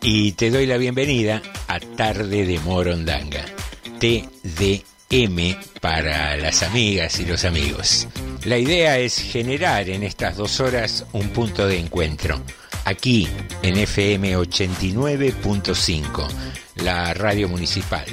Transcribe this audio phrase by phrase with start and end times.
[0.00, 3.44] y te doy la bienvenida a Tarde de Morondanga,
[3.98, 8.08] TDM para las amigas y los amigos.
[8.44, 12.40] La idea es generar en estas dos horas un punto de encuentro,
[12.84, 13.28] aquí
[13.62, 16.28] en FM 89.5,
[16.76, 18.06] la radio municipal,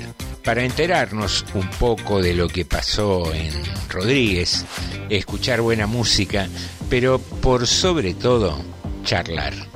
[0.43, 3.51] para enterarnos un poco de lo que pasó en
[3.89, 4.65] Rodríguez,
[5.09, 6.47] escuchar buena música,
[6.89, 8.59] pero por sobre todo
[9.03, 9.68] charlar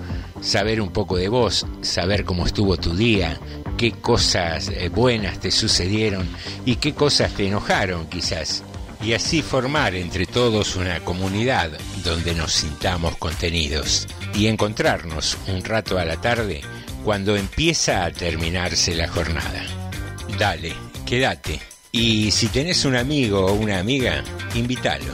[0.43, 3.39] saber un poco de vos, saber cómo estuvo tu día,
[3.77, 6.27] qué cosas eh, buenas te sucedieron
[6.65, 8.63] y qué cosas te enojaron quizás.
[9.01, 11.71] Y así formar entre todos una comunidad
[12.03, 16.61] donde nos sintamos contenidos y encontrarnos un rato a la tarde
[17.03, 19.65] cuando empieza a terminarse la jornada.
[20.37, 20.73] Dale,
[21.05, 21.59] quédate.
[21.91, 24.23] Y si tenés un amigo o una amiga,
[24.55, 25.13] invítalo.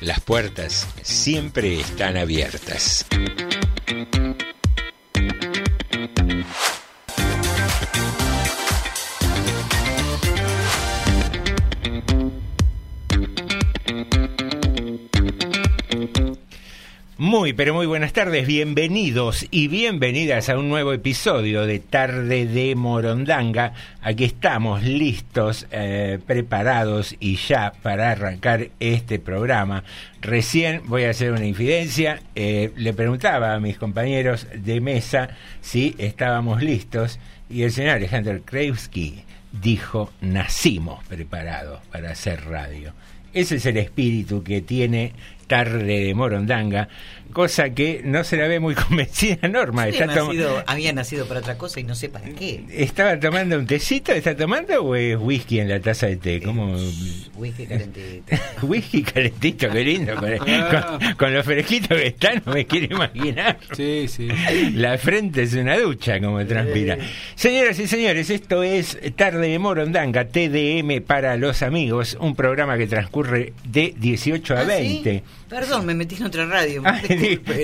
[0.00, 3.06] Las puertas siempre están abiertas.
[17.24, 22.74] Muy, pero muy buenas tardes, bienvenidos y bienvenidas a un nuevo episodio de Tarde de
[22.74, 23.74] Morondanga.
[24.00, 29.84] Aquí estamos listos, eh, preparados y ya para arrancar este programa.
[30.20, 35.28] Recién voy a hacer una infidencia, eh, le preguntaba a mis compañeros de mesa
[35.60, 42.92] si estábamos listos y el señor Alejandro Krevsky dijo, nacimos preparados para hacer radio.
[43.34, 45.14] Ese es el espíritu que tiene
[45.46, 46.88] tarde de Morondanga,
[47.32, 49.88] cosa que no se la ve muy convencida Norma.
[49.88, 52.64] Está nacido, había nacido para otra cosa y no sé para qué.
[52.70, 54.12] ¿Estaba tomando un tecito?
[54.12, 56.40] ¿Está tomando o es whisky en la taza de té?
[56.42, 56.76] ¿Cómo?
[57.34, 58.36] Whisky calentito.
[58.62, 60.14] whisky calentito, qué lindo.
[61.16, 63.58] Con, lo fresquito que está, no me quiero imaginar.
[63.76, 64.28] Sí, sí.
[64.74, 66.98] La frente es una ducha, como transpira.
[67.34, 72.86] Señoras y señores, esto es Tarde de Morondanga, TDM para los amigos, un programa que
[72.86, 75.22] transcurre de 18 a 20.
[75.52, 76.82] Perdón, me metí en otra radio.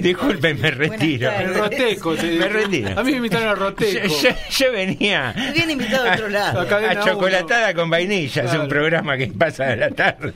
[0.02, 1.30] disculpen, me retiro.
[1.30, 3.00] El Roteco, me retiro.
[3.00, 4.14] A mí me invitaron a Roteco.
[4.50, 5.32] Yo, venía.
[5.34, 6.60] Me habían invitado a otro lado.
[6.60, 10.34] A, Chocolatada con Vainilla, es un programa que pasa a la tarde.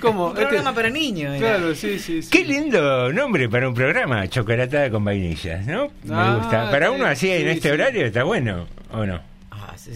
[0.00, 0.28] ¿Cómo?
[0.28, 1.38] Un programa este- para niños.
[1.38, 5.90] Claro, sí, sí, sí, Qué lindo nombre para un programa, Chocolatada con Vainillas, ¿no?
[6.04, 6.70] me ah, gusta.
[6.70, 9.31] Para uno así en este horario está bueno, ¿o no?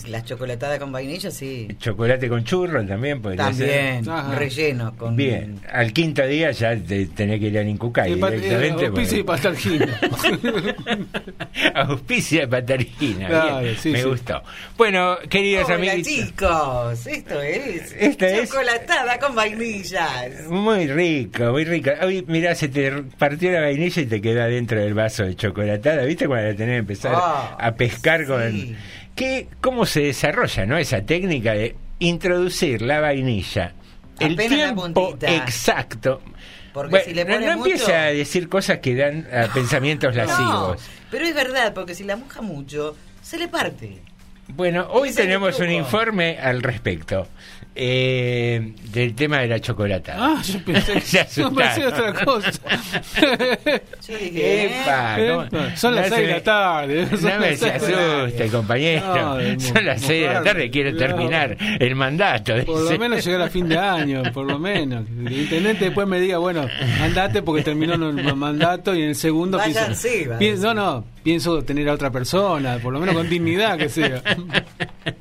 [0.09, 1.69] La chocolatada con vainilla, sí.
[1.79, 4.05] Chocolate con churro también podría también,
[4.37, 4.97] relleno.
[4.97, 5.15] Con...
[5.15, 8.85] Bien, al quinto día ya te, tenés que ir a Incucay directamente.
[8.85, 10.01] Eh, auspicia de patargina.
[11.75, 13.63] auspicia de patargina.
[13.85, 14.43] me gustó.
[14.77, 16.03] Bueno, queridos amigos.
[16.03, 17.95] chicos, esto es
[18.49, 20.47] chocolatada con vainillas.
[20.49, 21.91] Muy rico, muy rico.
[22.03, 26.05] Hoy, mirá, se te partió la vainilla y te queda dentro del vaso de chocolatada.
[26.05, 28.77] ¿Viste cuando la tenés que empezar ah, a pescar con
[29.17, 33.73] que cómo se desarrolla no esa técnica de introducir la vainilla.
[34.21, 36.23] El tiempo exacto.
[36.73, 40.79] Porque si le no, no empieza a decir cosas que dan a pensamientos lascivos.
[41.11, 44.03] pero es verdad porque si la moja mucho se le parte.
[44.49, 47.27] Bueno hoy tenemos un informe al respecto
[47.77, 50.17] eh, del tema de la chocolata.
[50.17, 50.95] Ah, yo pensé,
[51.37, 52.51] yo pensé otra cosa.
[54.09, 55.49] yo dije, Epa, ¿eh?
[55.77, 57.09] son las 6 de la tarde.
[57.11, 59.39] No me se asuste, compañero.
[59.61, 62.55] son las 6 de la tarde, quiero terminar el mandato.
[62.65, 65.05] Por lo menos llegar a fin de año, por lo menos.
[65.09, 66.67] El intendente después me diga, bueno,
[67.03, 69.61] andate porque terminó el mandato y en el segundo
[70.39, 74.23] pienso, no, no, pienso tener a otra persona, por lo menos con dignidad que sea.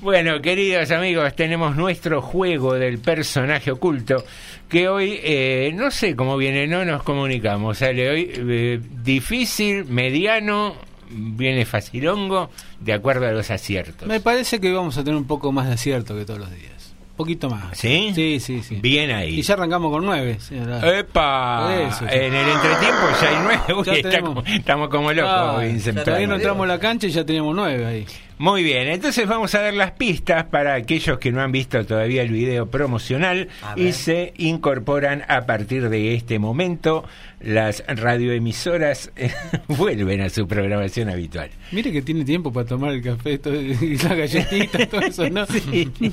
[0.00, 4.24] Bueno, queridos amigos, tenemos nuestro juego del personaje oculto
[4.68, 7.78] que hoy, eh, no sé cómo viene, no nos comunicamos.
[7.78, 10.74] Sale hoy eh, difícil, mediano,
[11.10, 14.06] viene facilongo, de acuerdo a los aciertos.
[14.08, 16.76] Me parece que vamos a tener un poco más de acierto que todos los días
[17.16, 17.76] poquito más.
[17.76, 18.12] ¿Sí?
[18.14, 18.76] Sí, sí, sí.
[18.76, 19.38] Bien ahí.
[19.38, 20.38] Y ya arrancamos con nueve.
[20.50, 21.74] ¡Epa!
[22.10, 23.74] en el entretiempo ya hay nueve.
[23.74, 25.30] Uy, estamos como locos.
[25.32, 28.06] Ah, todavía no entramos a la cancha y ya teníamos nueve ahí.
[28.38, 32.20] Muy bien, entonces vamos a ver las pistas para aquellos que no han visto todavía
[32.20, 37.06] el video promocional y se incorporan a partir de este momento.
[37.46, 39.12] Las radioemisoras
[39.68, 41.48] vuelven a su programación habitual.
[41.70, 43.40] Mire que tiene tiempo para tomar el café
[43.80, 45.46] y la galletita, todo eso, ¿no?
[45.56, 45.88] Sí.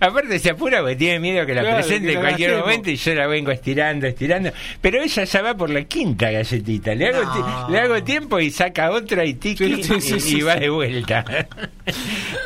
[0.00, 3.26] Aparte se apura porque tiene miedo que la presente en cualquier momento y yo la
[3.26, 4.52] vengo estirando, estirando.
[4.80, 6.94] Pero ella ya va por la quinta galletita.
[6.94, 11.24] Le hago, le hago tiempo y saca otra y tiki y va de vuelta.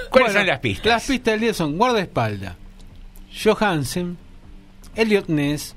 [0.09, 0.87] ¿Cuáles son las pistas?
[0.87, 2.57] Las pistas del día son guardaespaldas,
[3.45, 4.17] Johansen,
[4.97, 5.77] Elliot Ness,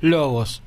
[0.00, 0.63] Lobos.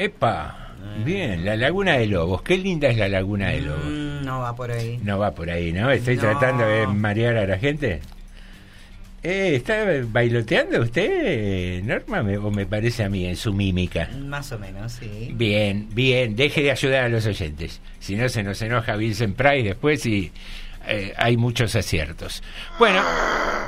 [0.00, 0.56] Epa.
[1.04, 2.40] Bien, la Laguna de Lobos.
[2.40, 3.84] Qué linda es la Laguna de Lobos.
[3.84, 4.98] Mm, no va por ahí.
[5.02, 5.90] No va por ahí, ¿no?
[5.90, 8.00] Estoy tratando de marear a la gente.
[9.22, 14.08] Eh, ¿Está bailoteando usted, Norma, o me parece a mí en su mímica?
[14.24, 15.32] Más o menos, sí.
[15.34, 17.82] Bien, bien, deje de ayudar a los oyentes.
[17.98, 20.32] Si no, se nos enoja Vincent Price después y
[20.88, 22.42] eh, hay muchos aciertos.
[22.78, 23.02] Bueno,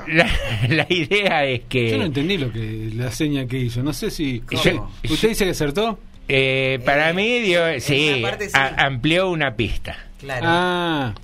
[0.09, 1.91] la, idea es que...
[1.91, 3.83] Yo no entendí lo que la seña que hizo.
[3.83, 4.43] No sé si...
[4.51, 5.99] ¿Usted dice que acertó?
[6.35, 8.25] Eh, para eh, mí, dio, sí,
[8.55, 9.99] amplió una pista.
[10.19, 10.47] Claro.
[10.49, 11.15] Ah.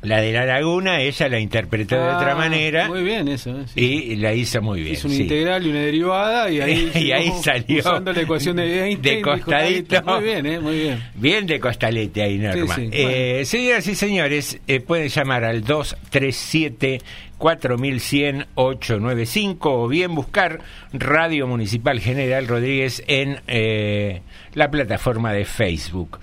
[0.00, 2.86] La de la laguna, ella la interpretó de otra ah, manera.
[2.86, 3.50] Muy bien, eso.
[3.50, 3.64] ¿eh?
[3.74, 4.92] Y la hizo muy bien.
[4.92, 7.80] Hizo una integral y una derivada, y ahí, y ahí salió.
[7.80, 9.16] Usando la ecuación de Einstein.
[9.16, 10.02] De costadito.
[10.04, 10.60] Muy bien, ¿eh?
[10.60, 11.04] Muy bien.
[11.16, 12.76] Bien de costalete ahí, Norma.
[12.78, 17.00] eh, Señoras y señores, eh, pueden llamar al 237
[17.38, 20.60] 4100 895 o bien buscar
[20.92, 24.22] Radio Municipal General Rodríguez en eh,
[24.54, 26.18] la plataforma de Facebook.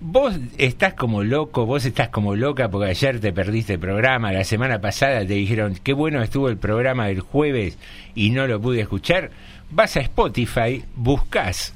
[0.00, 4.44] Vos estás como loco, vos estás como loca porque ayer te perdiste el programa, la
[4.44, 7.78] semana pasada te dijeron qué bueno estuvo el programa del jueves
[8.14, 9.30] y no lo pude escuchar.
[9.70, 11.75] Vas a Spotify, buscas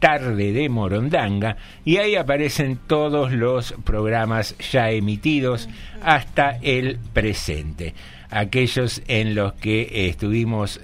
[0.00, 5.68] Tarde de Morondanga y ahí aparecen todos los programas ya emitidos
[6.02, 7.94] hasta el presente.
[8.30, 10.80] Aquellos en los que estuvimos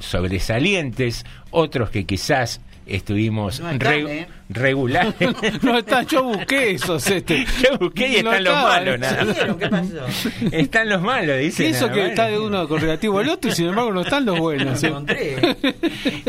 [0.00, 4.26] sobresalientes, otros que quizás estuvimos ¿eh?
[4.48, 5.14] regulares.
[5.62, 7.06] No, están, yo busqué esos.
[7.10, 7.44] Este.
[7.62, 9.56] Yo busqué y están los malos, nada.
[9.58, 10.06] ¿Qué pasó?
[10.52, 11.68] Están los malos, dice.
[11.68, 14.38] Eso que está de uno con relativo al otro y sin embargo no están los
[14.38, 14.82] buenos.
[14.82, 14.92] ¿eh?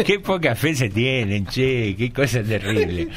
[0.05, 3.09] Qué poca fe se tienen, che, qué cosa terrible.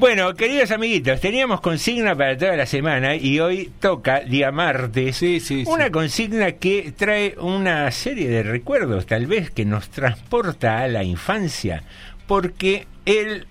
[0.00, 5.40] Bueno, queridos amiguitos, teníamos consigna para toda la semana y hoy toca, día martes, sí,
[5.40, 10.88] sí, una consigna que trae una serie de recuerdos, tal vez, que nos transporta a
[10.88, 11.82] la infancia
[12.30, 13.44] porque el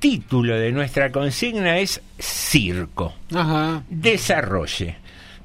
[0.00, 3.14] título de nuestra consigna es circo.
[3.34, 3.84] Ajá.
[3.88, 4.96] Desarrolle.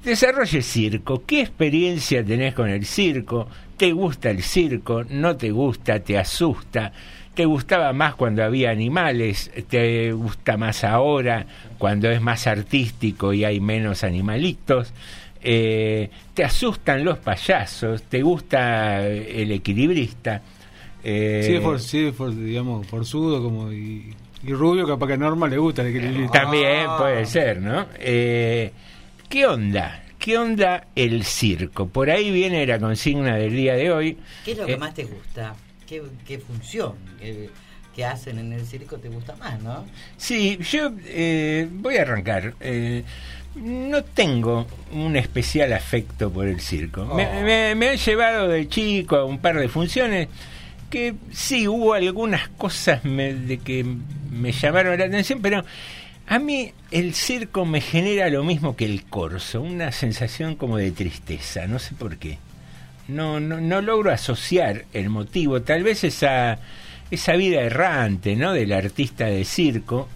[0.04, 1.24] Desarrolle circo.
[1.26, 3.48] ¿Qué experiencia tenés con el circo?
[3.78, 5.06] ¿Te gusta el circo?
[5.06, 6.02] ¿No te gusta?
[6.02, 6.92] ¿Te asusta?
[7.34, 9.50] ¿Te gustaba más cuando había animales?
[9.70, 11.46] ¿Te gusta más ahora
[11.78, 14.92] cuando es más artístico y hay menos animalitos?
[15.42, 18.04] Eh, ¿Te asustan los payasos?
[18.04, 20.42] ¿Te gusta el equilibrista?
[21.04, 24.16] Eh, sí, for, sí for, digamos, forzudo como y,
[24.48, 25.84] rubio, capaz que a Norma le gusta
[26.32, 26.98] También ah.
[26.98, 27.88] puede ser, ¿no?
[28.00, 28.72] Eh,
[29.30, 30.04] ¿Qué onda?
[30.18, 31.88] ¿Qué onda el circo?
[31.88, 34.18] Por ahí viene la consigna del día de hoy.
[34.46, 35.56] ¿Qué es lo que eh, más te gusta?
[35.88, 36.94] ¿Qué, qué función
[37.94, 39.86] que hacen en el circo te gusta más, no?
[40.18, 42.54] Sí, yo eh, voy a arrancar.
[43.56, 47.06] no tengo un especial afecto por el circo.
[47.06, 47.44] Me, oh.
[47.44, 50.30] me, me, han llevado de chico a un par de funciones
[50.94, 53.84] que sí hubo algunas cosas de que
[54.30, 55.66] me llamaron la atención, pero
[56.28, 60.92] a mí el circo me genera lo mismo que el corso, una sensación como de
[60.92, 62.38] tristeza, no sé por qué.
[63.08, 66.60] No, no, no logro asociar el motivo, tal vez esa,
[67.10, 68.54] esa vida errante ¿no?
[68.54, 70.08] del artista de circo,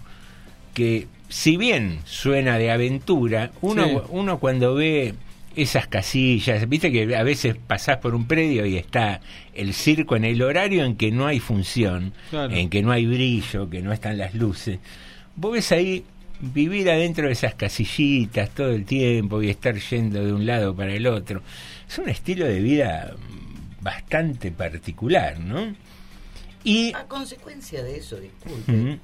[0.74, 5.16] que si bien suena de aventura, uno, uno cuando ve
[5.58, 9.20] esas casillas, viste que a veces pasás por un predio y está
[9.54, 13.68] el circo en el horario en que no hay función, en que no hay brillo,
[13.68, 14.78] que no están las luces.
[15.34, 16.04] Vos ves ahí
[16.40, 20.94] vivir adentro de esas casillitas todo el tiempo y estar yendo de un lado para
[20.94, 21.42] el otro.
[21.88, 23.14] Es un estilo de vida
[23.80, 25.74] bastante particular, ¿no?
[26.62, 28.98] Y a consecuencia de eso, disculpe,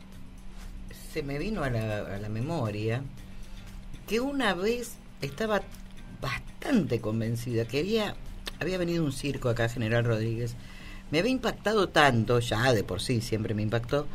[1.12, 3.02] se me vino a la, a la memoria
[4.06, 5.62] que una vez estaba
[6.24, 8.14] bastante convencida que había,
[8.58, 10.54] había venido un circo acá, General Rodríguez.
[11.10, 14.06] Me había impactado tanto, ya de por sí siempre me impactó,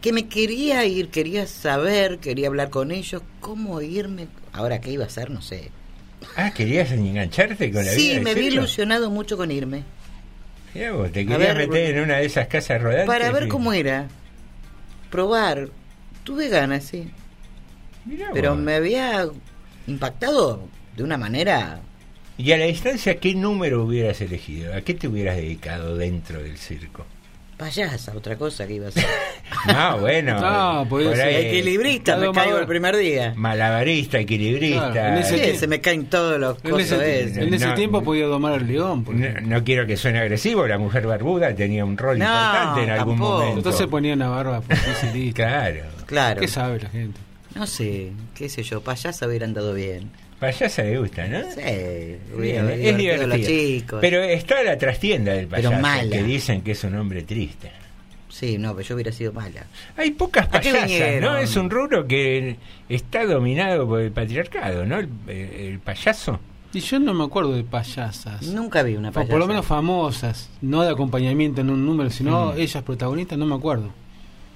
[0.00, 4.28] que me quería ir, quería saber, quería hablar con ellos, cómo irme.
[4.52, 5.30] Ahora, ¿qué iba a hacer?
[5.30, 5.70] No sé.
[6.36, 8.14] Ah, ¿querías engancharte con la sí, vida?
[8.14, 9.82] Sí, me había ilusionado mucho con irme.
[10.72, 13.06] te querías meter en una de esas casas rodantes.
[13.06, 14.06] Para ver cómo era.
[15.10, 15.70] Probar.
[16.24, 17.10] Tuve ganas, sí.
[18.32, 19.28] Pero me había
[19.86, 21.80] impactado de una manera...
[22.38, 24.74] Y a la distancia, ¿qué número hubieras elegido?
[24.74, 27.06] ¿A qué te hubieras dedicado dentro del circo?
[27.56, 29.06] Payasa, otra cosa que iba a ser.
[29.66, 30.38] no, bueno.
[30.38, 33.32] No, pues equilibrista, me caigo el primer día.
[33.34, 35.22] Malabarista, equilibrista.
[35.22, 37.00] se me caen todos los cosas.
[37.00, 39.06] En ese, tiempo podía domar al león.
[39.44, 43.56] No, quiero que suene agresivo, la mujer barbuda tenía un rol importante en algún momento.
[43.56, 44.62] Entonces ponía una barba
[45.34, 45.82] Claro.
[46.04, 46.40] Claro.
[46.40, 47.18] ¿Qué sabe la gente?
[47.54, 50.10] No sé, qué sé yo, payasa hubiera andado bien.
[50.38, 51.42] Payasa le gusta, ¿no?
[51.50, 54.00] Sí, es divertido.
[54.00, 57.70] Pero está la trastienda del payaso, que dicen que es un hombre triste.
[58.28, 59.64] Sí, no, pero yo hubiera sido mala.
[59.96, 61.38] Hay pocas payasas, ¿no?
[61.38, 64.98] Es un rubro que está dominado por el patriarcado, ¿no?
[64.98, 66.38] El, payaso.
[66.74, 68.42] Y yo no me acuerdo de payasas.
[68.42, 69.30] Nunca vi una payasa.
[69.30, 72.58] por lo menos famosas, no de acompañamiento en un número, sino mm.
[72.58, 73.90] ellas protagonistas, no me acuerdo.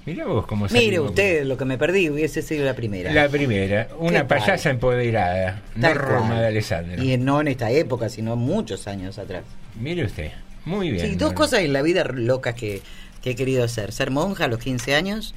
[0.05, 3.13] Mira vos cómo Mire usted lo que me perdí, hubiese sido la primera.
[3.13, 7.03] La primera, una payasa empoderada, Norma de Alessandro.
[7.03, 9.43] Y no en esta época, sino muchos años atrás.
[9.79, 10.31] Mire usted,
[10.65, 11.07] muy bien.
[11.07, 12.81] Sí, dos cosas en la vida locas que
[13.21, 13.91] que he querido ser.
[13.91, 15.33] Ser monja a los 15 años,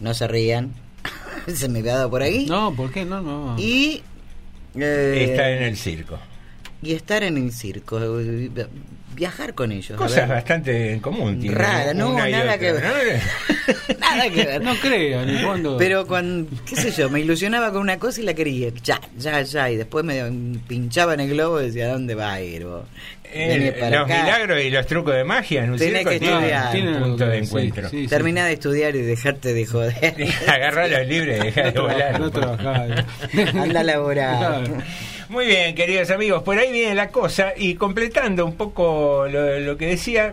[0.00, 0.72] no se rían,
[1.52, 2.46] se me ha dado por ahí.
[2.46, 3.04] No, ¿por qué?
[3.04, 3.56] No, no.
[3.58, 4.02] Y...
[4.76, 6.18] Eh, estar en el circo.
[6.82, 7.98] Y estar en el circo,
[9.14, 9.96] viajar con ellos.
[9.98, 11.40] Cosas bastante en común.
[11.50, 12.82] Rara, no, nada que ver.
[14.00, 14.62] nada que ver.
[14.62, 15.76] No creo, ni cuando...
[15.76, 19.42] Pero cuando, qué sé yo, me ilusionaba con una cosa y la quería, ya, ya,
[19.42, 20.22] ya, y después me
[20.66, 22.66] pinchaba en el globo y decía, ¿dónde va a ir?
[23.36, 26.70] Eh, los milagros y los trucos de magia en un circo que estudiar.
[26.70, 27.90] tienen un punto de encuentro.
[28.08, 30.14] Terminá de estudiar y dejarte de joder.
[30.46, 32.20] Agarrar los libros y dejar de volar.
[32.20, 33.06] No trabajar.
[33.54, 34.84] Anda a laborar.
[35.34, 39.86] Muy bien, queridos amigos, por ahí viene la cosa y completando un poco lo, que
[39.88, 40.32] decía,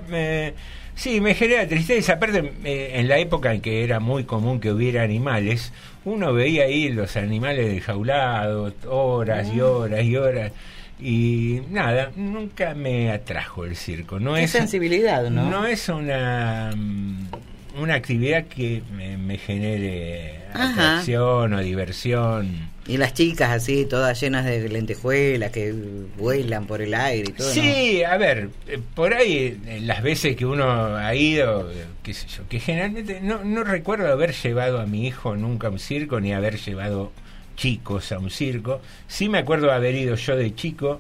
[0.94, 2.14] sí, me genera tristeza.
[2.14, 5.74] Aparte, eh, en la época en que era muy común que hubiera animales,
[6.06, 9.64] uno veía ahí los animales jaulados horas y mm.
[9.64, 10.52] horas y horas
[11.00, 14.20] y nada, nunca me atrajo el circo.
[14.20, 15.50] No Qué es sensibilidad, ¿no?
[15.50, 17.26] No es una mm,
[17.80, 22.71] una actividad que me, genere atracción o diversión.
[22.92, 25.74] Y las chicas así, todas llenas de lentejuelas, que
[26.18, 27.50] vuelan por el aire y todo.
[27.50, 32.14] Sí, a ver, eh, por ahí eh, las veces que uno ha ido, eh, qué
[32.14, 35.80] sé yo, que generalmente no, no recuerdo haber llevado a mi hijo nunca a un
[35.80, 37.14] circo ni haber llevado
[37.56, 38.82] chicos a un circo.
[39.08, 41.00] Sí me acuerdo haber ido yo de chico.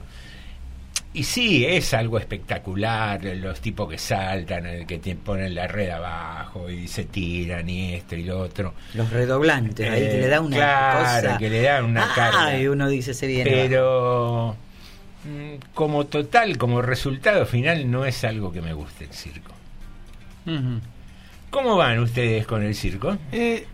[1.13, 6.69] Y sí, es algo espectacular, los tipos que saltan, que te ponen la red abajo
[6.69, 8.73] y se tiran y esto y lo otro.
[8.93, 12.87] Los redoblantes, ahí que le da una claro, que le dan una ah, y uno
[12.87, 13.51] dice, se viene.
[13.51, 14.55] Pero
[15.25, 19.51] mm, como total, como resultado final, no es algo que me guste el circo.
[21.49, 23.17] ¿Cómo van ustedes con el circo?
[23.33, 23.67] Eh,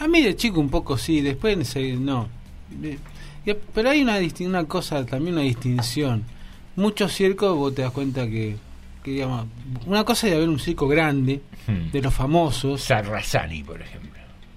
[0.00, 2.28] a mí de chico un poco sí, después no.
[3.74, 6.24] Pero hay una, una cosa, también una distinción.
[6.76, 8.56] Muchos circos, vos te das cuenta que,
[9.04, 9.46] digamos,
[9.86, 11.90] una cosa es haber un circo grande, hmm.
[11.92, 12.82] de los famosos.
[12.82, 14.10] Sarrazani, por ejemplo.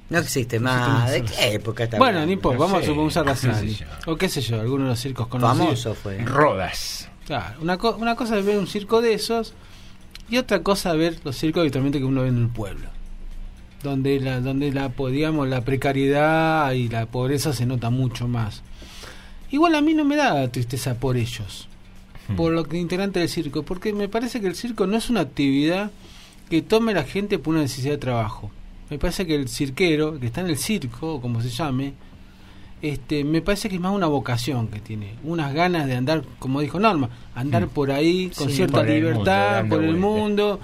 [0.09, 1.11] No existe más.
[1.11, 3.77] ¿De qué época está Bueno, ni importa, vamos a suponer Sarrazani.
[4.05, 5.57] o qué sé yo, algunos de los circos conocidos.
[5.57, 6.17] Famoso fue.
[6.19, 7.09] Rodas.
[7.25, 9.53] Claro, una, una cosa es ver un circo de esos
[10.29, 12.87] y otra cosa es ver los circos habitualmente que uno ve en el pueblo
[13.83, 18.63] donde la donde la podíamos la precariedad y la pobreza se nota mucho más
[19.51, 21.66] igual a mí no me da tristeza por ellos.
[22.35, 25.21] Por lo que integrante del circo porque me parece que el circo no es una
[25.21, 25.91] actividad
[26.49, 28.51] que tome la gente por una necesidad de trabajo
[28.89, 31.93] me parece que el cirquero que está en el circo o como se llame
[32.81, 36.61] este me parece que es más una vocación que tiene unas ganas de andar como
[36.61, 37.69] dijo Norma andar hmm.
[37.69, 40.59] por ahí con cierta libertad por el mundo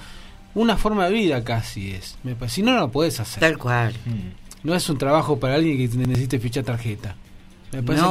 [0.55, 2.17] una forma de vida casi es.
[2.47, 3.39] Si no, no lo puedes hacer.
[3.39, 3.93] Tal cual.
[4.05, 4.67] Mm.
[4.67, 7.15] No es un trabajo para alguien que necesite fichar tarjeta.
[7.73, 8.05] Me parece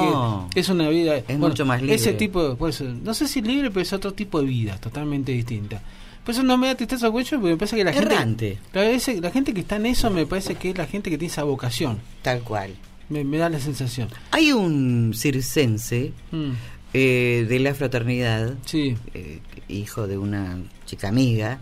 [0.52, 1.16] que es una vida.
[1.16, 1.96] Es mucho más libre.
[1.96, 5.82] Ese tipo, pues, no sé si libre, pero es otro tipo de vida, totalmente distinta.
[6.24, 8.58] Por eso no me da tristeza porque me parece que la gente.
[8.72, 11.42] La, gente que está en eso me parece que es la gente que tiene esa
[11.42, 11.98] vocación.
[12.22, 12.74] Tal cual.
[13.08, 14.08] Me, da la sensación.
[14.30, 16.50] Hay un circense mm.
[16.94, 18.96] eh, de la fraternidad, sí.
[19.14, 21.58] Eh, hijo de una chica amiga,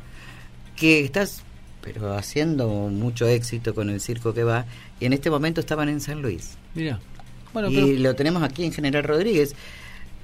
[0.76, 1.42] que estás
[1.80, 4.66] pero haciendo mucho éxito con el circo que va
[5.00, 6.56] y en este momento estaban en San Luis.
[6.74, 7.00] Mira.
[7.52, 9.54] Bueno, y lo tenemos aquí en General Rodríguez.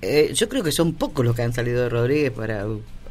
[0.02, 2.66] Eh, yo creo que son pocos los que han salido de Rodríguez para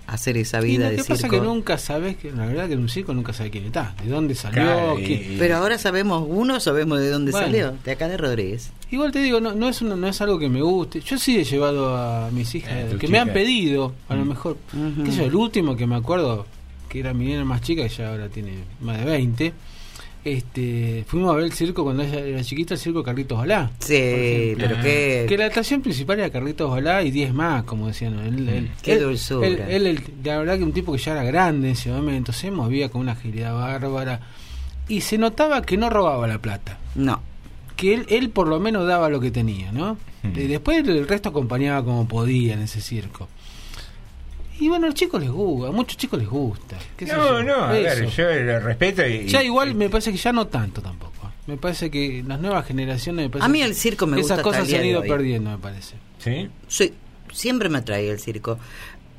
[0.07, 1.13] hacer esa vida de circo.
[1.15, 3.95] pasa que nunca sabes que la verdad que en un circo nunca sabe quién está,
[4.03, 4.95] de dónde salió,
[5.39, 8.71] pero ahora sabemos uno, sabemos de dónde salió, de acá de Rodríguez.
[8.91, 11.01] Igual te digo, no, no es no es algo que me guste.
[11.01, 14.27] Yo sí he llevado a mis hijas eh, que me han pedido, a lo mm.
[14.27, 14.57] mejor,
[15.03, 16.45] qué sé el último que me acuerdo
[16.87, 19.53] que era mi nena más chica, y ya ahora tiene más de 20,
[20.25, 23.71] este, fuimos a ver el circo cuando ella era chiquita, el circo Carlitos Balá.
[23.77, 25.27] Sí, pero que...
[25.29, 28.17] Que la atracción principal era Carlitos Balá y 10 más, como decían.
[28.19, 29.47] Él, Qué dulzura.
[29.47, 32.89] Él, la verdad que un tipo que ya era grande en ese momento, se movía
[32.89, 34.19] con una agilidad bárbara
[34.87, 36.79] y se notaba que no robaba la plata.
[36.95, 37.21] No.
[37.75, 39.97] Que él, él por lo menos daba lo que tenía, ¿no?
[40.23, 43.27] Y después el resto acompañaba como podía en ese circo.
[44.59, 46.77] Y bueno, a los chicos les gusta, a muchos chicos les gusta.
[47.07, 49.27] No, no, a ver, yo lo respeto y...
[49.27, 51.31] Ya igual me parece que ya no tanto tampoco.
[51.47, 53.29] Me parece que las nuevas generaciones...
[53.39, 55.95] a mí el circo me gusta Esas cosas se han ido perdiendo, me parece.
[56.19, 56.49] ¿Sí?
[56.67, 56.93] Sí,
[57.31, 58.57] siempre me atrae el circo.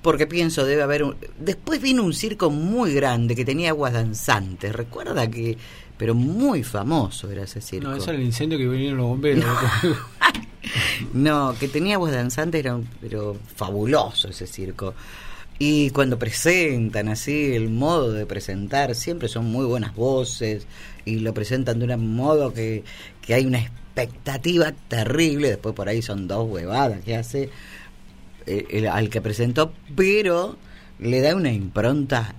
[0.03, 1.17] porque pienso debe haber un...
[1.39, 5.57] Después vino un circo muy grande que tenía aguas danzantes, recuerda que...
[5.99, 7.89] Pero muy famoso era ese circo.
[7.89, 9.47] No, eso era el incendio que vinieron los bomberos.
[11.15, 14.95] no, que tenía aguas danzantes era pero fabuloso ese circo.
[15.59, 20.67] Y cuando presentan así, el modo de presentar, siempre son muy buenas voces
[21.05, 22.85] y lo presentan de un modo que,
[23.23, 25.49] que hay una expectativa terrible.
[25.49, 27.51] Después por ahí son dos huevadas que hace
[28.47, 30.57] eh, al que presentó, pero
[30.99, 32.35] le da una impronta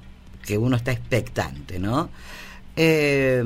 [0.45, 2.09] que uno está expectante, ¿no?
[2.75, 3.43] Eh,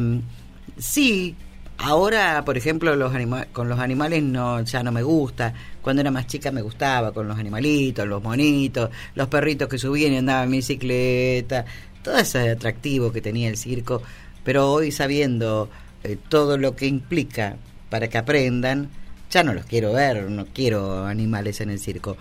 [0.77, 1.35] sí,
[1.83, 3.11] ahora, por ejemplo, los
[3.51, 5.53] con los animales no ya no me gusta.
[5.81, 10.13] Cuando era más chica me gustaba con los animalitos, los monitos, los perritos que subían
[10.13, 11.65] y andaban en bicicleta,
[12.03, 14.01] todo ese atractivo que tenía el circo.
[14.43, 15.69] Pero hoy sabiendo
[16.03, 17.57] eh, todo lo que implica
[17.89, 18.89] para que aprendan,
[19.29, 22.17] ya no los quiero ver, no quiero animales en el circo.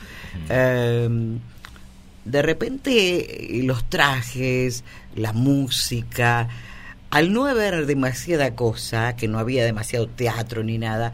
[0.49, 1.38] Em,
[2.25, 4.85] de repente los trajes,
[5.17, 6.49] la música,
[7.11, 11.12] al no haber demasiada cosa, que no había demasiado teatro ni nada,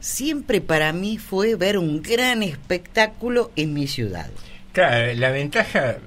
[0.00, 4.30] siempre para mí fue ver un gran espectáculo en mi ciudad.
[4.72, 5.98] Claro, la ventaja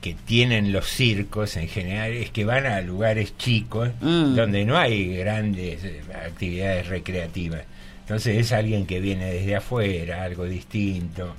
[0.00, 4.34] que tienen los circos en general es que van a lugares chicos mm.
[4.34, 7.62] donde no hay grandes eh, actividades recreativas.
[8.00, 11.34] Entonces es alguien que viene desde afuera, algo distinto.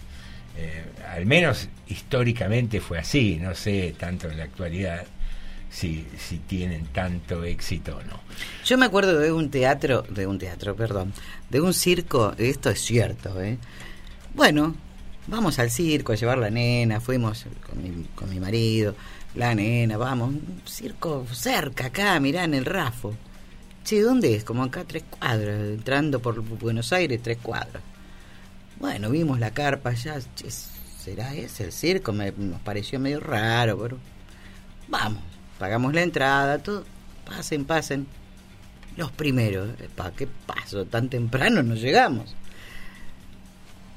[0.58, 0.84] Eh,
[1.14, 5.06] al menos históricamente fue así, no sé tanto en la actualidad
[5.76, 8.20] si, si tienen tanto éxito o no.
[8.64, 11.12] Yo me acuerdo de un teatro, de un teatro, perdón,
[11.50, 13.58] de un circo, esto es cierto, ¿eh?
[14.34, 14.74] Bueno,
[15.28, 18.96] vamos al circo a llevar la nena, fuimos con mi, con mi marido,
[19.36, 23.14] la nena, vamos, un circo cerca acá, mirá en el Rafo.
[23.84, 24.46] Che, ¿dónde es?
[24.46, 27.84] Como acá tres cuadras, entrando por Buenos Aires, tres cuadras.
[28.80, 30.20] Bueno, vimos la carpa allá,
[30.98, 32.14] ¿será ese el circo?
[32.14, 33.98] Me, nos pareció medio raro, pero
[34.88, 35.22] vamos,
[35.60, 36.86] pagamos la entrada, todo,
[37.26, 38.08] pasen, pasen.
[38.98, 40.86] Los primeros, ¿para qué paso?
[40.86, 42.36] Tan temprano no llegamos.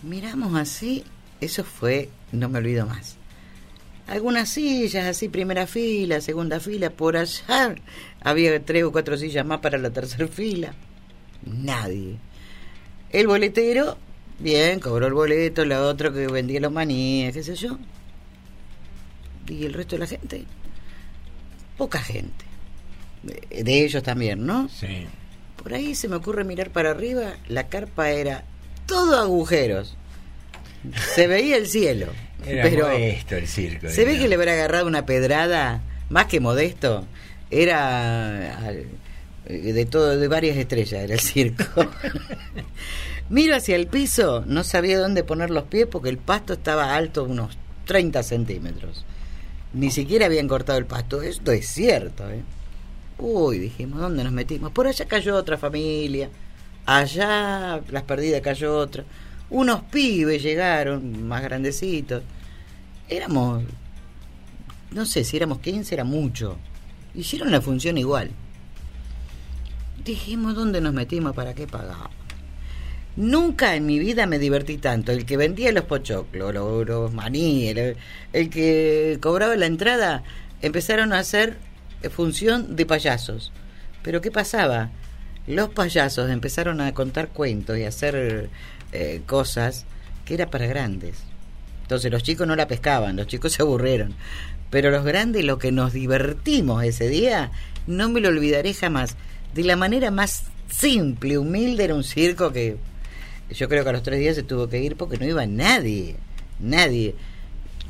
[0.02, 1.04] Miramos así,
[1.40, 3.18] eso fue, no me olvido más
[4.08, 7.74] algunas sillas, así primera fila, segunda fila, por allá
[8.22, 10.74] había tres o cuatro sillas más para la tercera fila.
[11.44, 12.16] Nadie.
[13.10, 13.96] El boletero,
[14.38, 17.78] bien, cobró el boleto, la otro que vendía los maníes, qué sé yo.
[19.46, 20.44] Y el resto de la gente,
[21.78, 22.44] poca gente.
[23.22, 24.68] De, ellos también, ¿no?
[24.68, 25.06] Sí.
[25.62, 28.44] Por ahí se me ocurre mirar para arriba, la carpa era
[28.86, 29.96] todo agujeros.
[31.14, 32.08] Se veía el cielo.
[32.44, 33.88] pero esto el circo.
[33.88, 37.06] Se ve que le habrá agarrado una pedrada, más que modesto,
[37.50, 38.72] era
[39.48, 41.64] de todo, de varias estrellas era el circo.
[43.30, 47.24] Miro hacia el piso, no sabía dónde poner los pies porque el pasto estaba alto
[47.24, 49.04] unos 30 centímetros.
[49.72, 52.28] Ni siquiera habían cortado el pasto, esto es cierto.
[52.30, 52.42] ¿eh?
[53.18, 54.72] Uy, dijimos, ¿dónde nos metimos?
[54.72, 56.30] Por allá cayó otra familia,
[56.86, 59.04] allá las perdidas cayó otra
[59.50, 62.22] unos pibes llegaron, más grandecitos.
[63.08, 63.64] Éramos,
[64.90, 66.58] no sé si éramos 15, era mucho.
[67.14, 68.30] Hicieron la función igual.
[70.04, 71.34] Dijimos, ¿dónde nos metimos?
[71.34, 72.17] ¿Para qué pagamos?
[73.18, 75.10] Nunca en mi vida me divertí tanto.
[75.10, 77.96] El que vendía los pochoclos, los, maní, el,
[78.48, 80.22] que cobraba la entrada,
[80.62, 81.56] empezaron a hacer
[82.12, 83.50] función de payasos.
[84.04, 84.92] Pero ¿qué pasaba?
[85.48, 88.50] Los payasos empezaron a contar cuentos y a hacer
[88.92, 89.84] eh, cosas
[90.24, 91.16] que era para grandes.
[91.82, 94.14] Entonces los chicos no la pescaban, los chicos se aburrieron.
[94.70, 97.50] Pero los grandes, lo que nos divertimos ese día,
[97.88, 99.16] no me lo olvidaré jamás.
[99.54, 102.76] De la manera más simple, humilde, era un circo que
[103.50, 106.16] yo creo que a los tres días se tuvo que ir porque no iba nadie,
[106.58, 107.14] nadie.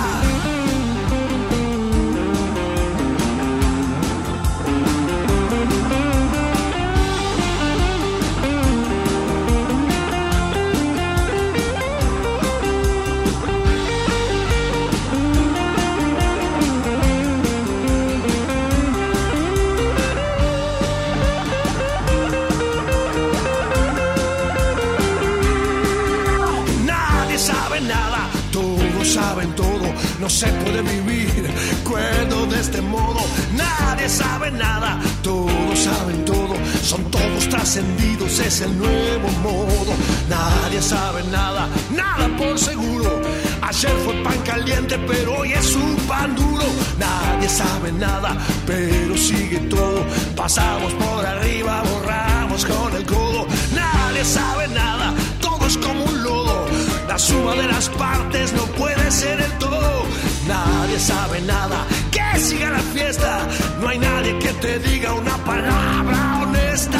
[30.19, 31.49] No se puede vivir
[31.84, 33.19] cuerdo de este modo.
[33.56, 39.93] Nadie sabe nada, todos saben todo, son todos trascendidos, es el nuevo modo.
[40.30, 43.21] Nadie sabe nada, nada por seguro.
[43.62, 46.65] Ayer fue pan caliente, pero hoy es un pan duro.
[46.99, 50.06] Nadie sabe nada, pero sigue todo.
[50.36, 53.47] Pasamos por arriba, borramos con el codo.
[53.73, 56.77] Nadie sabe nada, todo es como un lodo.
[57.08, 60.06] La suma de las partes no puede ser el todo.
[60.48, 63.48] Nadie sabe nada, que siga la fiesta.
[63.80, 67.00] No hay nadie que te diga una palabra honesta.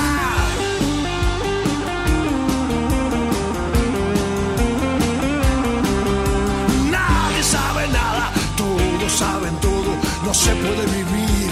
[6.92, 9.92] Nadie sabe nada, todos saben todo.
[10.26, 11.50] No se puede vivir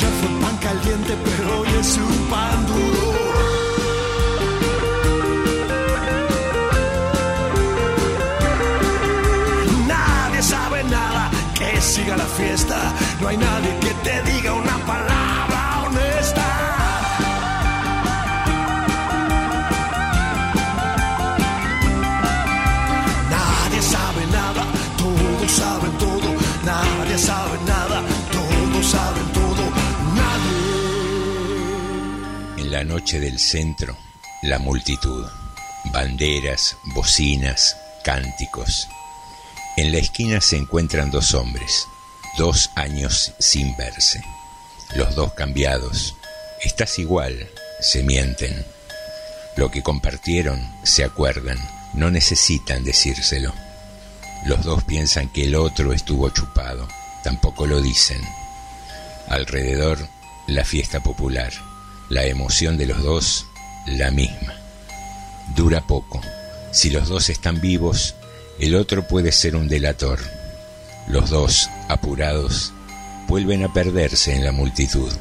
[0.00, 3.12] Ayer fue pan caliente, pero hoy es un pan duro.
[9.86, 12.94] Nadie sabe nada, que siga la fiesta.
[13.20, 13.79] No hay nadie
[33.00, 33.96] noche del centro,
[34.42, 35.24] la multitud,
[35.86, 38.88] banderas, bocinas, cánticos.
[39.78, 41.86] En la esquina se encuentran dos hombres,
[42.36, 44.22] dos años sin verse,
[44.96, 46.14] los dos cambiados.
[46.62, 47.48] Estás igual,
[47.80, 48.66] se mienten.
[49.56, 51.56] Lo que compartieron, se acuerdan,
[51.94, 53.54] no necesitan decírselo.
[54.44, 56.86] Los dos piensan que el otro estuvo chupado,
[57.24, 58.20] tampoco lo dicen.
[59.30, 60.06] Alrededor,
[60.48, 61.69] la fiesta popular
[62.10, 63.46] la emoción de los dos
[63.86, 64.54] la misma.
[65.54, 66.20] Dura poco.
[66.72, 68.14] Si los dos están vivos,
[68.58, 70.18] el otro puede ser un delator.
[71.06, 72.72] Los dos, apurados,
[73.26, 75.12] vuelven a perderse en la multitud.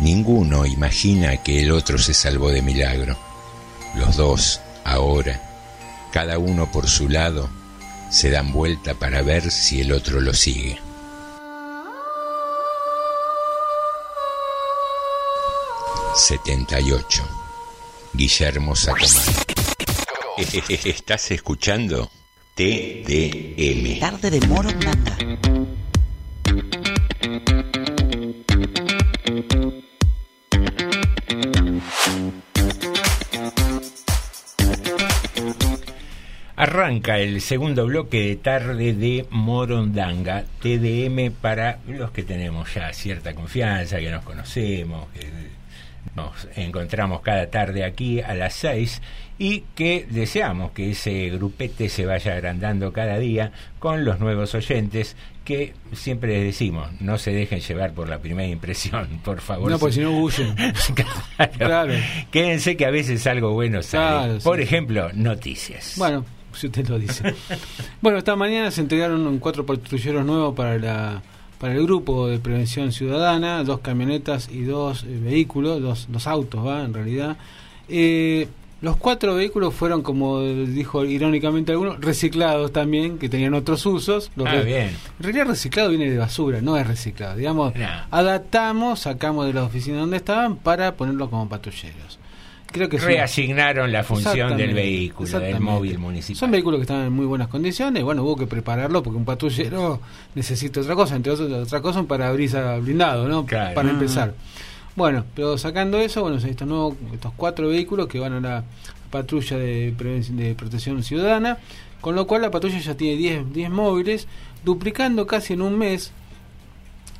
[0.00, 3.18] Ninguno imagina que el otro se salvó de milagro.
[3.96, 5.40] Los dos, ahora,
[6.12, 7.48] cada uno por su lado,
[8.10, 10.85] se dan vuelta para ver si el otro lo sigue.
[16.16, 17.28] 78.
[18.14, 19.22] Guillermo Sacomán.
[20.84, 22.10] Estás escuchando
[22.54, 24.00] TDM.
[24.00, 25.18] Tarde de Moro Blanca.
[36.56, 43.34] Arranca el segundo bloque de tarde de Morondanga, TDM para los que tenemos ya cierta
[43.34, 45.55] confianza, que nos conocemos, que
[46.16, 49.02] nos encontramos cada tarde aquí a las 6
[49.38, 55.14] y que deseamos que ese grupete se vaya agrandando cada día con los nuevos oyentes
[55.44, 59.70] que siempre les decimos, no se dejen llevar por la primera impresión, por favor.
[59.70, 60.56] No, pues si no huyen.
[61.58, 61.94] claro.
[62.32, 64.40] Quédense que a veces algo bueno sale.
[64.40, 65.94] por ejemplo, noticias.
[65.96, 67.34] Bueno, si usted lo dice.
[68.00, 71.22] bueno, esta mañana se entregaron cuatro patrulleros nuevos para la
[71.58, 76.66] para el grupo de prevención ciudadana, dos camionetas y dos eh, vehículos, dos, dos autos,
[76.66, 77.36] va, en realidad.
[77.88, 78.48] Eh,
[78.82, 84.30] los cuatro vehículos fueron, como dijo irónicamente algunos, reciclados también, que tenían otros usos.
[84.38, 84.90] ah, bien.
[85.18, 87.36] En realidad reciclado viene de basura, no es reciclado.
[87.36, 87.72] Digamos,
[88.10, 92.18] adaptamos, sacamos de la oficina donde estaban para ponerlos como patrulleros
[92.70, 96.38] creo que reasignaron la función del vehículo, del móvil municipal.
[96.38, 98.02] Son vehículos que están en muy buenas condiciones.
[98.02, 100.00] Bueno, hubo que prepararlo porque un patrullero
[100.34, 103.46] necesita otra cosa, entre otras otra cosa, un parabrisas blindado, ¿no?
[103.46, 104.34] Para empezar.
[104.94, 108.64] Bueno, pero sacando eso, bueno, estos, nuevos, estos cuatro vehículos que van a la
[109.10, 111.58] patrulla de, de protección ciudadana,
[112.00, 114.26] con lo cual la patrulla ya tiene 10, 10 móviles,
[114.64, 116.12] duplicando casi en un mes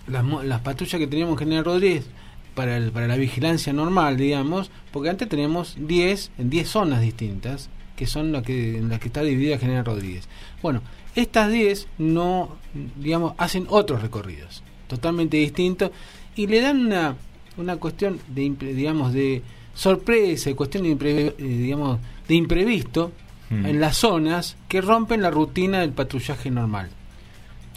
[0.06, 2.06] las, las patrullas que teníamos en General Rodríguez
[2.56, 7.70] para, el, para la vigilancia normal, digamos, porque antes teníamos 10 en 10 zonas distintas,
[7.94, 10.28] que son las que, en las que está dividida General Rodríguez.
[10.62, 10.80] Bueno,
[11.14, 12.56] estas 10 no,
[12.96, 15.92] digamos, hacen otros recorridos, totalmente distintos,
[16.34, 17.16] y le dan una,
[17.58, 19.42] una cuestión de, digamos, de
[19.74, 23.12] sorpresa, cuestión de, eh, digamos, de imprevisto
[23.50, 23.66] hmm.
[23.66, 26.88] en las zonas que rompen la rutina del patrullaje normal.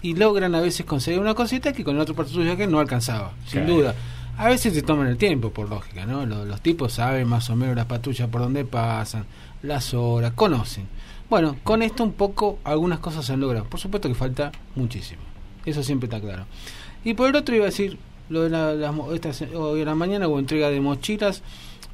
[0.01, 3.65] Y logran a veces conseguir una cosita que con el otro patrullaje no alcanzaba, sin
[3.65, 3.93] duda.
[4.39, 6.25] A veces se toman el tiempo, por lógica, ¿no?
[6.25, 9.25] Los, tipos saben más o menos las patrullas por dónde pasan,
[9.63, 10.87] las horas, conocen.
[11.29, 13.65] Bueno, con esto un poco algunas cosas se han logrado.
[13.65, 15.21] Por supuesto que falta muchísimo.
[15.65, 16.45] Eso siempre está claro.
[17.03, 17.97] Y por el otro iba a decir,
[18.29, 21.43] lo de la, hoy en la mañana hubo entrega de mochilas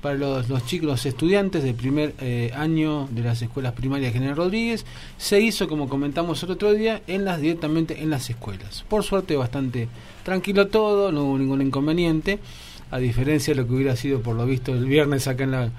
[0.05, 4.35] para los, los chicos, los estudiantes del primer eh, año de las escuelas primarias General
[4.35, 4.85] Rodríguez.
[5.17, 8.85] Se hizo, como comentamos el otro día, en las directamente en las escuelas.
[8.87, 9.87] Por suerte bastante
[10.21, 12.37] tranquilo todo, no hubo ningún inconveniente,
[12.91, 15.71] a diferencia de lo que hubiera sido por lo visto el viernes acá en la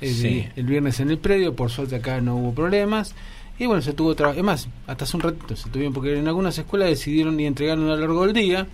[0.00, 3.16] el, el viernes en el predio, por suerte acá no hubo problemas.
[3.58, 4.38] Y bueno, se tuvo trabajo.
[4.38, 7.86] Es más, hasta hace un ratito se tuvieron, porque en algunas escuelas decidieron y entregaron
[7.86, 8.68] a lo largo del día.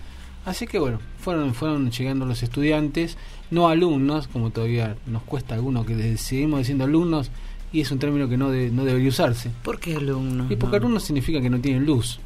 [0.45, 3.17] Así que bueno, fueron, fueron llegando los estudiantes,
[3.51, 7.31] no alumnos, como todavía nos cuesta a algunos que seguimos diciendo alumnos,
[7.71, 9.51] y es un término que no, no debería usarse.
[9.63, 10.51] ¿Por qué alumnos?
[10.51, 12.19] Y porque alumnos significa que no tienen luz,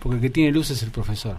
[0.00, 1.36] porque el que tiene luz es el profesor.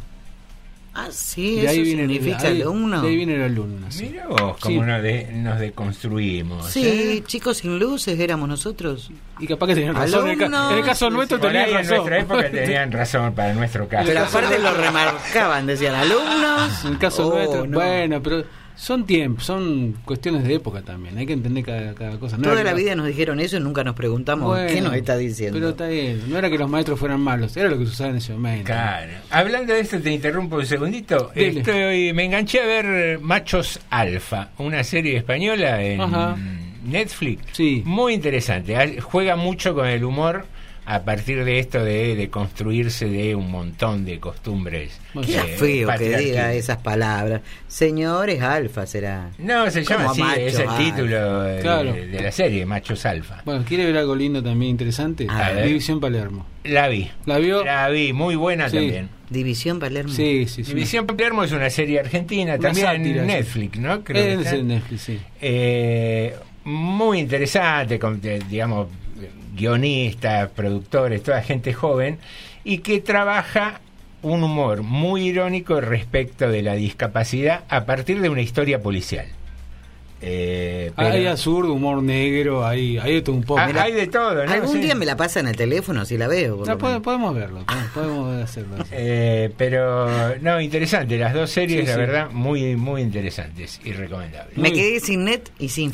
[0.99, 3.03] Ah, sí, de ahí viene significa el, alumno.
[3.03, 3.87] De ahí viene el alumno.
[4.01, 6.65] Mira vos cómo nos, nos, deconstruimos.
[6.71, 7.23] Sí, ¿eh?
[7.23, 9.11] chicos sin luces éramos nosotros.
[9.39, 10.27] Y capaz que tenían razón.
[10.27, 11.81] En el, caso nuestro tenían razón.
[11.81, 14.07] En nuestra época tenían razón para nuestro caso.
[14.07, 16.83] Pero aparte lo remarcaban, decían alumnos.
[16.83, 18.43] En el caso oh, nuestro, bueno, pero
[18.77, 22.37] son tiempos, son cuestiones de época también, hay que entender cada, cosa.
[22.37, 25.57] Toda la vida nos dijeron eso y nunca nos preguntamos qué nos está diciendo.
[25.57, 28.11] Pero está bien, no era que los maestros fueran malos, era lo que se usaba
[28.11, 28.65] en ese momento.
[28.65, 29.13] Claro.
[29.31, 31.31] Hablando de esto, te interrumpo un segundito.
[31.33, 35.99] Estoy, me enganché a ver Machos Alfa, una serie española en
[36.85, 37.43] Netflix.
[37.53, 37.81] Sí.
[37.83, 40.45] Muy interesante, juega mucho con el humor
[40.89, 44.97] a partir de esto de, de construirse de un montón de costumbres.
[45.25, 47.41] Qué eh, feo que diga esas palabras.
[47.67, 49.31] Señores alfa será.
[49.37, 53.41] No, se llama así, es el título de, la serie, Machos Alfa.
[53.43, 55.27] Bueno, ¿quiere ver algo lindo también interesante?
[55.61, 56.45] División Palermo.
[56.63, 57.11] La vi.
[57.25, 57.65] ¿La vio?
[57.65, 59.09] La vi, muy buena también.
[59.29, 60.13] División Palermo.
[60.13, 60.73] Sí, sí, sí.
[60.73, 64.05] División Palermo es una serie argentina, también en Netflix, ¿no?
[64.05, 65.19] Creo es en Netflix, sí.
[65.41, 67.99] Eh, muy interesante,
[68.49, 68.87] digamos
[69.57, 72.19] guionistas, productores, toda gente joven,
[72.63, 73.81] y que trabaja
[74.21, 79.27] un humor muy irónico respecto de la discapacidad a partir de una historia policial.
[80.19, 83.59] Eh, hay absurdo, humor negro, hay, hay de todo un poco.
[83.59, 86.63] Ah, hay de todo, Algún día me la pasa en el teléfono, si la veo.
[86.77, 88.77] podemos verlo, podemos hacerlo.
[88.91, 94.57] Eh, pero, no, interesante, las dos series, la verdad, muy, muy interesantes y recomendables.
[94.57, 95.91] Me quedé sin net y sin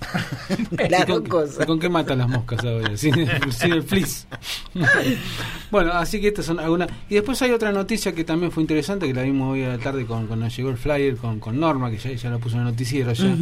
[1.66, 2.96] con, qué matan las moscas ahora?
[2.96, 4.26] Sin, el flis.
[5.70, 6.88] bueno, así que estas son algunas.
[7.08, 9.78] Y después hay otra noticia que también fue interesante, que la vimos hoy a la
[9.78, 12.62] tarde con, cuando llegó el flyer con, con Norma, que ya, ya lo puso en
[12.62, 13.36] el noticiero ya.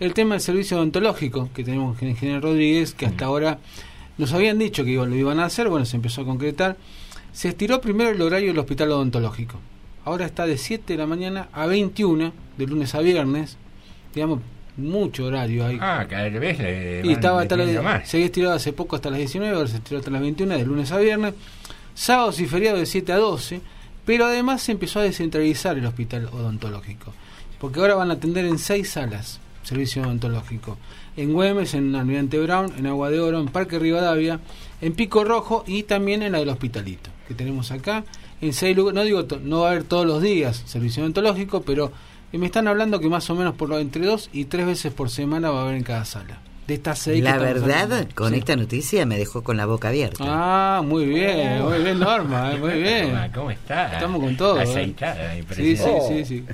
[0.00, 3.58] El tema del servicio odontológico que tenemos en General Rodríguez, que hasta ahora
[4.18, 6.76] nos habían dicho que lo iban a hacer, bueno, se empezó a concretar.
[7.32, 9.58] Se estiró primero el horario del hospital odontológico.
[10.04, 13.56] Ahora está de 7 de la mañana a 21, de lunes a viernes.
[14.14, 14.40] Digamos,
[14.76, 15.78] mucho horario ahí.
[15.80, 19.54] Ah, cada vez Y estaba hasta la, se había estirado hace poco hasta las 19,
[19.54, 21.34] ahora se estiró hasta las 21, de lunes a viernes.
[21.94, 23.60] Sábados y feriados de 7 a 12,
[24.04, 27.12] pero además se empezó a descentralizar el hospital odontológico,
[27.60, 30.76] porque ahora van a atender en seis salas servicio odontológico.
[31.16, 34.40] En Güemes, en Almirante Brown, en Agua de Oro, en Parque Rivadavia,
[34.80, 38.04] en Pico Rojo y también en la del Hospitalito, que tenemos acá.
[38.40, 41.92] En seis lugares, no digo, no va a haber todos los días servicio odontológico, pero
[42.34, 44.92] y me están hablando que más o menos por lo entre dos y tres veces
[44.92, 47.22] por semana va a haber en cada sala de estas seis.
[47.22, 50.24] La verdad, con esta noticia me dejó con la boca abierta.
[50.26, 53.30] Ah, muy bien, muy bien, Norma, eh, muy bien.
[53.34, 53.92] ¿Cómo está?
[53.92, 54.58] Estamos con todo.
[54.58, 54.62] ¿eh?
[54.62, 56.44] Aceitada, sí, sí, sí, sí.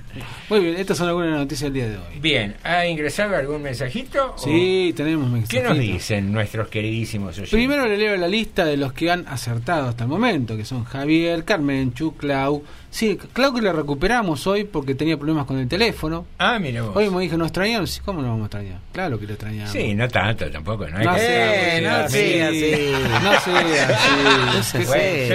[0.49, 2.21] Muy bien, estas son algunas noticias del día de hoy.
[2.21, 4.35] Bien, ¿ha ingresado algún mensajito?
[4.37, 5.62] Sí, tenemos mensajitos.
[5.62, 7.51] ¿Qué nos dicen nuestros queridísimos oyentes?
[7.51, 10.85] Primero le leo la lista de los que han acertado hasta el momento, que son
[10.85, 12.64] Javier, Carmenchu, Clau.
[12.90, 16.26] Sí, Clau que la recuperamos hoy porque tenía problemas con el teléfono.
[16.38, 16.96] Ah, mira vos.
[16.96, 18.03] Hoy me dijo, ¿nos extrañamos?
[18.05, 18.81] ¿Cómo no vamos a extrañar?
[18.92, 19.70] Claro que lo extrañamos.
[19.70, 20.98] Sí, no tanto tampoco, ¿no?
[20.98, 22.92] No, eh, no, sí, así.
[23.22, 23.50] No sí,
[24.83, 25.33] así.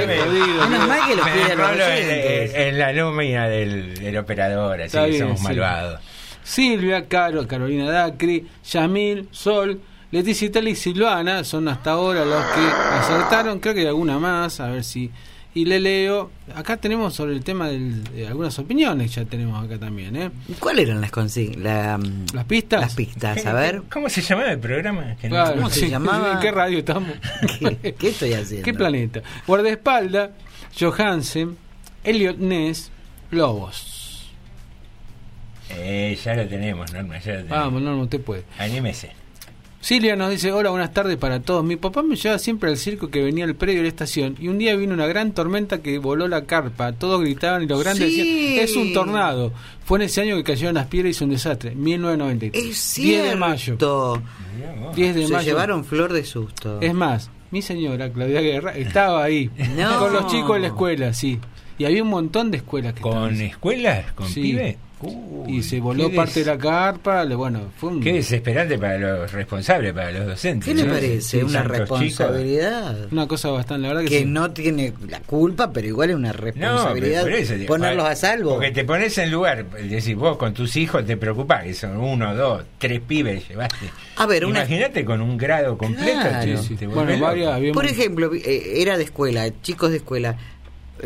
[0.69, 6.01] Menos mal que lo en, en, la nómina del, del operador, así que somos malvados.
[6.43, 12.61] Silvia, Caro, Carolina Dacri, Yamil, Sol, Leticia Italia y Silvana son hasta ahora los que
[12.99, 13.59] acertaron.
[13.59, 15.09] Creo que hay alguna más, a ver si.
[15.55, 16.31] Y le leo.
[16.53, 20.13] Acá tenemos sobre el tema de algunas opiniones, ya tenemos acá también.
[20.17, 20.29] ¿eh?
[20.59, 21.11] ¿Cuáles eran las,
[21.55, 22.81] la, mm, las pistas?
[22.81, 23.83] Las pistas, a ver.
[23.89, 25.15] ¿Cómo se llamaba el programa?
[25.21, 26.33] ¿Cómo se llamaba?
[26.33, 27.13] ¿En qué radio estamos?
[27.57, 28.65] ¿Qué, estoy haciendo?
[28.65, 29.21] ¿Qué planeta?
[29.47, 30.31] Guardaespalda,
[30.77, 31.55] Johansen,
[32.03, 32.91] Elliot Ness,
[33.31, 34.29] Lobos.
[35.69, 37.57] Eh, ya lo tenemos, Norma, ya lo tenemos.
[37.57, 38.43] Vamos, Norma, usted puede.
[38.59, 39.24] Anímese.
[39.85, 41.63] Silvia nos dice, hola, buenas tardes para todos.
[41.63, 44.47] Mi papá me llevaba siempre al circo que venía al predio de la estación y
[44.47, 46.93] un día vino una gran tormenta que voló la carpa.
[46.93, 49.53] Todos gritaban y los grandes decían, es un tornado.
[49.83, 52.65] Fue en ese año que cayeron las piedras y hizo un desastre, 1993.
[52.65, 53.13] Es cierto.
[53.19, 53.77] 10 de mayo.
[54.95, 56.81] 10 de Se llevaron flor de susto.
[56.81, 59.51] Es más, mi señora, Claudia Guerra, estaba ahí
[59.99, 61.39] con los chicos de la escuela, sí.
[61.77, 64.13] Y había un montón de escuelas que ¿Con escuelas?
[64.13, 64.77] ¿Con pibes?
[65.47, 67.25] Y se voló parte de la carpa.
[67.25, 68.01] Bueno, fue un...
[68.01, 70.73] Qué desesperante para los responsables, para los docentes.
[70.73, 71.43] ¿Qué le parece?
[71.43, 73.07] una responsabilidad.
[73.11, 77.25] Una cosa bastante, la verdad que, no tiene la culpa, pero igual es una responsabilidad
[77.67, 78.55] ponerlos a salvo.
[78.55, 82.35] Porque te pones en lugar, decir, vos con tus hijos te preocupás, que son uno,
[82.35, 83.89] dos, tres pibes llevaste.
[84.17, 86.29] A ver, Imagínate con un grado completo.
[86.93, 90.37] bueno, Por ejemplo, eh, era de escuela, chicos de escuela.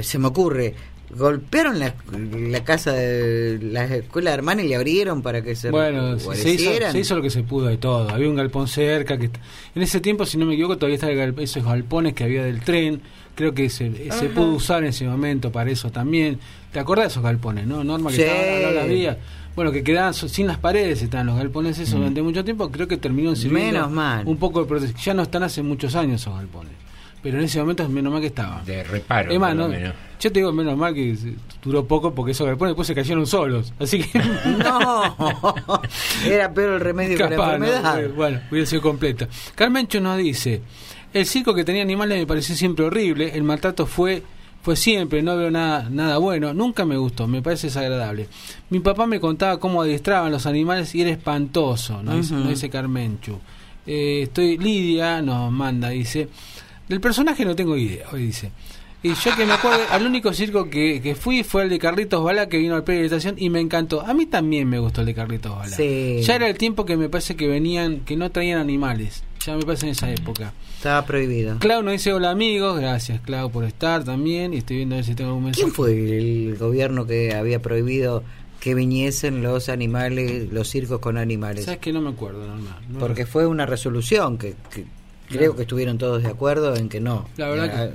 [0.01, 0.75] Se me ocurre,
[1.15, 5.71] golpearon la, la, casa de la escuela de hermana y le abrieron para que se
[5.71, 6.51] bueno se
[6.99, 8.09] hizo, lo que se pudo de todo.
[8.09, 9.29] Había un galpón cerca que
[9.75, 13.01] en ese tiempo si no me equivoco todavía estaban esos galpones que había del tren.
[13.35, 16.39] Creo que se, se pudo usar en ese momento para eso también.
[16.71, 19.17] Te acordás de esos galpones no norma que estaban la vía
[19.55, 21.99] bueno que quedaban sin las paredes estaban los galpones eso mm.
[21.99, 22.69] durante mucho tiempo.
[22.71, 24.27] Creo que terminó sirviendo menos mal.
[24.27, 26.73] un poco de protección ya no están hace muchos años esos galpones
[27.21, 28.61] pero en ese momento es menos mal que estaba.
[28.63, 29.31] De reparo.
[29.31, 31.17] Es más, no, yo te digo menos mal que
[31.63, 33.73] duró poco porque eso después, después se cayeron solos.
[33.79, 34.19] Así que.
[34.57, 35.15] no,
[36.25, 38.03] era peor el remedio que la enfermedad.
[38.03, 39.27] Eh, bueno, hubiera sido completa.
[39.55, 40.61] Carmencho nos dice:
[41.13, 43.31] El circo que tenía animales me pareció siempre horrible.
[43.35, 44.23] El maltrato fue
[44.61, 48.27] fue siempre, no veo nada, nada bueno, nunca me gustó, me parece desagradable.
[48.69, 52.69] Mi papá me contaba cómo adiestraban los animales y era espantoso, no, dice, no dice
[52.69, 53.39] Carmencho.
[53.87, 56.27] Eh, estoy, Lidia nos manda, dice,
[56.89, 58.51] del personaje no tengo idea, hoy dice.
[59.01, 62.21] Y yo que me acuerdo, al único circo que, que, fui fue el de Carlitos
[62.21, 64.01] Bala que vino al predio de estación y me encantó.
[64.01, 65.77] A mí también me gustó el de Carlitos Bala.
[65.77, 69.23] Ya era el tiempo que me parece que venían, que no traían animales.
[69.45, 70.51] Ya me parece en esa época.
[70.75, 71.59] Estaba prohibido.
[71.59, 74.53] Clau nos dice hola amigos, gracias Clau por estar también.
[74.53, 75.63] Y estoy viendo a ver si tengo algún mensaje.
[75.63, 78.25] ¿Quién fue el gobierno que había prohibido
[78.59, 81.63] que viniesen los animales, los circos con animales?
[81.63, 84.55] Sabes que no me acuerdo, no, Porque fue una resolución que
[85.29, 87.27] Creo que estuvieron todos de acuerdo en que no.
[87.37, 87.91] La verdad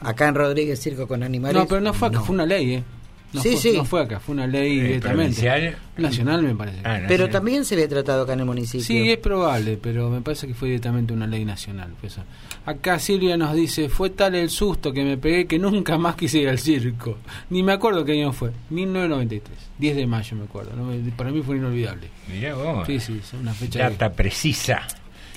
[0.00, 1.56] Acá en Rodríguez Circo con Animales.
[1.56, 2.84] No, pero no fue acá, fue una ley, ¿eh?
[3.32, 3.76] No, sí, fue, sí.
[3.76, 5.76] no fue acá, fue una ley eh, directamente.
[5.96, 6.78] Nacional, me parece.
[6.84, 8.84] Ah, pero también se había tratado acá en el municipio.
[8.84, 11.94] Sí, es probable, pero me parece que fue directamente una ley nacional.
[12.00, 12.16] Pues.
[12.64, 16.38] Acá Silvia nos dice: Fue tal el susto que me pegué que nunca más quise
[16.38, 17.18] ir al circo.
[17.50, 18.52] Ni me acuerdo qué año fue.
[18.70, 20.70] 1993, 10 de mayo, me acuerdo.
[21.16, 22.10] Para mí fue inolvidable.
[22.28, 22.86] Mirá vos.
[22.86, 23.80] Sí, sí, es una fecha.
[23.80, 24.86] Data precisa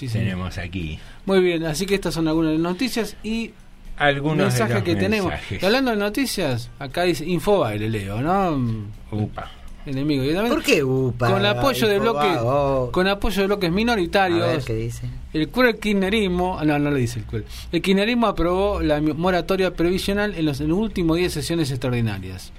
[0.06, 1.00] tenemos aquí.
[1.28, 3.52] Muy bien, así que estas son algunas noticias y
[3.98, 5.34] algunos mensajes que tenemos.
[5.62, 8.88] hablando de noticias, acá dice Infobae, leo, ¿no?
[9.12, 9.52] Upa.
[9.86, 10.24] Enemigo.
[10.48, 11.32] ¿Por qué UPA?
[11.32, 12.90] Con apoyo de bloques, oh.
[12.94, 14.64] con apoyo de bloques minoritarios.
[14.66, 15.10] ¿qué dice?
[15.34, 17.46] El cruel kirchnerismo, no, no lo dice el cruel.
[17.74, 22.54] El kirchnerismo aprobó la moratoria previsional en los, en los últimos 10 sesiones extraordinarias.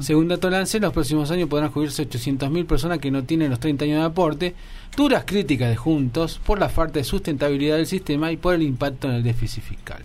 [0.00, 3.60] Según dato Lance, en los próximos años podrán cubrirse 800.000 personas que no tienen los
[3.60, 4.54] 30 años de aporte.
[4.96, 9.08] Duras críticas de Juntos por la falta de sustentabilidad del sistema y por el impacto
[9.08, 10.02] en el déficit fiscal.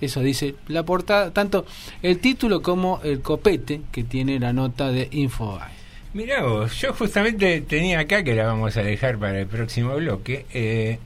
[0.00, 1.64] Eso dice la portada, tanto
[2.02, 5.72] el título como el copete que tiene la nota de Infobae.
[6.12, 10.46] Mirá vos, yo justamente tenía acá, que la vamos a dejar para el próximo bloque,
[10.52, 10.98] eh,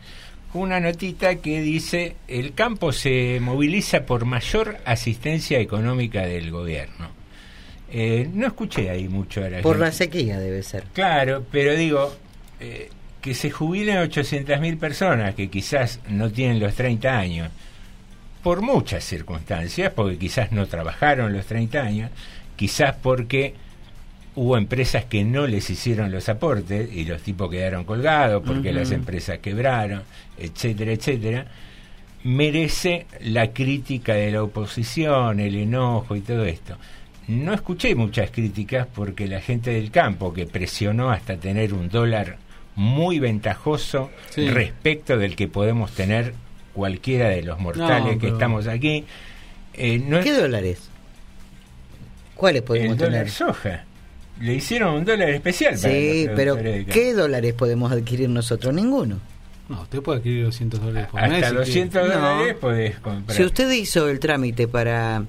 [0.55, 7.18] una notita que dice, el campo se moviliza por mayor asistencia económica del gobierno.
[7.91, 10.85] Eh, no escuché ahí mucho a Por la sequía debe ser.
[10.93, 12.15] Claro, pero digo,
[12.61, 17.51] eh, que se jubilen 800.000 personas que quizás no tienen los 30 años,
[18.43, 22.11] por muchas circunstancias, porque quizás no trabajaron los 30 años,
[22.57, 23.55] quizás porque
[24.35, 28.93] hubo empresas que no les hicieron los aportes y los tipos quedaron colgados porque las
[28.93, 30.03] empresas quebraron,
[30.39, 31.47] etcétera, etcétera,
[32.23, 36.77] merece la crítica de la oposición, el enojo y todo esto.
[37.29, 42.39] No escuché muchas críticas porque la gente del campo que presionó hasta tener un dólar
[42.75, 46.33] muy ventajoso respecto del que podemos tener
[46.73, 49.05] cualquiera de los mortales que estamos aquí.
[49.75, 50.89] Eh, ¿Qué dólares?
[52.35, 53.13] ¿Cuáles podemos el tener?
[53.13, 53.85] Dólar soja.
[54.41, 55.77] Le hicieron un dólar especial.
[55.77, 58.73] Sí, pero ¿qué dólares podemos adquirir nosotros?
[58.73, 59.19] Ninguno.
[59.69, 61.45] No, usted puede adquirir 200 dólares por Hasta mes.
[61.45, 63.37] Hasta 200 dólares podés comprar.
[63.37, 65.25] Si usted hizo el trámite para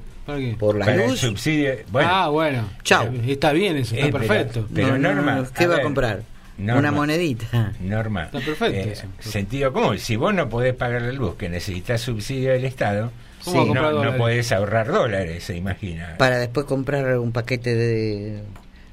[0.58, 1.20] por la luz.
[1.20, 1.74] subsidio.
[1.94, 2.70] ah, bueno.
[2.84, 3.06] Chao.
[3.06, 4.68] Eh, está bien eso, está perfecto.
[4.74, 5.48] Pero, Norma.
[5.58, 6.24] ¿Qué va a comprar?
[6.58, 7.74] Una monedita.
[7.80, 8.26] Norma.
[8.26, 8.90] Está perfecto.
[8.90, 9.98] Eh, sentido común.
[9.98, 13.12] Si vos no podés pagar la luz, que necesitas subsidio del Estado,
[13.48, 16.16] no, no podés ahorrar dólares, se imagina.
[16.18, 18.44] Para después comprar un paquete de.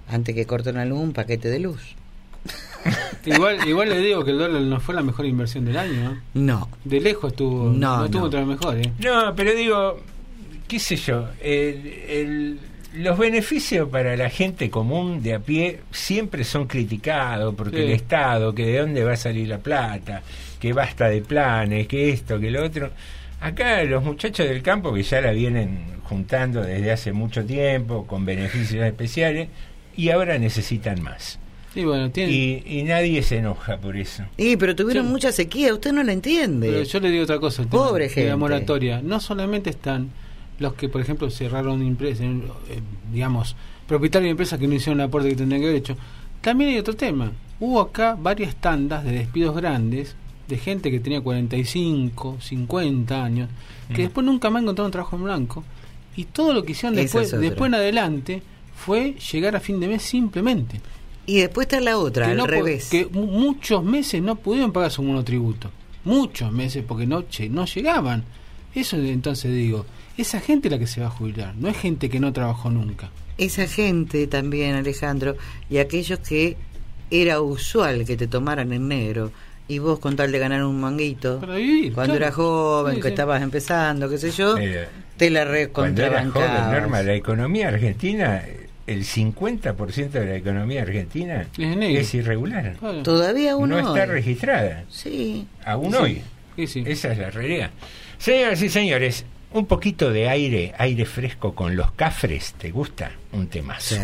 [0.09, 1.97] Antes que corten la luz, un paquete de luz.
[3.25, 6.23] igual, igual le digo que el dólar no fue la mejor inversión del año.
[6.35, 6.69] No.
[6.85, 7.71] De lejos estuvo.
[7.71, 8.77] No, no estuvo otra mejor.
[8.77, 8.93] ¿eh?
[9.01, 9.99] No, pero digo,
[10.67, 12.59] qué sé yo, el,
[12.95, 18.55] los beneficios para la gente común de a pie siempre son criticados porque el Estado,
[18.55, 20.23] que de dónde va a salir la plata,
[20.59, 22.91] que basta de planes, que esto, que lo otro.
[23.41, 28.25] Acá los muchachos del campo que ya la vienen juntando desde hace mucho tiempo con
[28.25, 29.49] beneficios especiales
[29.95, 31.39] y ahora necesitan más.
[31.75, 34.25] bueno, y, nadie se enoja por eso.
[34.39, 36.85] Sí, pero tuvieron mucha sequía, usted no la entiende.
[36.87, 37.65] yo le digo otra cosa.
[37.65, 38.31] Pobre gente.
[38.31, 39.03] La moratoria.
[39.03, 40.11] No solamente están
[40.59, 42.81] los que, por ejemplo, cerraron empresas, eh,
[43.13, 45.97] digamos, propietarios de empresas que no hicieron el aporte que tendrían que haber hecho.
[46.41, 47.33] También hay otro tema.
[47.61, 50.15] Hubo acá varias tandas de despidos grandes
[50.49, 53.51] de gente que tenía 45, 50 años,
[53.89, 54.07] que mm.
[54.07, 55.65] después nunca más encontraron trabajo en blanco.
[56.17, 58.43] Y todo lo que hicieron después, después en adelante
[58.75, 60.81] fue llegar a fin de mes simplemente.
[61.27, 62.89] Y después está la otra, al revés.
[62.89, 65.71] Que muchos meses no pudieron pagar su monotributo.
[66.05, 68.25] Muchos meses, porque no, no llegaban.
[68.77, 69.87] Eso entonces digo,
[70.19, 72.69] esa gente es la que se va a jubilar, no es gente que no trabajó
[72.69, 73.09] nunca.
[73.39, 75.35] Esa gente también, Alejandro,
[75.71, 76.59] y aquellos que
[77.11, 79.33] era usual que te tomaran en negro
[79.67, 81.41] y vos con tal de ganar un manguito
[81.95, 84.57] cuando eras joven, que estabas empezando, qué sé yo,
[85.17, 86.71] te la recontrabancabas.
[86.71, 88.43] Norma, la economía argentina,
[88.87, 92.77] el 50% de la economía argentina es, irregular.
[93.03, 94.85] Todavía uno no está registrada.
[94.91, 95.47] Sí.
[95.65, 96.21] Aún hoy.
[96.59, 97.71] Esa es la realidad.
[98.19, 103.13] Señoras y señores, un poquito de aire, aire fresco con los cafres, ¿te gusta?
[103.33, 103.79] Un tema.
[103.81, 103.97] Sí.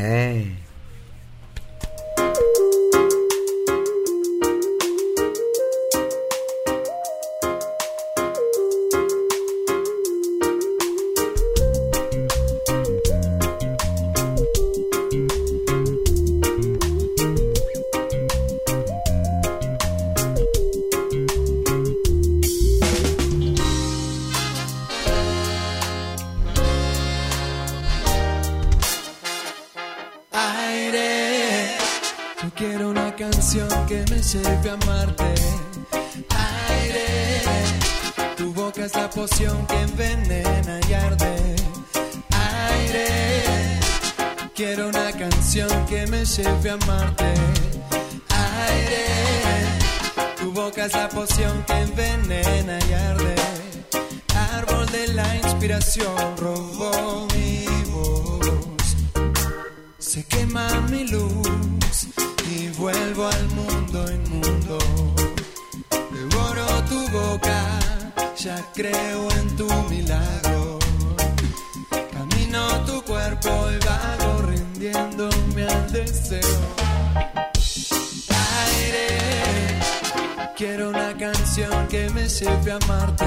[82.70, 83.26] amarte.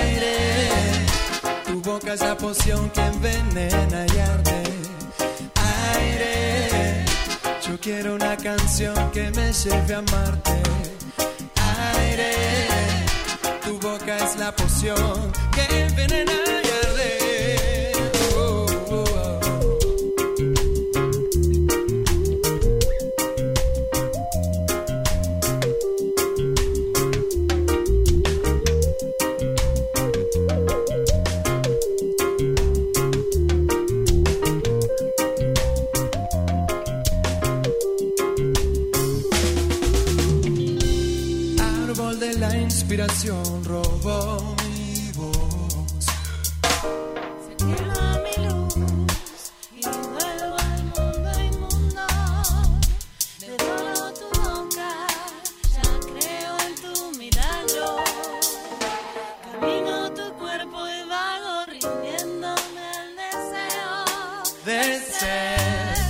[0.00, 0.68] Aire,
[1.66, 4.62] tu boca es la poción que envenena y arde.
[5.94, 7.04] Aire,
[7.66, 10.62] yo quiero una canción que me lleve a amarte.
[11.96, 12.34] Aire,
[13.64, 15.17] tu boca es la poción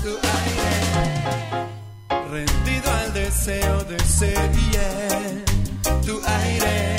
[0.03, 1.67] tu aire,
[2.31, 5.45] rendido al deseo de ser bien,
[6.07, 6.97] tu aire,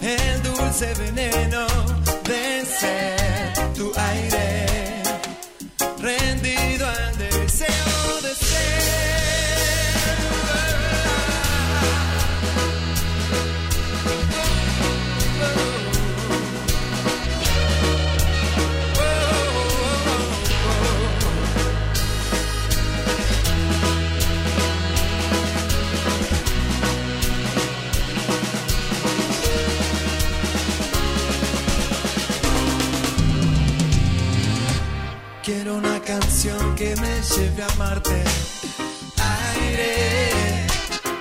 [0.00, 1.49] el dulce veneno.
[36.80, 38.24] Que me lleve a amarte.
[39.52, 40.66] Aire,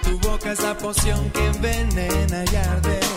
[0.03, 3.08] tu boca es la poción que envenena y arde.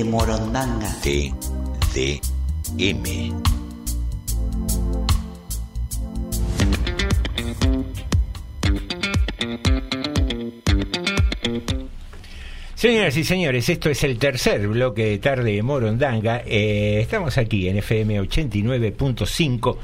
[0.00, 0.88] De Morondanga.
[1.02, 2.30] TDM.
[12.74, 16.42] Señoras y señores, esto es el tercer bloque de Tarde de Morondanga.
[16.46, 19.76] Eh, estamos aquí en FM 89.5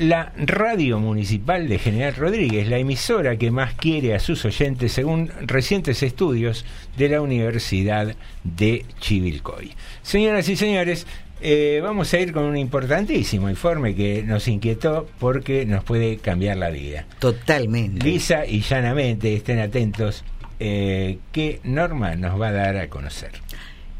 [0.00, 5.30] la radio municipal de General Rodríguez, la emisora que más quiere a sus oyentes según
[5.42, 6.64] recientes estudios
[6.96, 9.72] de la Universidad de Chivilcoy.
[10.00, 11.06] Señoras y señores,
[11.42, 16.56] eh, vamos a ir con un importantísimo informe que nos inquietó porque nos puede cambiar
[16.56, 17.04] la vida.
[17.18, 18.02] Totalmente.
[18.02, 20.24] Lisa y llanamente, estén atentos,
[20.60, 23.32] eh, ¿qué norma nos va a dar a conocer?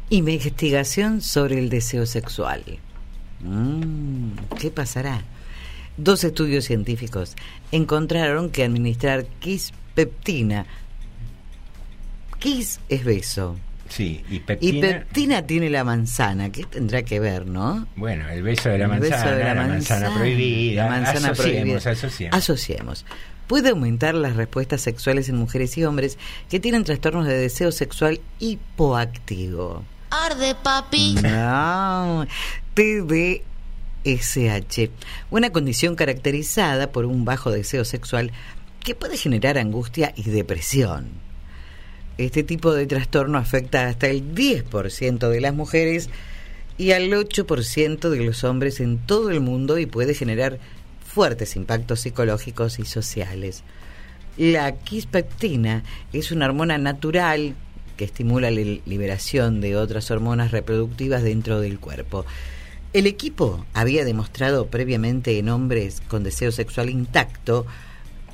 [0.09, 2.63] Investigación sobre el deseo sexual.
[3.41, 5.25] Mm, ¿Qué pasará?
[6.03, 7.35] Dos estudios científicos
[7.71, 10.65] encontraron que administrar kispeptina,
[12.39, 13.55] kis es beso,
[13.87, 17.87] Sí, y peptina, y peptina tiene la manzana, ¿qué tendrá que ver, no?
[17.95, 21.91] Bueno, el beso de la, manzana, de la, manzana, prohibida, la manzana asociemos, prohibida.
[21.91, 22.35] asociemos.
[22.35, 23.05] Asociemos.
[23.45, 26.17] Puede aumentar las respuestas sexuales en mujeres y hombres
[26.49, 29.83] que tienen trastornos de deseo sexual hipoactivo.
[30.09, 31.15] Arde, papi.
[31.21, 32.25] No,
[32.73, 33.50] TD
[34.03, 34.89] SH,
[35.29, 38.31] una condición caracterizada por un bajo deseo sexual
[38.83, 41.09] que puede generar angustia y depresión.
[42.17, 46.09] Este tipo de trastorno afecta hasta el 10% de las mujeres
[46.77, 50.59] y al 8% de los hombres en todo el mundo y puede generar
[51.05, 53.63] fuertes impactos psicológicos y sociales.
[54.37, 55.83] La quispectina
[56.13, 57.55] es una hormona natural
[57.97, 62.25] que estimula la liberación de otras hormonas reproductivas dentro del cuerpo.
[62.93, 67.65] El equipo había demostrado previamente en hombres con deseo sexual intacto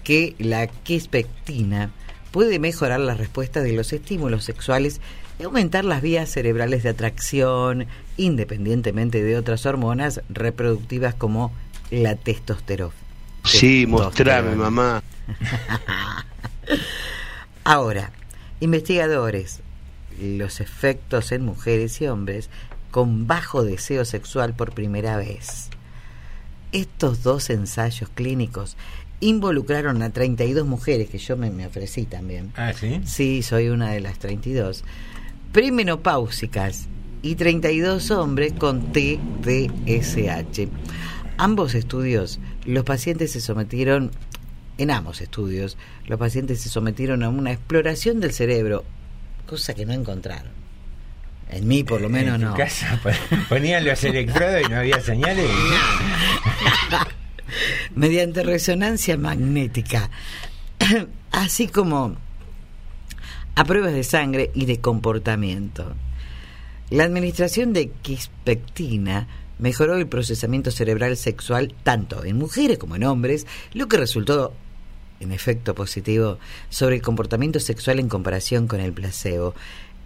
[0.04, 1.92] que la quispectina
[2.32, 5.00] puede mejorar la respuesta de los estímulos sexuales
[5.40, 7.86] y aumentar las vías cerebrales de atracción,
[8.18, 11.52] independientemente de otras hormonas reproductivas como
[11.92, 12.94] la testosterona.
[13.44, 15.04] Sí, mostrame, mamá.
[17.64, 18.12] Ahora,
[18.60, 19.62] investigadores,
[20.20, 22.50] los efectos en mujeres y hombres
[22.92, 25.70] con bajo deseo sexual por primera vez.
[26.72, 28.78] Estos dos ensayos clínicos
[29.20, 32.52] involucraron a 32 mujeres, que yo me, me ofrecí también.
[32.56, 33.02] Ah, sí.
[33.06, 34.84] Sí, soy una de las 32.
[35.52, 36.88] Premenopáusicas
[37.22, 40.68] y 32 hombres con TDSH.
[41.38, 44.12] Ambos estudios, los pacientes se sometieron,
[44.78, 45.78] en ambos estudios,
[46.08, 48.84] los pacientes se sometieron a una exploración del cerebro,
[49.46, 50.52] cosa que no encontraron.
[51.50, 52.54] En mí, por lo menos, en no.
[52.54, 53.00] Casa
[53.50, 55.50] ponían los electrodos y no había señales.
[57.96, 60.10] Mediante resonancia magnética,
[61.32, 62.18] así como
[63.56, 65.96] a pruebas de sangre y de comportamiento.
[66.90, 69.28] La administración de quispectina
[69.60, 74.54] mejoró el procesamiento cerebral sexual tanto en mujeres como en hombres, lo que resultó
[75.20, 76.38] en efecto positivo
[76.70, 79.56] sobre el comportamiento sexual en comparación con el placebo.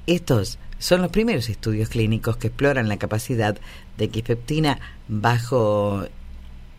[0.08, 3.56] Estos son los primeros estudios clínicos que exploran la capacidad
[4.00, 6.08] de quispeptina bajo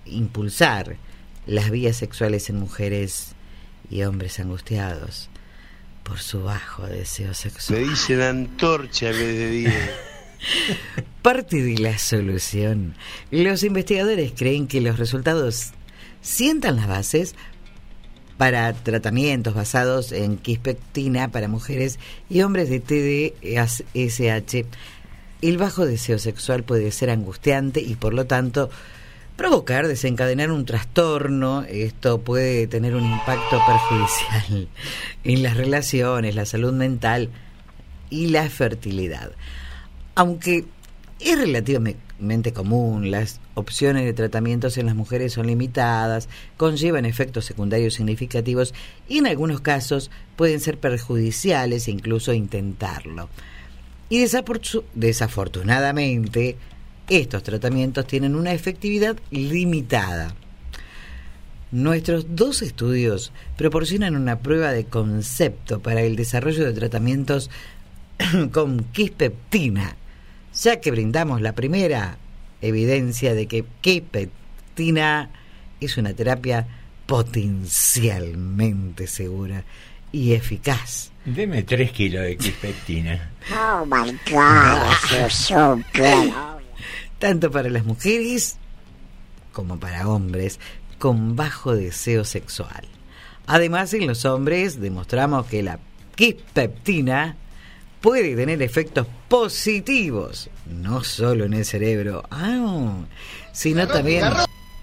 [0.07, 0.97] impulsar
[1.47, 3.37] las vías sexuales en mujeres
[3.89, 5.31] y hombres angustiados.
[6.03, 7.79] por su bajo deseo sexual.
[7.81, 9.91] Me dicen antorcha en vez de día.
[11.23, 12.97] Parte de la solución.
[13.31, 15.71] Los investigadores creen que los resultados
[16.21, 17.37] sientan las bases
[18.37, 24.67] para tratamientos basados en quispectina para mujeres y hombres de TDSH.
[25.43, 28.71] El bajo deseo sexual puede ser angustiante y por lo tanto
[29.37, 31.65] provocar, desencadenar un trastorno.
[31.65, 34.69] Esto puede tener un impacto perjudicial
[35.25, 37.31] en las relaciones, la salud mental
[38.11, 39.33] y la fertilidad.
[40.15, 40.65] Aunque
[41.19, 42.01] es relativamente
[42.53, 48.75] común, las opciones de tratamientos en las mujeres son limitadas, conllevan efectos secundarios significativos
[49.09, 53.29] y en algunos casos pueden ser perjudiciales e incluso intentarlo.
[54.09, 54.25] Y
[54.95, 56.57] desafortunadamente,
[57.09, 60.35] estos tratamientos tienen una efectividad limitada.
[61.71, 67.51] Nuestros dos estudios proporcionan una prueba de concepto para el desarrollo de tratamientos
[68.53, 69.97] con quispeptina
[70.55, 72.19] ya que brindamos la primera
[72.61, 75.31] evidencia de que Kipeptina
[75.81, 76.67] es una terapia
[77.07, 79.65] potencialmente segura
[80.13, 81.11] y eficaz.
[81.25, 83.31] Deme tres kilos de Kipeptina.
[83.53, 86.33] Oh my God, so good.
[87.19, 88.59] Tanto para las mujeres
[89.53, 90.59] como para hombres
[90.99, 92.85] con bajo deseo sexual.
[93.47, 95.79] Además, en los hombres demostramos que la
[96.15, 97.37] quispeptina
[98.03, 102.97] puede tener efectos positivos, no solo en el cerebro, ah,
[103.53, 104.25] sino también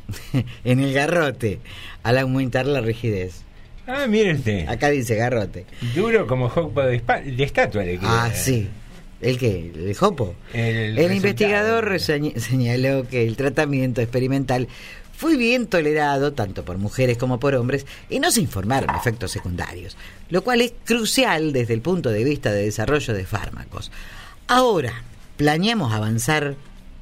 [0.63, 1.59] en el garrote,
[2.01, 3.43] al aumentar la rigidez.
[3.85, 4.67] Ah, usted.
[4.67, 5.65] Acá dice garrote.
[5.95, 7.01] Duro como jopo de,
[7.39, 7.83] estatua.
[7.83, 8.69] Le ah, sí.
[9.19, 9.71] ¿El qué?
[9.75, 10.35] ¿El jopo?
[10.53, 14.67] El, el investigador señaló que el tratamiento experimental
[15.19, 19.97] fue bien tolerado tanto por mujeres como por hombres y no se informaron efectos secundarios,
[20.29, 23.91] lo cual es crucial desde el punto de vista de desarrollo de fármacos.
[24.47, 25.03] Ahora,
[25.35, 26.55] planeamos avanzar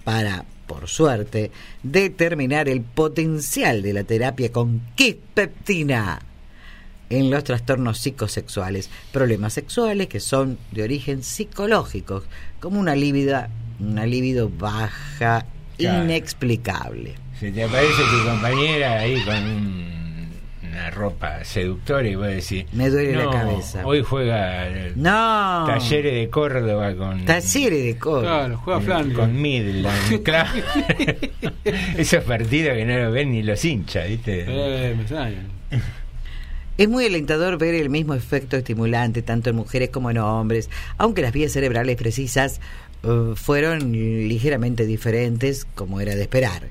[0.03, 1.51] para, por suerte,
[1.83, 6.19] determinar el potencial de la terapia con quispeptina
[7.11, 12.23] en los trastornos psicosexuales, problemas sexuales que son de origen psicológico,
[12.59, 13.45] como una libido,
[13.79, 15.45] una libido baja,
[15.77, 17.26] inexplicable.
[17.39, 19.35] Si te aparece tu compañera ahí con
[20.71, 22.65] una ropa seductora y vos decís...
[22.73, 23.85] Me duele la cabeza.
[23.85, 24.67] Hoy juega...
[24.95, 25.65] No.
[25.67, 27.25] Talleres de Córdoba con...
[27.25, 28.39] Talleres de Córdoba.
[28.39, 29.15] Claro, juega Flandre.
[29.15, 30.49] Con Midland, claro.
[31.95, 34.45] Esos partidos que no lo ven ni los hinchas, ¿viste?
[34.47, 35.79] Eh, me
[36.75, 41.21] Es muy alentador ver el mismo efecto estimulante tanto en mujeres como en hombres, aunque
[41.21, 42.61] las vías cerebrales precisas
[43.03, 46.63] uh, fueron ligeramente diferentes, como era de esperar.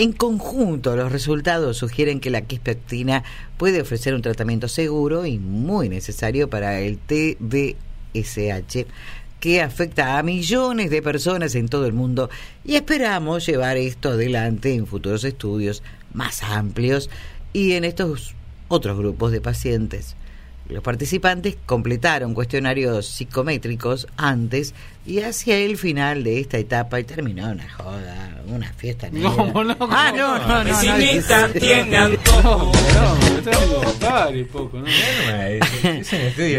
[0.00, 3.24] En conjunto, los resultados sugieren que la quispectina
[3.56, 8.86] puede ofrecer un tratamiento seguro y muy necesario para el TDSH
[9.40, 12.30] que afecta a millones de personas en todo el mundo
[12.64, 15.82] y esperamos llevar esto adelante en futuros estudios
[16.14, 17.10] más amplios
[17.52, 18.36] y en estos
[18.68, 20.14] otros grupos de pacientes.
[20.68, 24.74] Los participantes completaron cuestionarios psicométricos antes
[25.06, 29.30] y hacia el final de esta etapa y terminó una joda, una fiesta negra.
[29.30, 30.74] No, no, ah, no, no, no.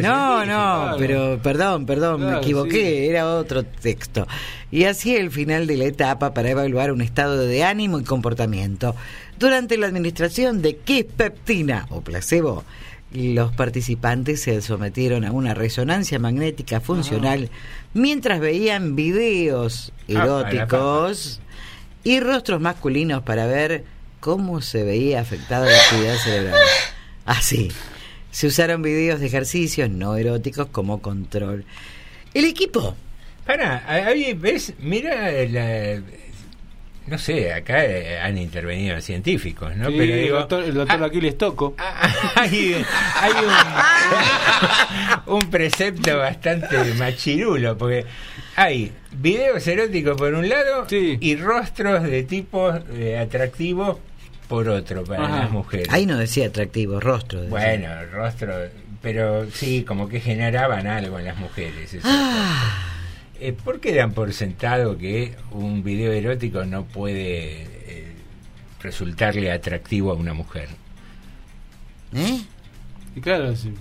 [0.01, 4.27] No, no, pero perdón, perdón, me equivoqué, era otro texto.
[4.71, 8.95] Y hacia el final de la etapa para evaluar un estado de ánimo y comportamiento.
[9.37, 10.73] Durante la administración de
[11.15, 12.65] peptina o placebo,
[13.11, 17.49] los participantes se sometieron a una resonancia magnética funcional
[17.93, 21.41] mientras veían videos ah, eróticos
[22.03, 23.83] y rostros masculinos para ver
[24.19, 26.59] cómo se veía afectada la actividad cerebral.
[27.25, 27.71] Así,
[28.31, 31.65] se usaron videos de ejercicios no eróticos como control.
[32.33, 32.95] El equipo.
[33.45, 36.01] Para, ahí ves, mira la,
[37.09, 39.87] no sé, acá eh, han intervenido científicos, ¿no?
[39.87, 41.73] Pero digo, el doctor, el doctor ah, Aquiles Toco.
[41.77, 42.81] Ah, hay,
[45.25, 48.05] un, precepto bastante machirulo, porque
[48.55, 53.97] hay videos eróticos por un lado y rostros de tipos eh, atractivos
[54.47, 55.87] por otro para las mujeres.
[55.89, 57.43] Ahí no decía atractivo, rostro.
[57.43, 58.53] Bueno, rostro,
[59.01, 61.97] pero sí, como que generaban algo en las mujeres.
[62.03, 62.98] Ah.
[63.41, 68.13] Eh, ¿Por qué dan por sentado que un video erótico no puede eh,
[68.81, 70.67] resultarle atractivo a una mujer?
[72.13, 72.41] ¿Eh?
[73.21, 73.71] claro, si,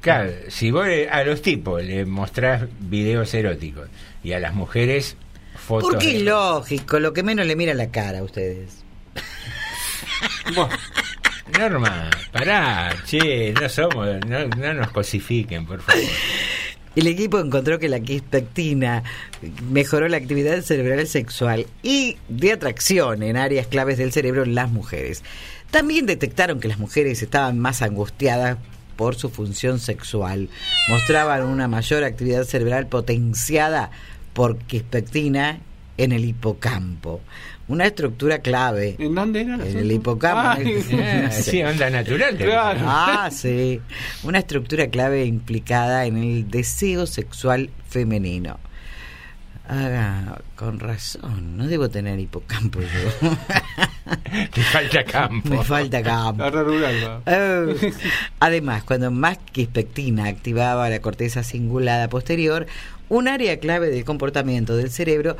[0.00, 3.88] claro, si vos a los tipos le mostrás videos eróticos
[4.22, 5.16] y a las mujeres
[5.54, 5.90] fotos...
[5.90, 8.84] Porque es lógico, lo que menos le mira la cara a ustedes.
[11.58, 16.02] Norma, pará, che, no somos, no, no nos cosifiquen, por favor.
[16.96, 19.02] El equipo encontró que la quispectina
[19.70, 24.70] mejoró la actividad cerebral sexual y de atracción en áreas claves del cerebro en las
[24.70, 25.22] mujeres.
[25.70, 28.58] También detectaron que las mujeres estaban más angustiadas
[28.96, 30.48] por su función sexual.
[30.88, 33.90] Mostraban una mayor actividad cerebral potenciada
[34.32, 35.60] por quispectina
[35.98, 37.20] en el hipocampo
[37.68, 38.96] una estructura clave.
[38.98, 39.54] ¿En dónde era?
[39.54, 40.62] En el hipocampo.
[41.30, 42.36] Sí, onda natural.
[42.36, 42.80] Claro.
[42.84, 43.80] Ah, sí.
[44.22, 48.58] Una estructura clave implicada en el deseo sexual femenino.
[49.70, 53.30] Ah, con razón, no debo tener hipocampo yo.
[54.54, 55.50] Te falta campo.
[55.50, 56.42] Me falta campo.
[57.26, 57.92] Eh,
[58.40, 62.66] además, cuando más quispectina activaba la corteza cingulada posterior,
[63.10, 65.36] un área clave del comportamiento del cerebro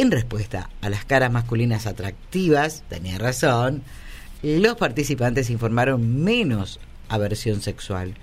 [0.00, 3.82] en respuesta a las caras masculinas atractivas, tenía razón,
[4.42, 6.80] los participantes informaron menos
[7.10, 8.14] aversión sexual.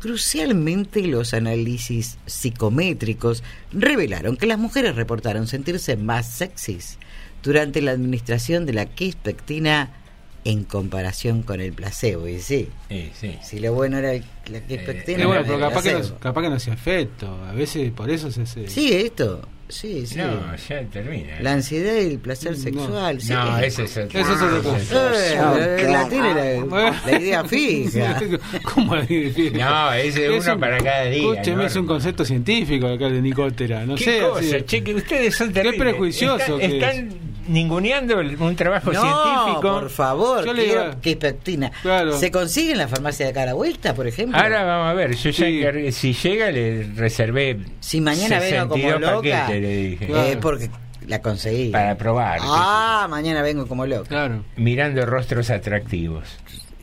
[0.00, 6.98] Crucialmente, los análisis psicométricos revelaron que las mujeres reportaron sentirse más sexys
[7.40, 9.90] durante la administración de la quispectina
[10.46, 12.28] en comparación con el placebo.
[12.28, 15.24] Y sí, sí, si lo bueno era la quispectina.
[15.24, 17.28] Eh, bueno, pero capaz que, no, capaz que no hacía efecto.
[17.48, 18.68] A veces por eso se hace.
[18.68, 19.42] Sí, esto.
[19.68, 20.18] Sí, sí.
[20.18, 21.40] No, ya termina.
[21.40, 23.18] La ansiedad y el placer sexual.
[23.28, 24.06] No, ese es el.
[24.06, 25.76] Eso es otra cosa.
[25.76, 28.20] Eh, la tiene la, idea fija.
[28.62, 29.68] ¿Cómo la idea fija?
[29.68, 31.32] No, ese es uno para cada día.
[31.32, 33.84] Escúcheme, es un concepto científico acá de Nicótera.
[33.84, 34.20] No ¿Qué sé.
[34.20, 34.64] Cosa?
[34.64, 35.80] Che, que ustedes son terribles.
[35.80, 36.60] Qué prejuicioso.
[36.60, 39.80] Están, están ninguneando un trabajo no, científico.
[39.80, 41.16] por favor, yo quiero que
[41.82, 42.18] Claro.
[42.18, 44.38] ¿Se consigue en la farmacia de cara vuelta, por ejemplo?
[44.38, 49.48] Ahora vamos a ver, yo ya si llega le reservé Si mañana vengo como loca,
[49.48, 50.06] le dije.
[50.08, 50.70] Eh, porque
[51.06, 51.70] la conseguí.
[51.70, 52.40] Para probar.
[52.42, 54.08] Ah, mañana vengo como loca.
[54.08, 54.44] Claro.
[54.56, 56.24] Mirando rostros atractivos.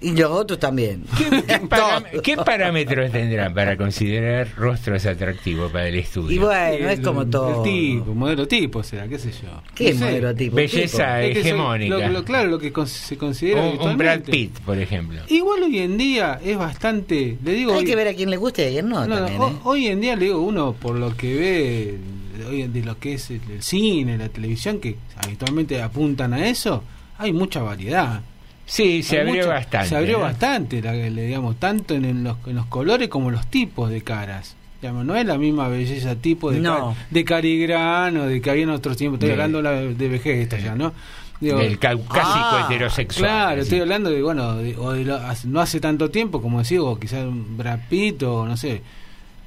[0.04, 1.06] Y los otros también.
[2.24, 6.36] ¿Qué, parámetros tendrán para considerar rostros atractivos para el estudio?
[6.36, 7.64] Y bueno, es como todo.
[7.64, 9.62] El tipo, modelo tipo, sea, qué sé yo.
[9.74, 10.58] ¿Qué modelo tipo?
[10.58, 12.24] Belleza hegemónica.
[12.24, 13.64] claro, lo que se considera.
[13.64, 15.22] Un, Brad Pitt, por ejemplo.
[15.30, 17.38] Igual hoy en día es bastante.
[17.44, 19.08] Le digo, Hay que ver a quién le gusta y a quién no.
[19.08, 19.56] también, ¿eh?
[19.64, 21.98] Hoy en día, le digo, uno por lo que ve
[22.50, 26.84] hoy de lo que es el, el cine, la televisión, que habitualmente apuntan a eso,
[27.18, 28.22] hay mucha variedad.
[28.66, 29.90] Sí, se abrió bastante.
[29.90, 34.56] Se abrió bastante, digamos, tanto en, los, en los colores como los tipos de caras.
[34.82, 36.62] Digamos, no es la misma belleza tipo de,
[37.10, 39.18] de carigrano, de que había en otros tiempos.
[39.18, 40.94] Estoy hablando de vejez esta ya, ¿no?
[41.40, 43.30] del caucásico ah, heterosexual.
[43.30, 45.06] Claro, estoy hablando de, bueno, o de
[45.46, 48.82] no hace tanto tiempo, como decía, o quizás un Brad Pitt o no sé,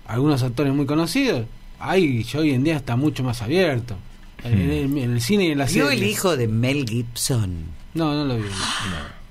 [0.07, 1.47] algunos actores muy conocidos.
[1.79, 3.97] Ahí, yo hoy en día está mucho más abierto.
[4.45, 4.99] En, hmm.
[4.99, 5.93] el, cine y en la serie.
[5.93, 7.64] el hijo de Mel Gibson?
[7.97, 8.49] No, no lo vi.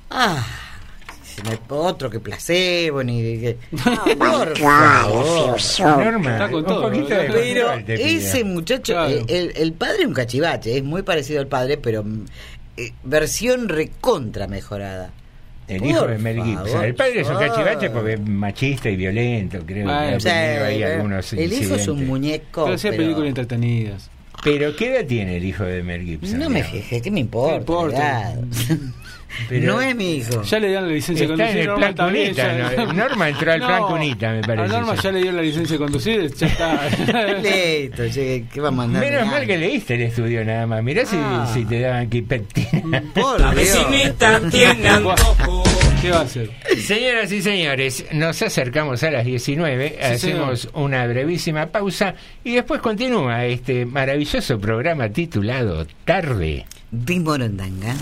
[0.10, 0.44] Ah,
[1.70, 3.58] otro que placebo ni que
[4.18, 10.78] por favor Norma, un poquito de pero ese muchacho el, el, padre es un cachivache
[10.78, 12.06] es muy parecido al padre pero
[12.78, 15.12] eh, versión recontra mejorada
[15.68, 16.84] el hijo de Mel Gibson.
[16.84, 19.88] El padre es un cachivache porque es machista y violento, creo.
[20.20, 22.66] que ahí algunos el hijo es un muñeco.
[22.66, 24.12] Pero hacía películas entretenidas.
[24.46, 26.38] Pero ¿qué edad tiene el hijo de Mel Gibson?
[26.38, 27.56] No me fijé, ¿qué me importa?
[27.58, 28.36] importa?
[29.52, 30.42] No es mi hijo.
[30.44, 31.58] Ya le dieron la licencia de conducir.
[31.58, 34.76] En el plan Cunita, Norma entró al plan Cunita, me parece.
[34.76, 36.90] A Norma ya le dio la licencia de conducir, ya está.
[37.42, 39.04] Listo, ¿qué va a mandar?
[39.04, 40.84] Menos mal que leíste el estudio nada más.
[40.84, 41.50] Mirá si, ah.
[41.54, 43.04] si te daban quipectina.
[43.14, 44.90] Por la vecinita tiene
[46.02, 46.52] ¿Qué va a hacer?
[46.86, 52.14] Señoras y señores, nos acercamos a las 19, hacemos una brevísima pausa
[52.44, 57.96] y después continúa este maravilloso programa titulado Tarde de Morondanga.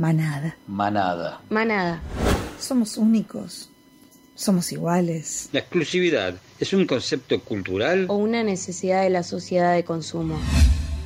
[0.00, 0.56] Manada.
[0.66, 1.42] Manada.
[1.50, 2.00] Manada.
[2.58, 3.68] Somos únicos.
[4.34, 5.50] Somos iguales.
[5.52, 10.38] La exclusividad es un concepto cultural o una necesidad de la sociedad de consumo.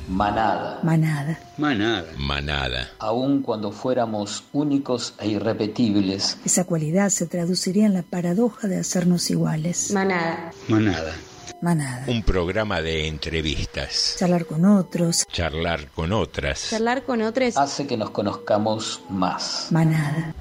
[0.07, 0.79] Manada.
[0.81, 1.37] Manada.
[1.57, 2.07] Manada.
[2.17, 2.89] Manada.
[2.99, 6.37] Aun cuando fuéramos únicos e irrepetibles.
[6.45, 9.91] Esa cualidad se traduciría en la paradoja de hacernos iguales.
[9.91, 10.53] Manada.
[10.69, 11.13] Manada.
[11.61, 12.05] Manada.
[12.07, 14.15] Un programa de entrevistas.
[14.19, 15.25] Charlar con otros.
[15.31, 16.69] Charlar con otras.
[16.69, 17.57] Charlar con otros.
[17.57, 19.67] Hace que nos conozcamos más.
[19.71, 20.33] Manada.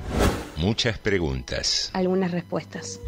[0.56, 1.90] Muchas preguntas.
[1.92, 3.00] Algunas respuestas.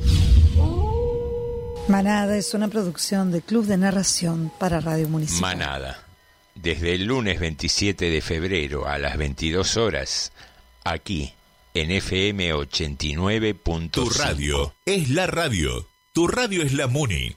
[1.88, 5.56] Manada es una producción de Club de Narración para Radio Municipal.
[5.56, 6.02] Manada.
[6.54, 10.32] Desde el lunes 27 de febrero a las 22 horas,
[10.84, 11.32] aquí
[11.74, 13.54] en FM 89.
[13.90, 15.86] Tu radio es la radio.
[16.12, 17.36] Tu radio es la Muni.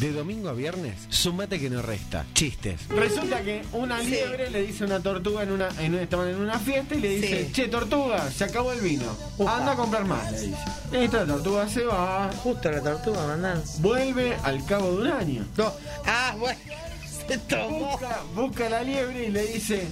[0.00, 2.24] De domingo a viernes, sumate que no resta.
[2.32, 2.88] Chistes.
[2.88, 6.58] Resulta que una liebre le dice a una tortuga en una, en, estaban en una
[6.58, 9.04] fiesta y le dice, che, tortuga, se acabó el vino.
[9.40, 10.58] Anda a comprar más, le dice.
[10.92, 12.30] Esta tortuga se va.
[12.42, 13.62] Justo la tortuga, mandan.
[13.80, 15.46] Vuelve al cabo de un año.
[16.06, 16.58] Ah, bueno.
[17.28, 17.90] Se tomó.
[17.90, 19.86] Busca, busca la liebre y le dice,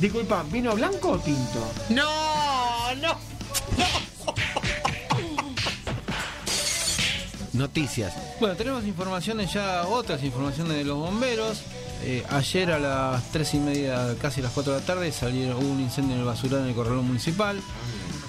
[0.00, 1.72] disculpa, ¿vino blanco o tinto?
[1.90, 3.16] No, no.
[7.60, 8.14] Noticias.
[8.40, 11.62] Bueno, tenemos informaciones ya, otras informaciones de los bomberos.
[12.02, 15.68] Eh, ayer a las 3 y media, casi las 4 de la tarde, salió hubo
[15.68, 17.60] un incendio en el basural en el corredor municipal.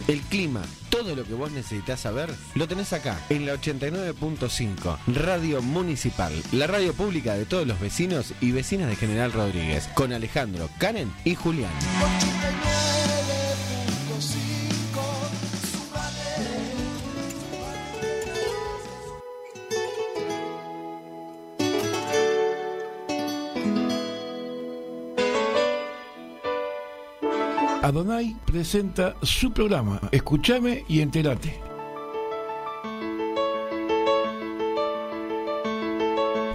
[0.08, 5.62] El clima, todo lo que vos necesitas saber, lo tenés acá, en la 89.5, Radio
[5.62, 10.70] Municipal, la radio pública de todos los vecinos y vecinas de General Rodríguez, con Alejandro,
[10.80, 11.72] Karen y Julián.
[27.82, 31.60] Adonai presenta su programa Escúchame y entérate.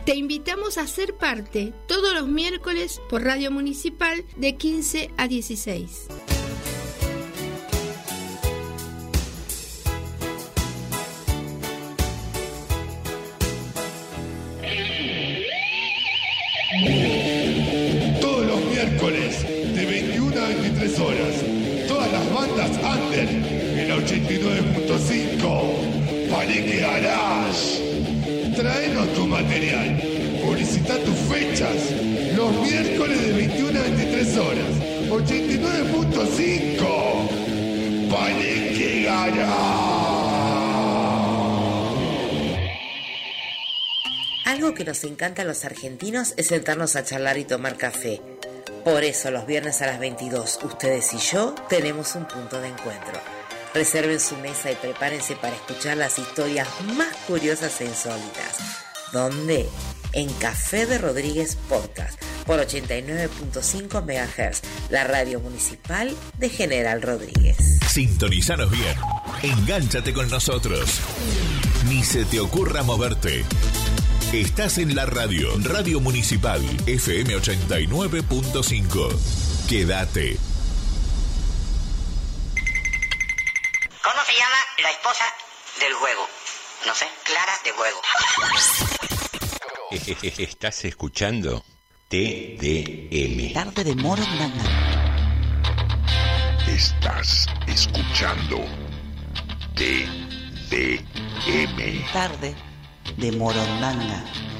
[0.05, 6.36] Te invitamos a ser parte todos los miércoles por Radio Municipal de 15 a 16.
[22.57, 26.30] Bandas under en la 89.5.
[26.30, 27.82] Panique Garage.
[28.57, 30.00] Traenos tu material.
[30.42, 31.92] Publicita tus fechas.
[32.34, 34.70] Los miércoles de 21 a 23 horas.
[35.11, 38.09] 89.5.
[38.11, 40.07] Panique Garage.
[44.46, 48.22] Algo que nos encanta a los argentinos es sentarnos a charlar y tomar café.
[48.87, 53.20] Por eso los viernes a las 22, ustedes y yo tenemos un punto de encuentro.
[53.74, 58.84] Reserven su mesa y prepárense para escuchar las historias más curiosas e insólitas.
[59.12, 59.68] ¿Dónde?
[60.12, 67.57] En Café de Rodríguez Podcast por 89.5 MHz, la radio municipal de General Rodríguez.
[67.89, 68.95] Sintonizanos bien.
[69.43, 71.01] Engánchate con nosotros.
[71.89, 73.45] Ni se te ocurra moverte.
[74.33, 79.68] Estás en la radio, Radio Municipal, FM 89.5.
[79.68, 80.37] Quédate.
[84.03, 85.24] ¿Cómo se llama la esposa
[85.79, 86.27] del juego?
[86.87, 88.01] No sé, Clara de juego.
[90.39, 91.64] Estás escuchando
[92.09, 93.53] TDM.
[93.55, 94.24] Tarde de Moro.
[96.66, 98.59] Estás escuchando
[99.77, 101.07] TDM.
[102.12, 102.65] Tarde
[103.18, 104.55] de Morondanga.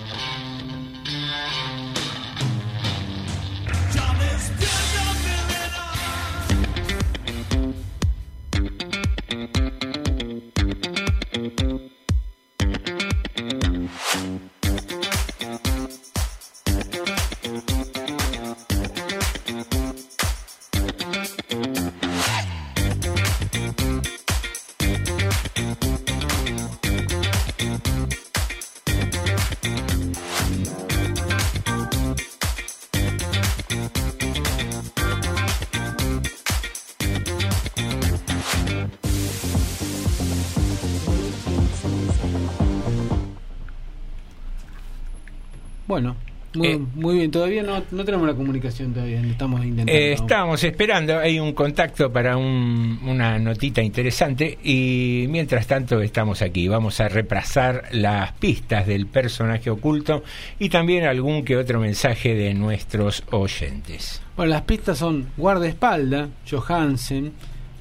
[47.07, 47.30] Muy, bien.
[47.30, 49.20] Todavía no, no tenemos la comunicación todavía.
[49.20, 49.92] Estamos intentando.
[49.92, 56.42] Eh, estamos esperando, hay un contacto para un- una notita interesante y mientras tanto estamos
[56.42, 56.68] aquí.
[56.68, 60.22] Vamos a repasar las pistas del personaje oculto
[60.59, 64.20] y también algún que otro mensaje de nuestros oyentes.
[64.36, 67.32] Bueno, las pistas son guardaespalda, Johansen,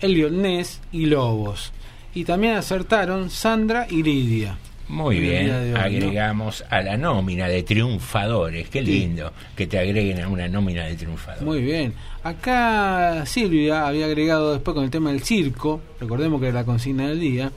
[0.02, 1.74] Elliot Ness y Lobos.
[2.14, 4.58] Y también acertaron Sandra y Lidia.
[4.88, 8.70] Muy bien, agregamos a la nómina de triunfadores.
[8.70, 11.44] Qué lindo que te agreguen a una nómina de triunfadores.
[11.44, 11.94] Muy bien.
[12.24, 17.08] Acá Silvia había agregado después con el tema del circo, recordemos que era la consigna
[17.08, 17.52] del día.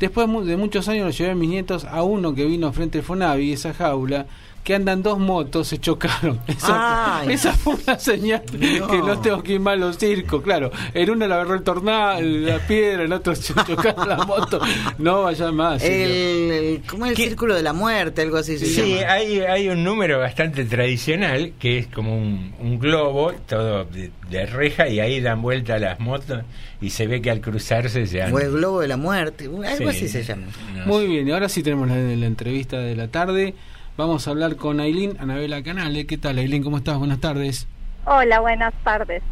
[0.00, 3.52] Después de muchos años llevé a mis nietos a uno que vino frente al Fonavi,
[3.52, 4.26] esa jaula,
[4.62, 6.40] que andan dos motos, se chocaron.
[6.46, 10.70] Esa, esa fue una señal que no tengo que ir mal los circos, claro.
[10.94, 14.60] En uno le agarró el tornado, la piedra, en otro se chocaron la moto.
[14.98, 15.82] No vaya más.
[15.82, 18.22] El, ¿Cómo es el círculo de la muerte?
[18.22, 23.84] Algo así Sí, Hay, hay un número bastante tradicional que es como un, globo, todo
[23.84, 26.42] de, reja, y ahí dan vuelta las motos
[26.80, 28.32] y se ve que al cruzarse se han...
[28.32, 30.46] O el globo de la muerte, algo así se llama.
[30.86, 33.54] Muy bien, y ahora sí tenemos la, la entrevista de la tarde.
[33.96, 36.06] Vamos a hablar con Ailín Anabela Canale.
[36.06, 36.62] ¿Qué tal, Ailín?
[36.62, 36.96] ¿Cómo estás?
[36.96, 37.68] Buenas tardes.
[38.06, 39.22] Hola, buenas tardes.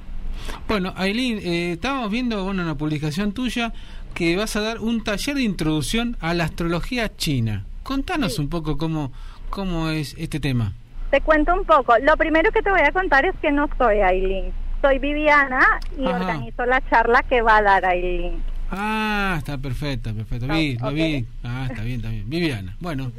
[0.69, 3.73] Bueno, Ailín, eh, estábamos viendo bueno, una publicación tuya
[4.13, 7.65] que vas a dar un taller de introducción a la astrología china.
[7.83, 9.13] Contanos un poco cómo,
[9.49, 10.75] cómo es este tema.
[11.11, 11.97] Te cuento un poco.
[11.99, 14.53] Lo primero que te voy a contar es que no soy Ailín.
[14.83, 18.43] Soy Viviana y organizo la charla que va a dar Ailín.
[18.71, 20.47] Ah, está perfecto, perfecto.
[20.49, 21.27] Vi, lo vi.
[21.43, 22.29] Ah, está bien, está bien.
[22.29, 22.77] Viviana.
[22.79, 23.11] Bueno.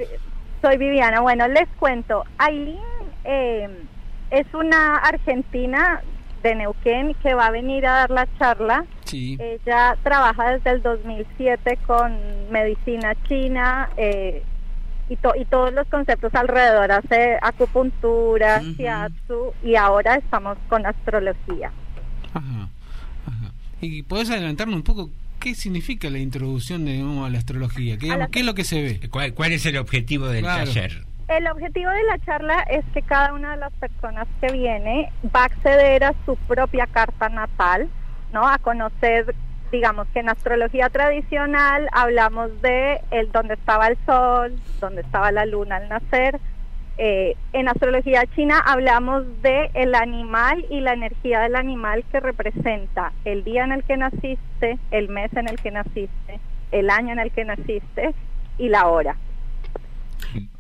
[0.61, 1.21] Soy Viviana.
[1.21, 2.23] Bueno, les cuento.
[2.37, 2.79] Aileen
[3.23, 3.67] eh,
[4.29, 6.01] es una argentina
[6.43, 8.85] de Neuquén que va a venir a dar la charla.
[9.05, 9.37] Sí.
[9.39, 12.17] Ella trabaja desde el 2007 con
[12.51, 14.43] medicina china eh,
[15.09, 16.91] y, y todos los conceptos alrededor.
[16.91, 21.71] Hace acupuntura, shiatsu y ahora estamos con astrología.
[22.33, 22.69] Ajá,
[23.27, 23.51] ajá.
[23.81, 25.09] ¿Y puedes adelantarme un poco
[25.41, 27.97] ¿qué significa la introducción de a la astrología?
[27.97, 28.07] ¿Qué,
[28.39, 29.09] es lo que se ve?
[29.09, 31.03] ¿Cuál, es el objetivo del taller?
[31.27, 35.41] El objetivo de la charla es que cada una de las personas que viene va
[35.41, 37.89] a acceder a su propia carta natal,
[38.31, 38.47] ¿no?
[38.47, 39.33] A conocer,
[39.71, 45.45] digamos que en astrología tradicional hablamos de el dónde estaba el sol, dónde estaba la
[45.45, 46.39] luna al nacer,
[46.97, 53.13] eh, en astrología china hablamos de el animal y la energía del animal que representa
[53.25, 56.39] el día en el que naciste, el mes en el que naciste,
[56.71, 58.13] el año en el que naciste
[58.57, 59.15] y la hora.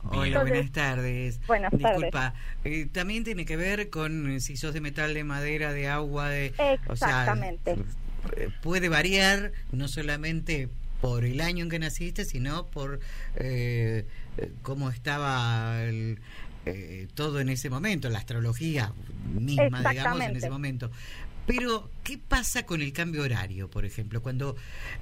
[0.03, 1.39] Hola, buenas tardes.
[1.47, 5.87] Buenas Disculpa, eh, también tiene que ver con si sos de metal, de madera, de
[5.87, 6.53] agua, de...
[6.89, 7.77] Exactamente.
[8.35, 10.69] Eh, puede variar no solamente
[11.01, 12.99] por el año en que naciste, sino por
[13.35, 14.05] eh,
[14.61, 16.19] cómo estaba el,
[16.65, 18.93] eh, todo en ese momento, la astrología
[19.33, 20.91] misma, digamos, en ese momento.
[21.47, 24.21] Pero, ¿qué pasa con el cambio horario, por ejemplo?
[24.21, 24.55] Cuando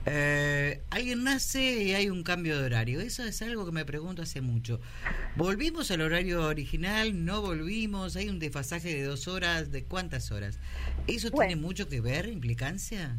[0.06, 3.02] eh, alguien nace y hay un cambio de horario.
[3.02, 4.80] Eso es algo que me pregunto hace mucho.
[5.36, 7.26] ¿Volvimos al horario original?
[7.26, 8.16] ¿No volvimos?
[8.16, 9.72] ¿Hay un desfasaje de dos horas?
[9.72, 10.60] ¿De cuántas horas?
[11.08, 13.18] ¿Eso tiene mucho que ver, implicancia?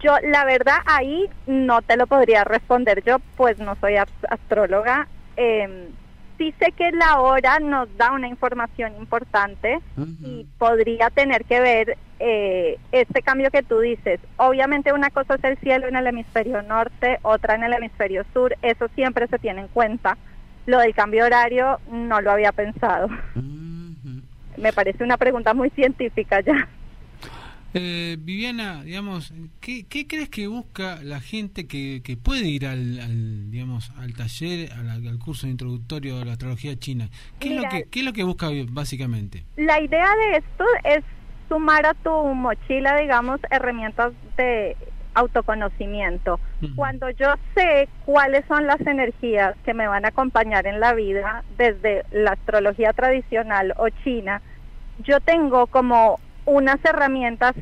[0.00, 3.02] Yo, la verdad, ahí no te lo podría responder.
[3.04, 5.08] Yo, pues, no soy astróloga.
[5.36, 5.88] Eh,
[6.42, 11.96] sí sé que la hora nos da una información importante y podría tener que ver
[12.18, 14.18] eh, este cambio que tú dices.
[14.36, 18.56] Obviamente una cosa es el cielo en el hemisferio norte, otra en el hemisferio sur,
[18.62, 20.16] eso siempre se tiene en cuenta.
[20.66, 23.08] Lo del cambio horario no lo había pensado.
[24.56, 26.68] Me parece una pregunta muy científica ya.
[27.74, 33.90] Eh, Viviana, digamos, ¿qué, crees que busca la gente que, que puede ir al, digamos,
[33.98, 37.08] al taller, al, curso introductorio de la astrología china?
[37.38, 39.44] ¿Qué, es lo que, ¿Qué es lo que busca básicamente?
[39.56, 41.02] La idea de esto es
[41.48, 44.76] sumar a tu mochila, digamos, herramientas de
[45.14, 46.40] autoconocimiento.
[46.76, 51.44] Cuando yo sé cuáles son las energías que me van a acompañar en la vida,
[51.58, 54.40] desde la astrología tradicional o china,
[55.04, 57.52] yo tengo como unas herramientas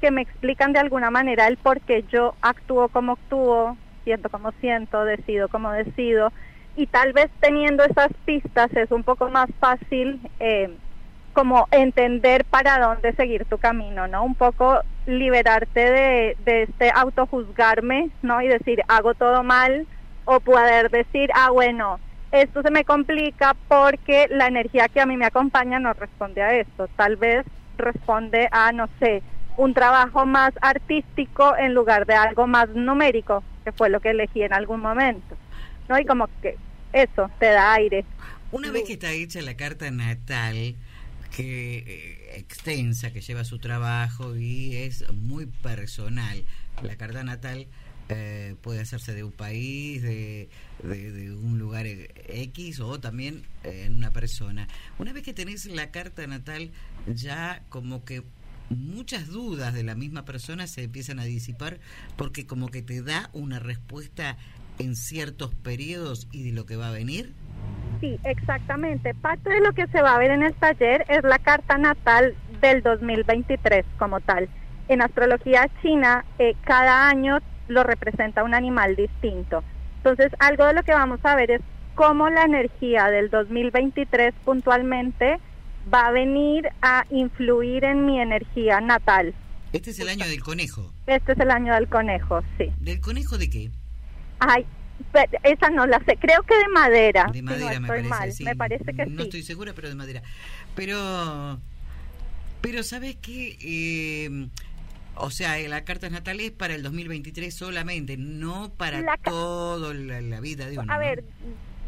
[0.00, 4.52] que me explican de alguna manera el por qué yo actúo como actúo, siento como
[4.60, 6.32] siento, decido como decido,
[6.76, 10.78] y tal vez teniendo esas pistas es un poco más fácil eh,
[11.32, 14.24] como entender para dónde seguir tu camino, ¿no?
[14.24, 18.40] Un poco liberarte de, de este autojuzgarme, ¿no?
[18.42, 19.86] Y decir, hago todo mal,
[20.24, 25.16] o poder decir, ah, bueno, esto se me complica porque la energía que a mí
[25.16, 26.88] me acompaña no responde a esto.
[26.96, 27.44] Tal vez
[27.76, 29.22] responde a, no sé,
[29.56, 34.42] un trabajo más artístico en lugar de algo más numérico, que fue lo que elegí
[34.42, 35.36] en algún momento.
[35.88, 35.98] ¿No?
[35.98, 36.56] Y como que
[36.92, 38.04] eso te da aire.
[38.52, 40.76] Una vez que está hecha la carta natal,
[41.36, 46.44] que eh, extensa, que lleva su trabajo y es muy personal,
[46.82, 47.66] la carta natal
[48.10, 50.48] eh, puede hacerse de un país, de,
[50.82, 54.68] de, un lugar X o también eh, en una persona.
[54.98, 56.70] Una vez que tenés la carta natal,
[57.06, 58.22] ya como que
[58.70, 61.78] muchas dudas de la misma persona se empiezan a disipar
[62.16, 64.36] porque como que te da una respuesta
[64.78, 67.32] en ciertos periodos y de lo que va a venir.
[68.00, 69.14] Sí, exactamente.
[69.14, 72.34] Parte de lo que se va a ver en el taller es la carta natal
[72.60, 74.48] del 2023 como tal.
[74.88, 77.38] En astrología china, eh, cada año
[77.68, 79.62] lo representa un animal distinto.
[79.98, 81.60] Entonces, algo de lo que vamos a ver es
[81.94, 85.38] cómo la energía del 2023 puntualmente
[85.92, 89.34] va a venir a influir en mi energía natal.
[89.72, 90.92] Este es el año del conejo.
[91.06, 92.72] Este es el año del conejo, sí.
[92.78, 93.70] ¿Del conejo de qué?
[94.38, 94.66] Ay,
[95.42, 96.16] esa no la sé.
[96.16, 97.26] Creo que de madera.
[97.32, 100.22] De madera, me, parece, me parece que no estoy segura, pero de madera.
[100.74, 101.60] Pero,
[102.60, 103.56] pero ¿sabes qué?
[103.60, 104.48] Eh,
[105.16, 110.68] o sea, la carta natal es para el 2023 solamente, no para toda la, vida
[110.68, 110.92] de uno.
[110.92, 111.24] A ver,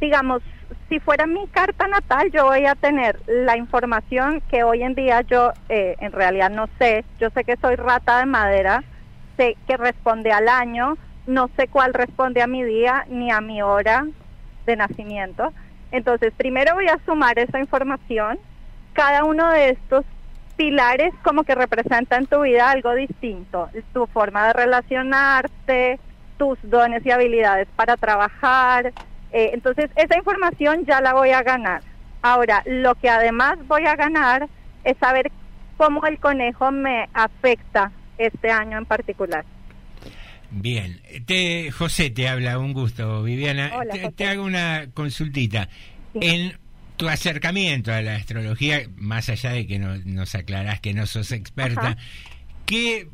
[0.01, 0.42] digamos,
[0.88, 5.22] si fuera mi carta natal, yo voy a tener la información que hoy en día
[5.22, 7.05] yo eh, en realidad no sé.
[7.18, 8.84] Yo sé que soy rata de madera,
[9.36, 13.62] sé que responde al año, no sé cuál responde a mi día ni a mi
[13.62, 14.07] hora
[14.66, 15.53] de nacimiento.
[15.90, 18.38] Entonces, primero voy a sumar esa información.
[18.92, 20.05] Cada uno de estos
[20.57, 23.70] pilares como que representa en tu vida algo distinto.
[23.92, 26.01] Tu forma de relacionarte,
[26.36, 28.92] tus dones y habilidades para trabajar,
[29.37, 31.82] eh, entonces, esa información ya la voy a ganar.
[32.22, 34.49] Ahora, lo que además voy a ganar
[34.82, 35.30] es saber
[35.76, 39.45] cómo el conejo me afecta este año en particular.
[40.51, 43.72] Bien, te, José te habla, un gusto, Viviana.
[44.16, 45.68] te, hago una consultita.
[46.14, 46.59] En
[46.97, 51.99] tu acercamiento a la astrología, más allá de que nos aclarás que no sos experta,
[52.64, 53.11] ¿qué,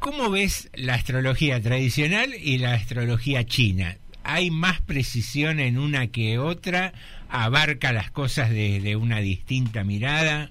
[0.00, 3.98] ¿cómo ves la astrología tradicional y la astrología china?
[4.28, 6.92] Hay más precisión en una que otra,
[7.30, 10.50] abarca las cosas desde una distinta mirada.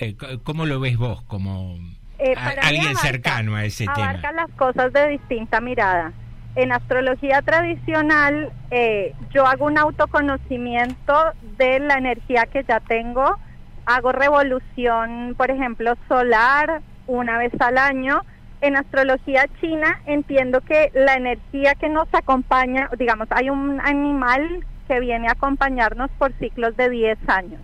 [0.00, 1.76] Eh, ¿Cómo lo ves vos como
[2.18, 4.10] eh, alguien cercano a ese tema?
[4.10, 6.14] Abarca las cosas de distinta mirada.
[6.54, 11.14] En astrología tradicional eh, yo hago un autoconocimiento
[11.58, 13.38] de la energía que ya tengo,
[13.84, 18.22] hago revolución, por ejemplo, solar una vez al año,
[18.60, 25.00] en astrología china entiendo que la energía que nos acompaña, digamos, hay un animal que
[25.00, 27.60] viene a acompañarnos por ciclos de 10 años.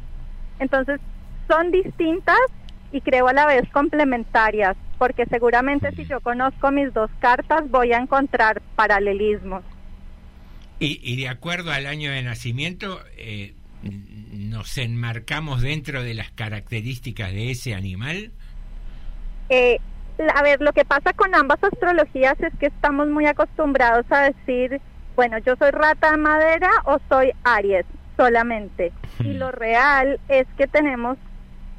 [0.59, 1.01] Entonces,
[1.49, 2.39] son distintas
[2.93, 7.93] y creo a la vez complementarias, porque seguramente si yo conozco mis dos cartas voy
[7.93, 9.63] a encontrar paralelismos.
[10.79, 13.55] Y, de acuerdo al año de nacimiento, eh,
[14.33, 18.33] ¿nos enmarcamos dentro de las características de ese animal?
[19.49, 19.79] Eh,
[20.31, 24.81] a ver, lo que pasa con ambas astrologías es que estamos muy acostumbrados a decir,
[25.17, 28.93] bueno, yo soy rata de madera o soy Aries solamente.
[29.21, 31.19] Y lo real es que tenemos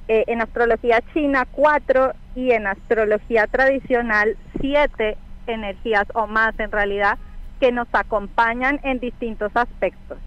[0.07, 5.17] eh, en astrología china cuatro y en astrología tradicional siete
[5.47, 7.17] energías o más en realidad
[7.59, 10.17] que nos acompañan en distintos aspectos.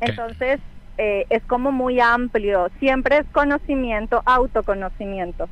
[0.00, 0.60] Entonces,
[0.98, 5.48] eh, es como muy amplio, siempre es conocimiento, autoconocimiento.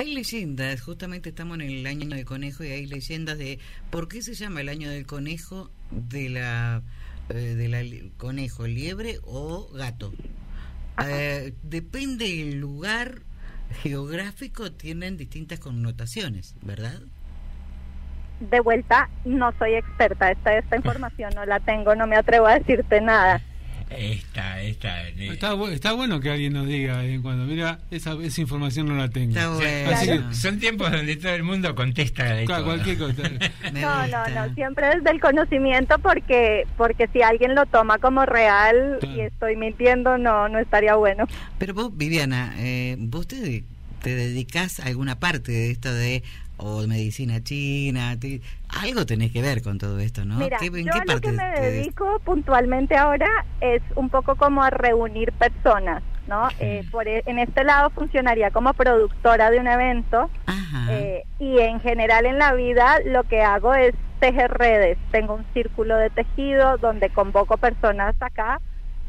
[0.00, 3.58] Hay leyendas, justamente estamos en el año del conejo y hay leyendas de
[3.90, 6.80] por qué se llama el año del conejo de la
[7.28, 7.82] eh, de la
[8.16, 10.14] conejo, liebre o gato.
[11.06, 13.24] Eh, depende del lugar
[13.82, 17.02] geográfico tienen distintas connotaciones, ¿verdad?
[18.40, 22.58] De vuelta, no soy experta, esta esta información no la tengo, no me atrevo a
[22.58, 23.42] decirte nada.
[23.90, 25.08] Esta, esta.
[25.08, 29.08] Está, está, bueno que alguien nos diga eh, cuando, mira, esa, esa información no la
[29.08, 29.34] tengo.
[30.32, 33.22] Son tiempos donde todo el mundo contesta de cualquier cosa.
[33.72, 38.98] no, no, no, siempre desde el conocimiento porque porque si alguien lo toma como real
[39.02, 41.26] y estoy mintiendo, no no estaría bueno.
[41.58, 43.64] Pero vos, Viviana, eh, vos te,
[44.00, 46.22] te dedicas a alguna parte de esto de
[46.62, 48.16] o medicina china,
[48.82, 50.36] algo tenés que ver con todo esto, ¿no?
[50.36, 53.28] Mira, yo lo que me dedico puntualmente ahora
[53.60, 56.48] es un poco como a reunir personas, ¿no?
[56.58, 60.28] Eh, por, e, en este lado funcionaría como productora de un evento
[60.90, 64.98] eh, y en general en la vida lo que hago es tejer redes.
[65.12, 68.60] Tengo un círculo de tejido donde convoco personas acá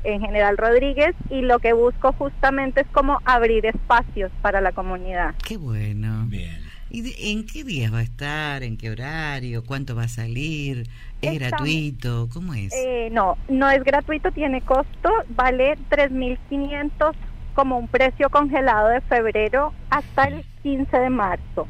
[0.03, 5.35] en General Rodríguez y lo que busco justamente es como abrir espacios para la comunidad.
[5.45, 6.25] Qué bueno.
[6.27, 6.59] Bien.
[6.89, 8.63] ¿Y en qué días va a estar?
[8.63, 9.63] ¿En qué horario?
[9.63, 10.87] ¿Cuánto va a salir?
[11.21, 12.27] ¿Es gratuito?
[12.33, 12.73] ¿Cómo es?
[12.73, 17.13] Eh, no, no es gratuito, tiene costo, vale 3.500
[17.53, 21.67] como un precio congelado de febrero hasta el 15 de marzo.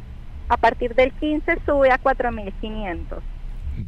[0.50, 3.22] A partir del 15 sube a 4.500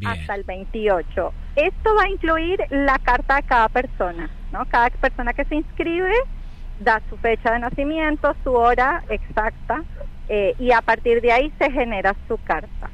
[0.05, 1.33] hasta el 28.
[1.55, 4.65] Esto va a incluir la carta de cada persona, ¿no?
[4.65, 6.13] Cada persona que se inscribe
[6.79, 9.83] da su fecha de nacimiento, su hora exacta,
[10.29, 12.89] eh, y a partir de ahí se genera su carta.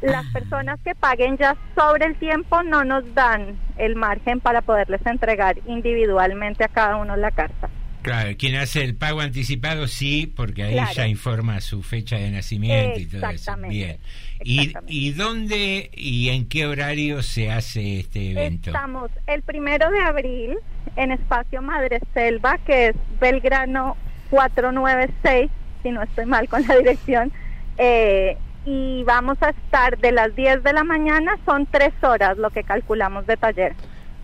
[0.00, 5.00] Las personas que paguen ya sobre el tiempo no nos dan el margen para poderles
[5.06, 7.70] entregar individualmente a cada uno la carta.
[8.02, 13.00] Claro, quien hace el pago anticipado sí, porque ahí ya informa su fecha de nacimiento
[13.00, 13.56] y todo eso.
[13.66, 13.98] Bien.
[14.44, 18.70] ¿Y, ¿Y dónde y en qué horario se hace este evento?
[18.70, 20.58] Estamos el primero de abril
[20.96, 23.96] en Espacio Madre Selva, que es Belgrano
[24.30, 25.50] 496,
[25.82, 27.32] si no estoy mal con la dirección.
[27.78, 32.50] Eh, y vamos a estar de las 10 de la mañana, son tres horas lo
[32.50, 33.74] que calculamos de taller.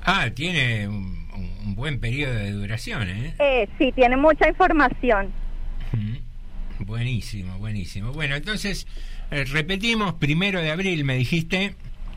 [0.02, 3.34] Ah, tiene un buen periodo de duración, ¿eh?
[3.38, 3.68] ¿eh?
[3.78, 5.32] sí, tiene mucha información.
[6.80, 8.12] Buenísimo, buenísimo.
[8.12, 8.86] Bueno, entonces,
[9.30, 11.74] eh, repetimos, primero de abril, me dijiste.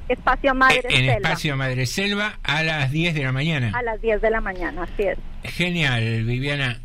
[0.10, 3.72] Espacio Madre eh, en Espacio Madre Selva a las 10 de la mañana.
[3.74, 5.18] A las 10 de la mañana, así es.
[5.44, 6.82] Genial, Viviana.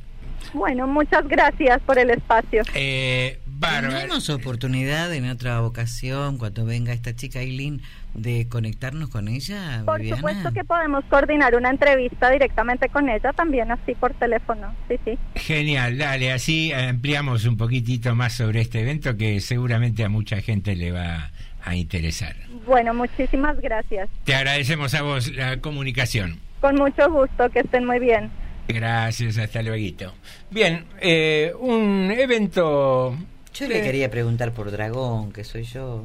[0.55, 2.62] Bueno, muchas gracias por el espacio.
[2.74, 7.82] Eh, Tenemos oportunidad en otra ocasión, cuando venga esta chica Eileen,
[8.14, 9.82] de conectarnos con ella?
[9.85, 14.74] Por supuesto que podemos coordinar una entrevista directamente con ella, también así por teléfono.
[14.89, 15.18] Sí, sí.
[15.35, 20.76] Genial, dale, así ampliamos un poquitito más sobre este evento que seguramente a mucha gente
[20.76, 21.30] le va
[21.64, 22.36] a interesar.
[22.66, 24.09] Bueno, muchísimas gracias.
[24.24, 26.39] Te agradecemos a vos la comunicación.
[26.60, 28.30] Con mucho gusto, que estén muy bien.
[28.68, 30.12] Gracias, hasta luego.
[30.51, 33.16] Bien, eh, un evento...
[33.59, 36.05] Yo le quería preguntar por Dragón, que soy yo.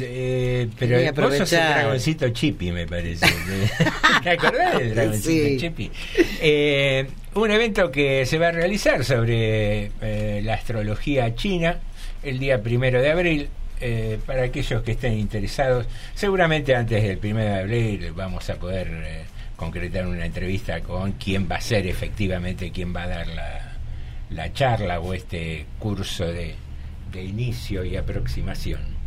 [0.00, 3.26] Eh, pero vos sos el dragoncito Chippy, me parece.
[4.22, 5.90] ¿Te acordás del dragoncito Chippy?
[6.40, 11.78] Eh, un evento que se va a realizar sobre eh, la astrología china
[12.22, 13.48] el día primero de abril.
[13.80, 19.26] Eh, para aquellos que estén interesados, seguramente antes del primero de abril vamos a poder
[19.56, 23.72] concretar una entrevista con quién va a ser efectivamente quien va a dar la,
[24.30, 26.54] la charla o este curso de,
[27.12, 29.02] de inicio y aproximación.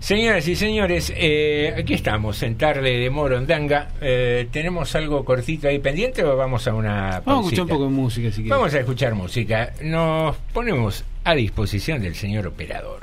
[0.00, 3.88] Señoras y señores, eh, aquí estamos en tarde de Morondanga.
[4.00, 7.84] Eh, ¿Tenemos algo cortito ahí pendiente o vamos a una Vamos a escuchar un poco
[7.84, 9.72] de música, si Vamos a escuchar música.
[9.82, 13.00] Nos ponemos a disposición del señor operador.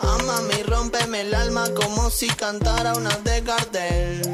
[0.00, 4.33] Ama mi rompeme el alma como si cantara una de Gardel.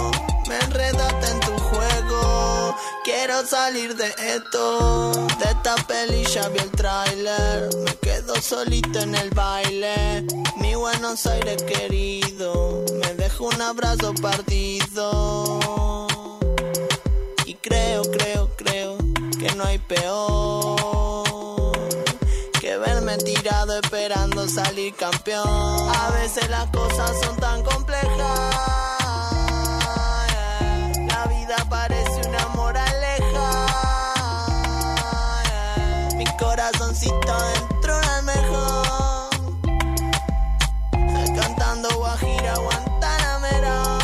[3.03, 5.11] Quiero salir de esto.
[5.39, 7.69] De esta peli ya vi el tráiler.
[7.83, 10.27] Me quedo solito en el baile.
[10.57, 12.85] Mi Buenos Aires querido.
[13.01, 15.57] Me dejo un abrazo partido.
[17.45, 18.97] Y creo, creo, creo
[19.39, 20.75] que no hay peor
[22.59, 25.47] que verme tirado esperando salir campeón.
[25.47, 29.00] A veces las cosas son tan complejas
[36.61, 39.29] corazoncito dentro del mejor.
[41.35, 43.97] Cantando Guajira, Guantanamera.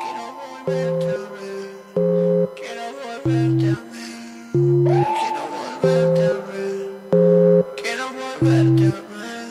[0.00, 1.70] Quiero volverte a ver.
[2.54, 4.10] Quiero volverte a ver.
[5.18, 6.78] Quiero volverte a ver.
[7.82, 9.48] Quiero volverte a ver.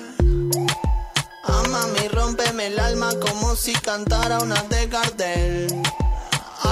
[1.44, 4.88] Ama mi rompeme el alma como si cantara una de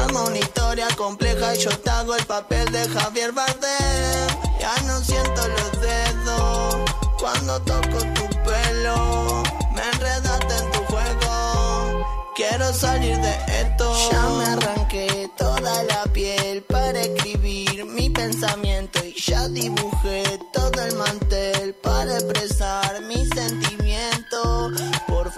[0.08, 4.28] Arma una historia compleja y yo te hago el papel de Javier Bardem.
[4.58, 6.76] Ya no siento los dedos
[7.20, 9.44] cuando toco tu pelo.
[9.76, 12.06] Me enredaste en tu juego.
[12.38, 14.10] Quiero salir de esto.
[14.10, 20.24] Ya me arranqué toda la piel para escribir mi pensamiento y ya dibujé
[20.54, 24.72] todo el mantel para expresar mi sentimiento.
[25.06, 25.34] Por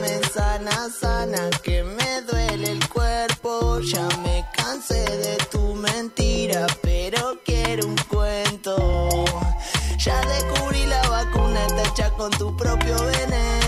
[0.00, 1.97] me sana, sana que me
[3.80, 9.24] ya me cansé de tu mentira, pero quiero un cuento.
[9.98, 13.67] Ya descubrí la vacuna, está hecha con tu propio veneno.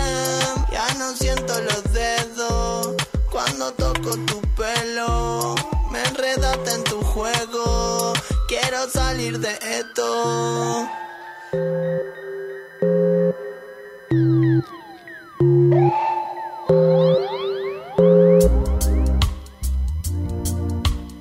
[1.59, 2.95] Los dedos
[3.29, 5.53] cuando toco tu pelo.
[5.91, 8.13] Me enredaste en tu juego.
[8.47, 10.87] Quiero salir de esto.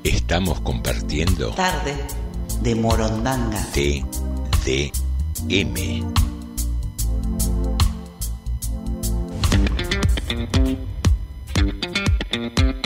[0.04, 1.96] Estamos compartiendo Tarde
[2.62, 3.66] de Morondanga.
[3.72, 4.04] T
[4.64, 4.92] D
[5.48, 6.04] M.
[12.32, 12.79] Mm-hmm.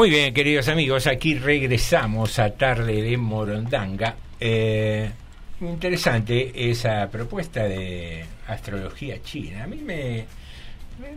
[0.00, 4.16] Muy bien, queridos amigos, aquí regresamos a Tarde de Morondanga.
[4.40, 5.10] Eh,
[5.60, 9.64] interesante esa propuesta de astrología china.
[9.64, 10.24] A mí me,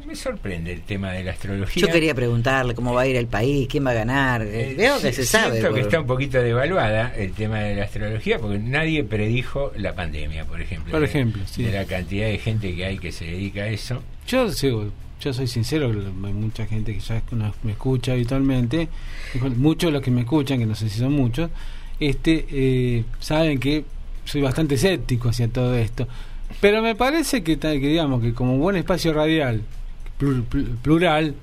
[0.06, 1.80] me, sorprende el tema de la astrología.
[1.80, 4.42] Yo quería preguntarle cómo va a ir el país, quién va a ganar.
[4.42, 5.62] Eh, Veo que se sabe.
[5.62, 9.96] Siento que está un poquito devaluada el tema de la astrología porque nadie predijo la
[9.96, 10.92] pandemia, por ejemplo.
[10.92, 11.64] Por ejemplo, sí.
[11.64, 14.04] De la cantidad de gente que hay que se dedica a eso.
[14.28, 14.92] Yo sigo
[15.24, 17.22] yo soy sincero, hay mucha gente que ya
[17.64, 18.90] me escucha habitualmente,
[19.56, 21.50] muchos de los que me escuchan, que no sé si son muchos,
[22.00, 23.86] este eh, saben que
[24.26, 26.08] soy bastante escéptico hacia todo esto.
[26.60, 29.62] Pero me parece que, que digamos que como buen espacio radial
[30.82, 31.36] plural,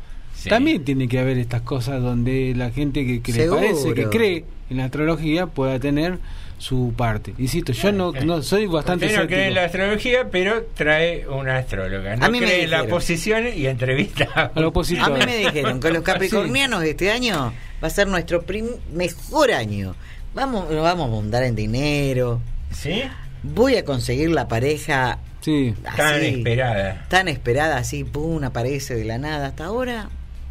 [0.48, 4.44] también tiene que haber estas cosas donde la gente que, que le parece, que cree
[4.68, 6.18] en la astrología, pueda tener
[6.60, 7.32] su parte.
[7.38, 11.56] Insisto, yo no, no soy bastante Usted no cree en la astrología, pero trae una
[11.56, 12.16] astróloga.
[12.16, 16.82] No cree en la posición y entrevista a, a mí me dijeron que los capricornianos
[16.82, 18.44] de este año va a ser nuestro
[18.92, 19.94] mejor año.
[20.34, 22.40] Vamos, vamos a abundar en dinero.
[22.70, 23.02] ¿Sí?
[23.42, 25.74] Voy a conseguir la pareja Sí.
[25.96, 27.06] tan esperada.
[27.08, 29.48] Tan esperada, así, pum, aparece de la nada.
[29.48, 30.10] Hasta ahora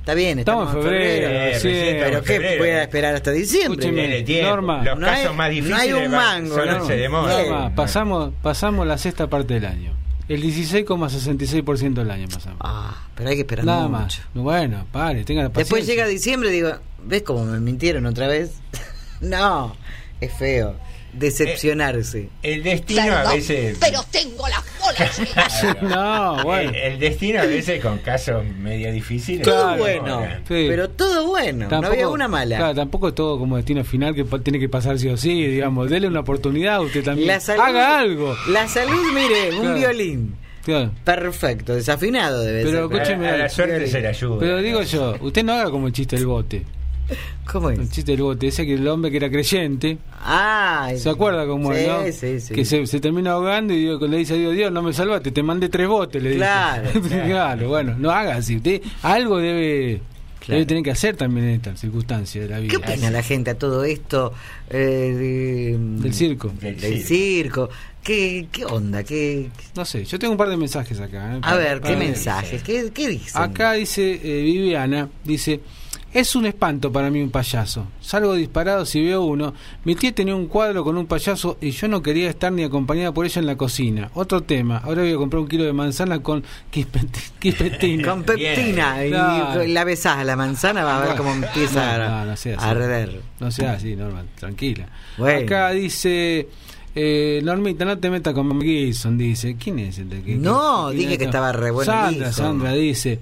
[0.09, 1.59] Está bien, estamos, en febrero.
[1.59, 4.41] sí, pero ¿qué voy a esperar hasta diciembre?
[4.41, 9.53] Norma, los casos más difíciles no hay un mango, Norma, pasamos, pasamos la sexta parte
[9.53, 9.93] del año.
[10.27, 12.57] El 16,66% del año pasamos.
[12.61, 13.99] Ah, pero hay que esperar Nada mucho.
[13.99, 14.21] más.
[14.33, 16.71] Bueno, pare, tenga la Después llega diciembre y digo,
[17.03, 18.53] ¿ves cómo me mintieron otra vez?
[19.21, 19.75] no,
[20.19, 20.75] es feo
[21.13, 22.29] decepcionarse.
[22.43, 23.77] Eh, el destino a veces.
[23.79, 25.81] Pero tengo las bolas.
[25.81, 26.71] no, bueno.
[26.75, 29.43] El, destino a veces con casos medio difíciles.
[29.43, 30.27] Todo bueno.
[30.47, 31.67] Pero todo bueno.
[31.69, 32.57] no había una mala.
[32.57, 35.47] Claro, tampoco es todo como destino final que tiene que pasar sí o sí.
[35.47, 37.29] Digamos, dele una oportunidad usted también.
[37.31, 38.35] Haga algo.
[38.49, 40.35] La salud, mire, un violín.
[41.03, 42.97] Perfecto, desafinado debe pero, ser.
[42.97, 44.39] Escúcheme, a, la suerte se le ayuda.
[44.39, 46.63] Pero digo yo, usted no haga como el chiste del bote.
[47.51, 47.79] ¿Cómo es?
[47.79, 49.97] El chiste del bote, ese que el hombre que era creyente.
[50.21, 52.03] Ah, ¿Se acuerda cómo es, no?
[52.11, 52.53] Sí, sí.
[52.53, 55.41] Que se, se, termina ahogando y le dice a Dios, Dios, no me salvaste, te
[55.41, 57.23] mandé tres botes, le claro, dice.
[57.25, 57.69] Claro.
[57.69, 58.57] bueno, no haga así.
[58.57, 60.01] Usted algo debe,
[60.47, 62.69] debe tener que hacer también en estas circunstancias de la vida.
[62.69, 64.33] ¿Qué opina la gente a todo esto
[64.69, 66.51] eh, del circo?
[66.61, 67.69] Del, circo.
[68.03, 69.03] ¿Qué, ¿Qué, onda?
[69.03, 69.49] ¿Qué...
[69.75, 71.35] No sé, yo tengo un par de mensajes acá.
[71.35, 71.39] ¿eh?
[71.41, 72.61] a ver, ¿qué mensajes?
[72.63, 73.41] ¿Qué, ¿Qué, dicen?
[73.41, 75.59] Acá dice eh, Viviana, dice...
[76.11, 77.85] Es un espanto para mí un payaso.
[78.01, 79.53] Salgo disparado si veo uno.
[79.83, 83.11] Mi tía tenía un cuadro con un payaso y yo no quería estar ni acompañada
[83.11, 84.09] por ella en la cocina.
[84.15, 84.77] Otro tema.
[84.79, 88.07] Ahora voy a comprar un kilo de manzana con quispeptina.
[88.07, 89.05] con peptina.
[89.05, 92.21] Y la besás a la manzana, va a ver cómo empieza a,
[92.57, 93.21] arder.
[93.39, 94.27] No sea así, normal.
[94.35, 94.87] Tranquila.
[95.17, 96.47] Acá dice...
[96.95, 99.55] Eh, Normita, no te metas con Gibson, dice.
[99.57, 101.91] ¿Quién es el de que, No, dije que estaba re bueno.
[101.91, 103.19] Sandra, Sandra dice.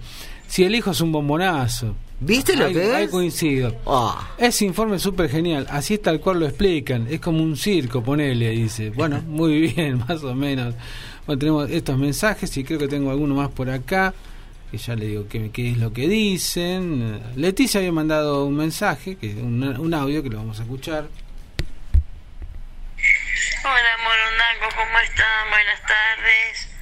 [0.48, 1.96] Si el hijo es un bombonazo.
[2.20, 2.94] ¿Viste lo que es?
[2.94, 3.76] Ahí coincido.
[3.86, 4.28] Ah.
[4.38, 5.68] Ese informe es súper genial.
[5.70, 7.06] Así es tal cual lo explican.
[7.10, 8.90] Es como un circo, ponele, dice.
[8.90, 10.74] Bueno, muy bien, más o menos.
[11.26, 14.14] Bueno, tenemos estos mensajes y creo que tengo alguno más por acá.
[14.72, 17.22] que ya le digo qué, qué es lo que dicen.
[17.36, 21.08] Leticia había mandado un mensaje, que un, un audio que lo vamos a escuchar.
[23.64, 25.50] Hola Morondangos, ¿cómo están?
[25.50, 26.77] Buenas tardes.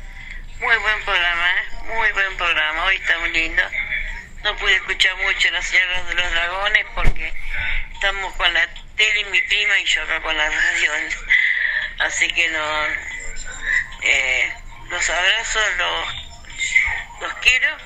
[0.60, 1.64] Muy buen programa, ¿eh?
[1.94, 2.86] muy buen programa.
[2.86, 3.62] Hoy está muy lindo.
[4.44, 7.34] No pude escuchar mucho las sierras de los dragones porque
[7.92, 8.66] estamos con la
[8.96, 10.92] tele y mi prima y yo acá con la radio.
[12.00, 12.86] Así que no.
[14.02, 14.54] Eh,
[14.90, 17.78] los abrazo, los, los quiero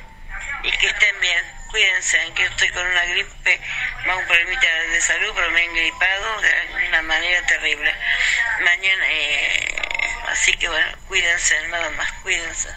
[0.61, 1.58] y que estén bien.
[1.69, 3.59] Cuídense, que estoy con una gripe,
[4.07, 7.91] más un problemita de salud, pero me he gripado de una manera terrible.
[8.63, 9.75] Mañana, eh,
[10.31, 12.69] así que bueno, cuídense, nada más, cuídense.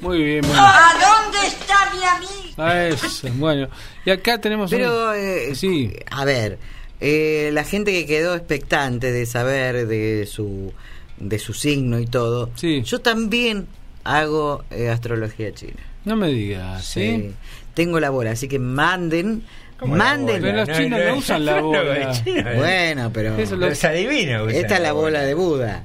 [0.00, 0.62] Muy bien, bueno.
[0.62, 2.62] ¿A dónde está mi amigo?
[2.62, 3.68] A eso, bueno.
[4.04, 5.92] Y acá tenemos Pero, eh, sí.
[6.10, 6.58] a ver,
[7.00, 10.72] eh, la gente que quedó expectante de saber de su
[11.18, 12.50] de su signo y todo.
[12.56, 12.82] Sí.
[12.82, 13.68] Yo también
[14.04, 15.82] hago eh, astrología china.
[16.04, 17.34] No me digas, ¿sí?
[17.76, 19.42] Tengo la bola, así que manden.
[19.84, 20.40] Manden.
[20.40, 22.22] Pero los chinos no, usan la bola.
[22.56, 23.36] Bueno, pero.
[23.36, 24.50] Eso los adivinos.
[24.50, 25.84] Esta es la bola de Buda.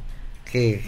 [0.49, 0.81] Que...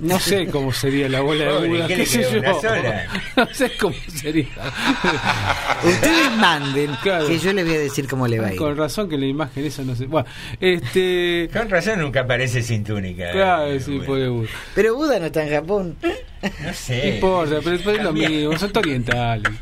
[0.00, 1.86] No sé cómo sería la bola de Buda.
[1.86, 2.40] ¿Qué, sé yo?
[3.36, 4.48] No sé cómo sería.
[5.84, 8.58] Ustedes manden que yo les voy a decir cómo le va a ir.
[8.58, 10.06] Con razón que la imagen esa no sé.
[10.06, 10.26] Bueno,
[10.60, 11.48] este.
[11.52, 13.30] Con razón nunca aparece sin túnica.
[13.30, 14.48] Claro, sí, puede Buda.
[14.74, 15.96] Pero Buda no está en Japón.
[16.64, 17.08] No sé.
[17.08, 19.52] No importa, pero es lo mismo, son orientales.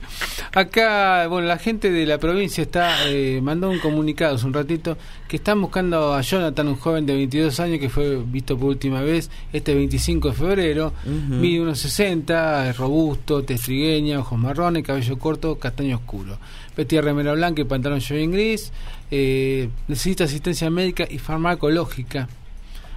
[0.54, 4.98] Acá, bueno, la gente de la provincia está eh, mandó un comunicado hace un ratito
[5.26, 9.00] que están buscando a Jonathan, un joven de 22 años que fue visto por última
[9.00, 10.92] vez este 25 de febrero.
[11.06, 16.38] Mide unos 60, es robusto, testrigueña, ojos marrones, cabello corto, castaño oscuro.
[16.76, 18.72] Vestía remera blanca y pantalón jogging gris.
[19.10, 22.28] Eh, necesita asistencia médica y farmacológica.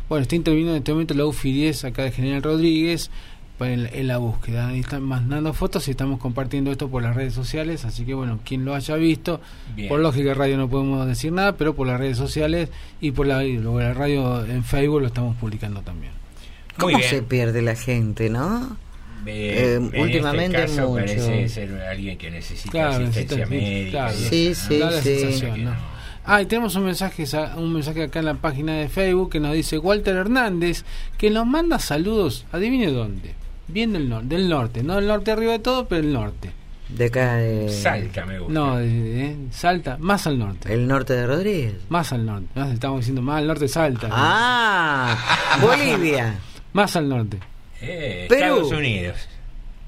[0.08, 3.10] Bueno, está interviniendo en este momento la UFI 10 acá de General Rodríguez
[3.60, 4.76] en, la búsqueda.
[4.76, 7.86] Y están mandando fotos y estamos compartiendo esto por las redes sociales.
[7.86, 9.42] Así que, bueno, quien lo haya visto,
[9.88, 12.70] por lógica radio no podemos decir nada, pero por las redes sociales
[13.00, 16.14] y por la, la radio en Facebook lo estamos publicando también.
[16.78, 18.78] ¿Cómo se pierde la gente, no?
[19.28, 21.06] Eh, últimamente este caso mucho.
[21.06, 24.12] parece ser alguien que necesita asistencia médica.
[24.12, 25.46] sí, sí, sí.
[26.28, 27.26] Ah, y tenemos un mensaje,
[27.56, 30.84] un mensaje acá en la página de Facebook que nos dice Walter Hernández,
[31.20, 35.54] que nos manda saludos, adivine dónde bien del, norte del norte, no del norte arriba
[35.54, 36.52] de todo, pero el norte.
[36.90, 37.70] De acá de...
[37.70, 38.54] Salta me gusta.
[38.54, 40.72] No, de, Salta, más al norte.
[40.72, 41.76] ¿El norte de Rodríguez?
[41.90, 42.48] Más al norte.
[42.74, 44.08] estamos diciendo más al norte Salta.
[44.12, 46.36] Ah, Bolivia.
[46.74, 47.40] más al norte.
[47.82, 49.18] Eh, Estados Unidos.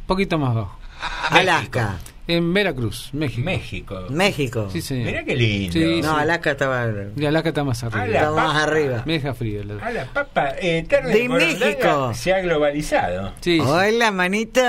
[0.07, 0.77] Poquito más abajo.
[1.29, 1.97] Alaska.
[2.27, 3.45] En Veracruz, México.
[3.45, 4.05] México.
[4.09, 4.69] México.
[4.69, 4.95] Sí, sí.
[4.95, 6.07] Mira qué lindo.
[6.07, 6.85] no, Alaska estaba.
[7.15, 8.05] Y Alaska está más arriba.
[8.05, 9.03] Está más arriba.
[9.05, 9.61] Me deja frío.
[9.81, 10.51] A la papa.
[10.61, 12.13] Eh, de México.
[12.13, 13.31] Se ha globalizado.
[13.39, 14.61] Sí, Hola, manito.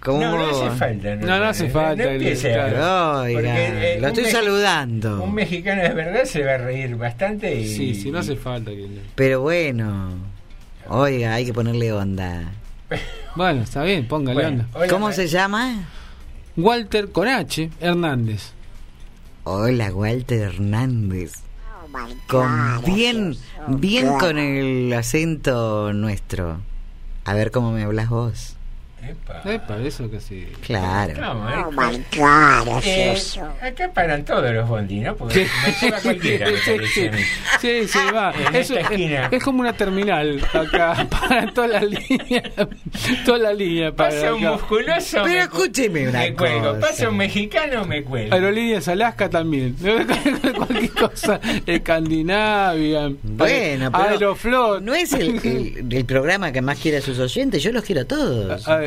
[0.00, 0.20] ¿Cómo?
[0.20, 1.14] No, no hace falta.
[1.16, 2.04] No, no, hace falta.
[2.04, 5.22] No Oiga, lo estoy saludando.
[5.22, 7.54] Un mexicano de verdad se va a reír bastante.
[7.60, 8.72] Y, sí, sí, no hace falta.
[8.72, 8.88] Que...
[9.14, 10.10] Pero bueno.
[10.88, 12.52] Oiga, hay que ponerle onda.
[13.36, 14.66] Bueno, está bien, póngale onda.
[14.90, 15.88] ¿Cómo se llama?
[16.56, 17.70] Walter con H.
[17.80, 18.52] Hernández.
[19.44, 21.32] Hola, Walter Hernández.
[22.26, 23.36] con bien,
[23.68, 26.60] bien con el acento nuestro.
[27.24, 28.56] A ver cómo me hablas vos.
[29.02, 29.78] Epa.
[29.78, 30.46] eso que sí.
[30.64, 31.32] Claro.
[31.32, 33.16] oh my God, eh,
[33.60, 35.16] acá paran todos los bondi, ¿no?
[35.16, 36.46] Porque me lleva cualquiera.
[37.60, 38.32] sí, sí, va.
[38.52, 41.06] Es, es, como una terminal acá.
[41.10, 42.42] Para toda la línea.
[43.24, 43.92] Toda la línea.
[43.92, 45.22] Para Pasa un musculoso.
[45.24, 46.78] Pero escúcheme una me cuelgo.
[46.78, 48.34] Pasa un mexicano, me cuelgo.
[48.34, 49.76] Aerolíneas Alaska también.
[50.56, 51.40] Cualquier cosa.
[51.66, 53.10] Escandinavia.
[53.22, 54.80] Bueno, pero Aeroflot.
[54.80, 57.62] No es el, el, el, programa que más quiere a sus oyentes.
[57.62, 58.68] Yo los quiero a todos.
[58.68, 58.84] A, a,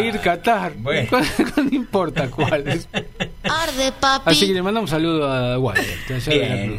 [0.00, 0.74] ir Qatar.
[0.76, 1.08] Bueno.
[1.56, 2.88] no importa cuál es.
[3.42, 4.30] Arde, papi.
[4.30, 6.20] Así que le mandamos un saludo a Walter.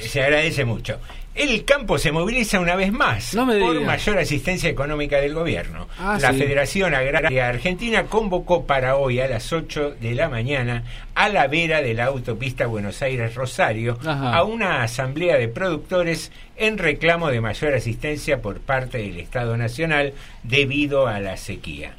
[0.02, 1.00] se agradece mucho.
[1.38, 5.88] El campo se moviliza una vez más por mayor asistencia económica del gobierno.
[6.00, 10.84] Ah, la Federación Agraria Argentina convocó para hoy a las 8 de la mañana
[11.14, 17.30] a la vera de la autopista Buenos Aires-Rosario a una asamblea de productores en reclamo
[17.30, 21.94] de mayor asistencia por parte del Estado Nacional debido a la sequía.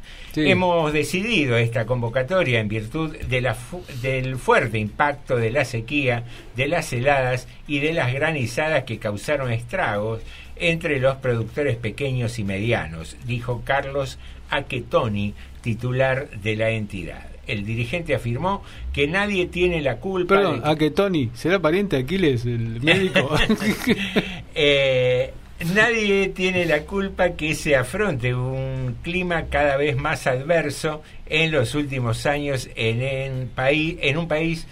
[0.46, 3.56] Hemos decidido esta convocatoria en virtud de la
[4.02, 6.24] del fuerte impacto de la sequía,
[6.56, 10.20] de las heladas y de las granizadas que causaron estragos
[10.56, 14.18] entre los productores pequeños y medianos, dijo Carlos
[14.50, 17.26] Aquetoni, titular de la entidad.
[17.46, 18.62] El dirigente afirmó
[18.92, 20.36] que nadie tiene la culpa.
[20.36, 23.30] Perdón, Aquetoni, ¿será pariente de Aquiles, el médico?
[24.54, 25.32] eh,
[25.74, 31.74] nadie tiene la culpa que se afronte un clima cada vez más adverso en los
[31.74, 34.66] últimos años en, en, país, en un país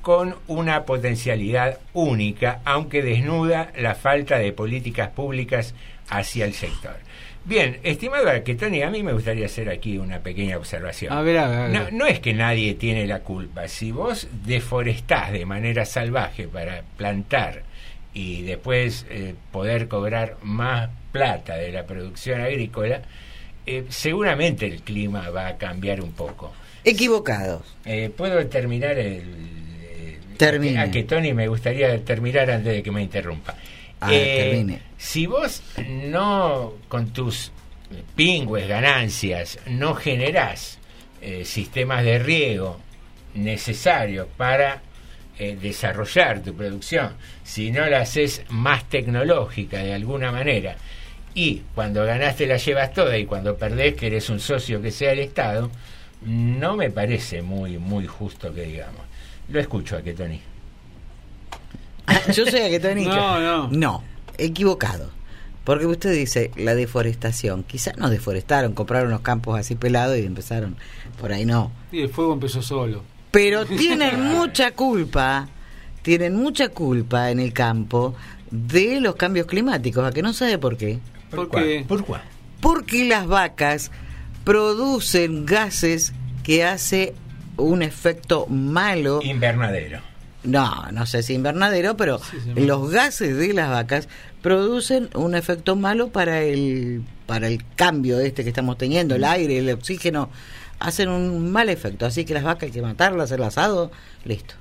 [0.00, 5.74] con una potencialidad única, aunque desnuda la falta de políticas públicas
[6.08, 6.96] hacia el sector.
[7.44, 11.12] Bien, estimado Tony, a mí me gustaría hacer aquí una pequeña observación.
[11.12, 13.66] A ver, a ver, No, no, es que nadie tiene la culpa.
[13.66, 17.64] Si vos deforestás de manera salvaje para plantar
[18.14, 23.02] y después eh, poder cobrar más plata de la producción agrícola,
[23.66, 26.52] eh, seguramente el clima va a cambiar un poco.
[26.84, 27.62] Equivocados.
[27.84, 29.22] Eh, ¿Puedo terminar el...
[30.36, 30.80] Termine.
[30.80, 33.54] A que Tony me gustaría terminar antes de que me interrumpa.
[34.00, 34.80] Ah, termine.
[34.98, 37.52] Si vos no, con tus
[38.16, 40.78] pingües ganancias, no generás
[41.44, 42.80] sistemas de riego
[43.34, 44.82] necesarios para
[45.50, 47.12] eh, desarrollar tu producción,
[47.42, 50.76] si no la haces más tecnológica de alguna manera,
[51.34, 55.12] y cuando ganaste la llevas toda y cuando perdés que eres un socio que sea
[55.12, 55.70] el Estado,
[56.24, 59.00] no me parece muy, muy justo que digamos.
[59.48, 60.40] Lo escucho a que Tony.
[62.06, 63.04] Ah, yo soy a que Tony.
[63.04, 63.68] no, no.
[63.68, 64.04] No,
[64.38, 65.10] equivocado.
[65.64, 67.62] Porque usted dice la deforestación.
[67.62, 70.76] Quizás no deforestaron, compraron los campos así pelados y empezaron.
[71.20, 71.70] Por ahí no.
[71.92, 73.04] Y el fuego empezó solo.
[73.32, 75.48] Pero tienen mucha culpa,
[76.02, 78.14] tienen mucha culpa en el campo
[78.50, 80.98] de los cambios climáticos, a que no sabe por qué.
[81.30, 81.84] ¿Por, qué?
[81.88, 82.12] ¿Por qué?
[82.60, 83.90] Porque las vacas
[84.44, 86.12] producen gases
[86.44, 87.14] que hace
[87.56, 89.20] un efecto malo.
[89.22, 90.00] Invernadero.
[90.44, 92.20] No, no sé si invernadero, pero
[92.56, 94.08] los gases de las vacas
[94.42, 99.58] producen un efecto malo para el para el cambio este que estamos teniendo, el aire,
[99.58, 100.28] el oxígeno
[100.78, 102.06] hacen un mal efecto.
[102.06, 103.90] Así que las vacas hay que matarlas, hacer el asado,
[104.24, 104.54] listo.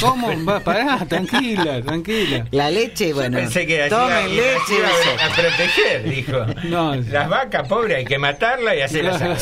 [0.00, 0.28] ¿Cómo?
[0.48, 2.46] Va, pará, tranquila, tranquila.
[2.52, 3.36] La leche, bueno.
[3.36, 4.76] pensé que tomen leche.
[5.20, 6.46] a, proteger, dijo.
[6.64, 9.34] No, las vacas, pobres, hay que matarlas y hacer asado.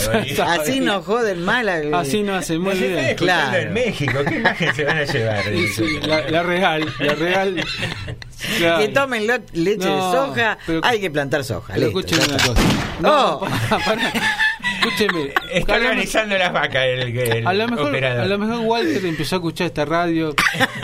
[0.47, 1.69] Así no joden mal.
[1.95, 3.17] Así no hacen muy bien.
[3.17, 3.59] Claro.
[3.59, 5.45] en México, ¿qué imagen se van a llevar?
[6.31, 7.65] la, real, la real.
[8.79, 11.75] Que tomen leche de soja, hay que plantar soja.
[11.75, 12.63] Pero escuchen una cosa.
[13.01, 13.49] No, oh.
[14.87, 15.33] Escúcheme.
[15.53, 18.21] Está organizando las vacas el, a lo mejor, operador.
[18.23, 20.35] A lo mejor Walter empezó a escuchar esta radio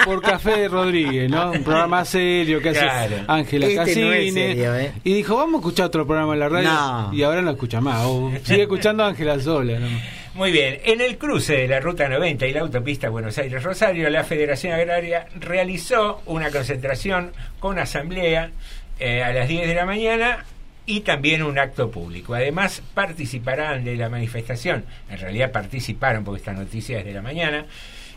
[0.05, 1.53] por Café de Rodríguez, ¿no?
[1.53, 2.89] Un programa serio que hace
[3.29, 4.53] Ángela este Casine.
[4.57, 4.93] ¿eh?
[5.05, 7.11] Y dijo, vamos a escuchar otro programa en la radio.
[7.13, 8.05] Y ahora no escucha más.
[8.05, 9.79] O sigue escuchando a Ángela sola.
[9.79, 9.89] ¿no?
[10.35, 14.25] Muy bien, en el cruce de la Ruta 90 y la autopista Buenos Aires-Rosario, la
[14.25, 18.51] Federación Agraria realizó una concentración con asamblea
[18.99, 20.45] eh, a las 10 de la mañana
[20.87, 22.35] y también un acto público.
[22.35, 27.67] Además, participarán de la manifestación, en realidad participaron porque esta noticia es de la mañana,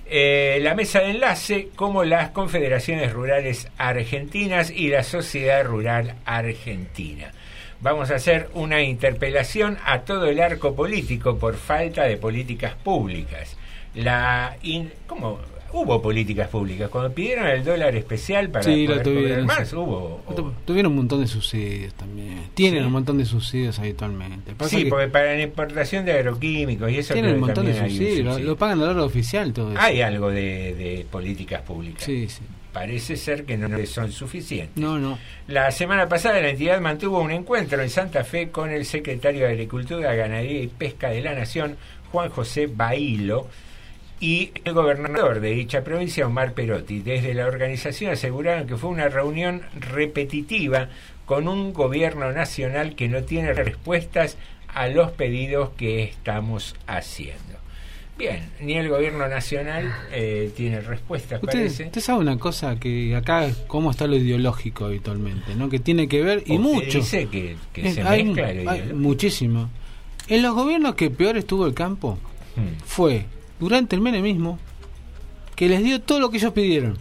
[0.08, 7.32] eh, la mesa de enlace como las confederaciones rurales argentinas y la sociedad rural argentina.
[7.82, 13.58] Vamos a hacer una interpelación a todo el arco político por falta de políticas públicas.
[13.96, 14.58] La
[15.08, 15.40] ¿Cómo?
[15.76, 16.90] Hubo políticas públicas.
[16.90, 20.22] Cuando pidieron el dólar especial para sí, poder tuvieron, más, hubo,
[20.66, 22.44] Tuvieron un montón de subsidios también.
[22.54, 24.56] Tienen un montón de subsidios habitualmente.
[24.68, 28.56] sí, porque para la importación de agroquímicos y eso Tienen un montón de subsidios, lo,
[28.56, 29.82] pagan a hora oficial todo eso.
[29.82, 32.04] Hay algo de, de políticas públicas.
[32.04, 32.42] Sí, sí
[32.76, 34.76] parece ser que no son suficientes.
[34.76, 35.18] No, no.
[35.48, 39.54] La semana pasada la entidad mantuvo un encuentro en Santa Fe con el secretario de
[39.54, 41.78] Agricultura, Ganadería y Pesca de la Nación,
[42.12, 43.48] Juan José Bailo,
[44.20, 47.00] y el gobernador de dicha provincia, Omar Perotti.
[47.00, 50.90] Desde la organización aseguraron que fue una reunión repetitiva
[51.26, 54.38] con un gobierno nacional que no tiene respuestas
[54.74, 57.56] a los pedidos que estamos haciendo.
[58.18, 61.84] Bien, ni el gobierno nacional eh, tiene respuestas, usted, parece.
[61.86, 65.68] Usted sabe una cosa, que acá cómo está lo ideológico habitualmente, ¿no?
[65.68, 67.00] Que tiene que ver, y mucho.
[67.00, 69.70] dice que, que se mezcla Muchísimo.
[70.30, 72.18] En los gobiernos que peor estuvo el campo,
[72.56, 72.80] hmm.
[72.86, 73.26] fue
[73.60, 74.60] durante el menemismo
[75.56, 76.98] que les dio todo lo que ellos pidieron.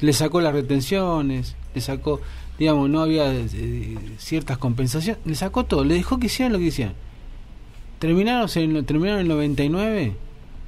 [0.00, 2.20] Le sacó las retenciones, le sacó,
[2.58, 6.66] digamos, no había eh, ciertas compensaciones, le sacó todo, le dejó que hicieran lo que
[6.66, 6.94] hicieran.
[7.98, 10.16] Terminaron en, terminaron en el 99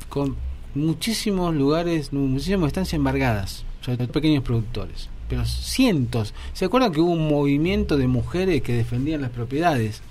[0.08, 0.36] con
[0.74, 6.34] muchísimos lugares, muchísimas estancias embargadas, sobre todo pequeños productores, pero cientos.
[6.52, 10.02] ¿Se acuerdan que hubo un movimiento de mujeres que defendían las propiedades?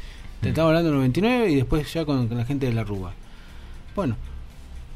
[0.42, 2.84] Te estaba hablando en el 99 y después ya con, con la gente de la
[2.84, 3.14] Rúa.
[3.98, 4.16] Bueno,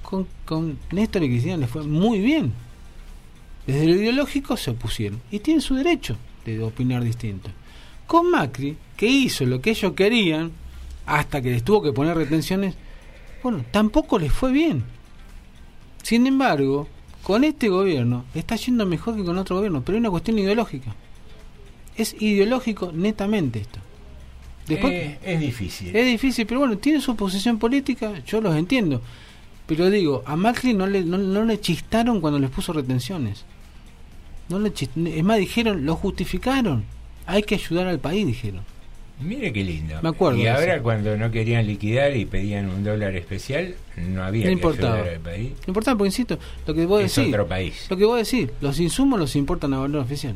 [0.04, 2.54] con, con Néstor y Cristina les fue muy bien.
[3.66, 7.50] Desde lo ideológico se opusieron y tienen su derecho de opinar distinto.
[8.06, 10.52] Con Macri, que hizo lo que ellos querían,
[11.08, 12.76] hasta que les tuvo que poner retenciones,
[13.42, 14.84] bueno, tampoco les fue bien.
[16.04, 16.88] Sin embargo,
[17.24, 20.94] con este gobierno está yendo mejor que con otro gobierno, pero es una cuestión ideológica.
[21.98, 23.80] es ideológico netamente esto.
[24.70, 25.96] Eh, es difícil.
[25.96, 29.02] Es difícil, pero bueno, tiene su posición política, yo los entiendo.
[29.66, 33.46] Pero digo, a Macri no le, no, le chistaron cuando les puso retenciones.
[34.50, 36.84] No le es más, dijeron, lo justificaron.
[37.26, 38.62] Hay que ayudar al país, dijeron.
[39.22, 39.96] Mire qué lindo.
[40.02, 40.40] Me acuerdo.
[40.40, 44.54] Y ahora cuando no querían liquidar y pedían un dólar especial, no había no que
[44.54, 44.96] importaba.
[44.96, 45.52] ayudar al país.
[45.52, 47.34] No importaba, porque insisto, lo que vos es decís.
[47.34, 47.88] otro país.
[47.90, 50.36] Lo que vos decís, los insumos los importan a valor oficial.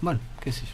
[0.00, 0.72] Bueno, qué sé yo.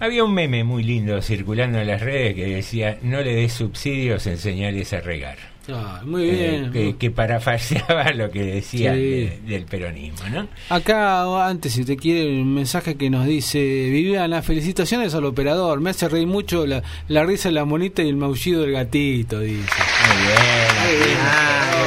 [0.00, 4.26] Había un meme muy lindo circulando en las redes que decía, no le des subsidios,
[4.26, 5.54] enseñales a regar.
[5.72, 6.70] Ah, muy bien.
[6.72, 10.48] que, que, parafaseaba lo que decía del peronismo, ¿no?
[10.68, 15.80] Acá, antes, si te quiere, un mensaje que nos dice: Viviana, felicitaciones al operador.
[15.80, 19.40] Me hace reír mucho la, la risa de la monita y el maullido del gatito,
[19.40, 19.62] dice.
[19.62, 21.18] Muy bien.
[21.22, 21.83] Ah,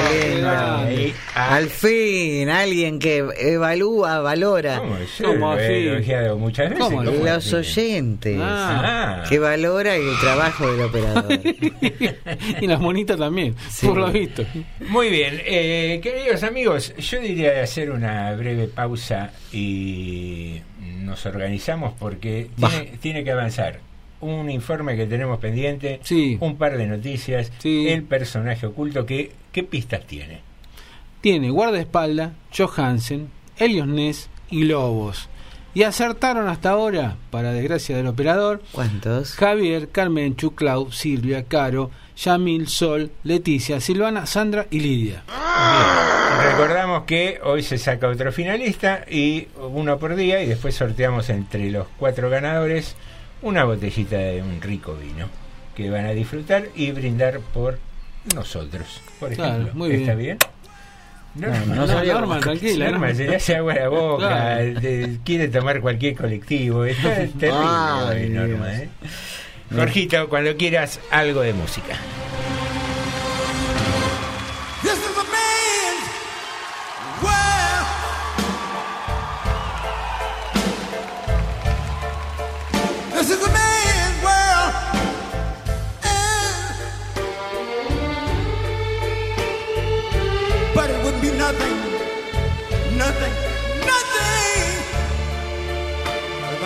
[1.35, 4.77] al fin, alguien que evalúa, valora.
[4.77, 5.55] ¿Cómo?
[5.55, 6.85] Yo he elogiado muchas veces.
[6.85, 7.03] ¿Cómo?
[7.03, 8.37] Los oyentes.
[8.41, 9.23] Ah.
[9.27, 11.39] Que valora el trabajo del operador.
[12.61, 13.55] y las monitas también
[13.87, 14.43] por lo visto.
[14.89, 20.61] Muy bien, eh, queridos amigos, yo diría hacer una breve pausa y
[21.01, 22.49] nos organizamos porque
[23.01, 23.79] tiene, que avanzar
[24.19, 25.99] un informe que tenemos pendiente,
[26.39, 30.46] un par de noticias, el personaje oculto, que, ¿qué pistas tiene?
[31.21, 35.29] Tiene guardaespaldas, Johansen, Helios Ness y Lobos.
[35.73, 39.33] Y acertaron hasta ahora, para desgracia del operador, ¿cuántos?
[39.33, 45.23] Javier, Carmen, Chuclau, Silvia, Caro, Yamil, Sol, Leticia, Silvana, Sandra y Lidia.
[46.43, 51.69] Recordamos que hoy se saca otro finalista y uno por día y después sorteamos entre
[51.69, 52.95] los cuatro ganadores
[53.41, 55.27] una botellita de un rico vino
[55.75, 57.77] que van a disfrutar y brindar por
[58.33, 59.73] nosotros, por ejemplo.
[59.73, 60.01] muy bien.
[60.01, 60.37] ¿Está bien?
[61.35, 62.89] No, no, no, Norma, tranquila.
[62.89, 64.59] Norma, se le hace agua a la boca,
[65.23, 66.85] quiere tomar cualquier colectivo.
[66.85, 67.09] Está
[67.39, 68.89] terrible Ay, Norma, ¿eh?
[69.73, 71.95] Jorgito, cuando quieras algo de música.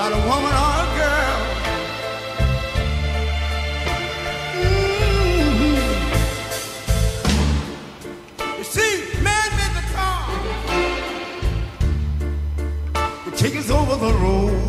[0.01, 1.39] not a woman or a girl.
[4.57, 5.77] Mm-hmm.
[8.57, 10.25] You see, man made the car
[13.25, 14.61] to take us over the road.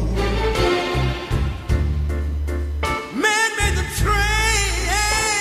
[3.24, 5.38] Man made the train, hey,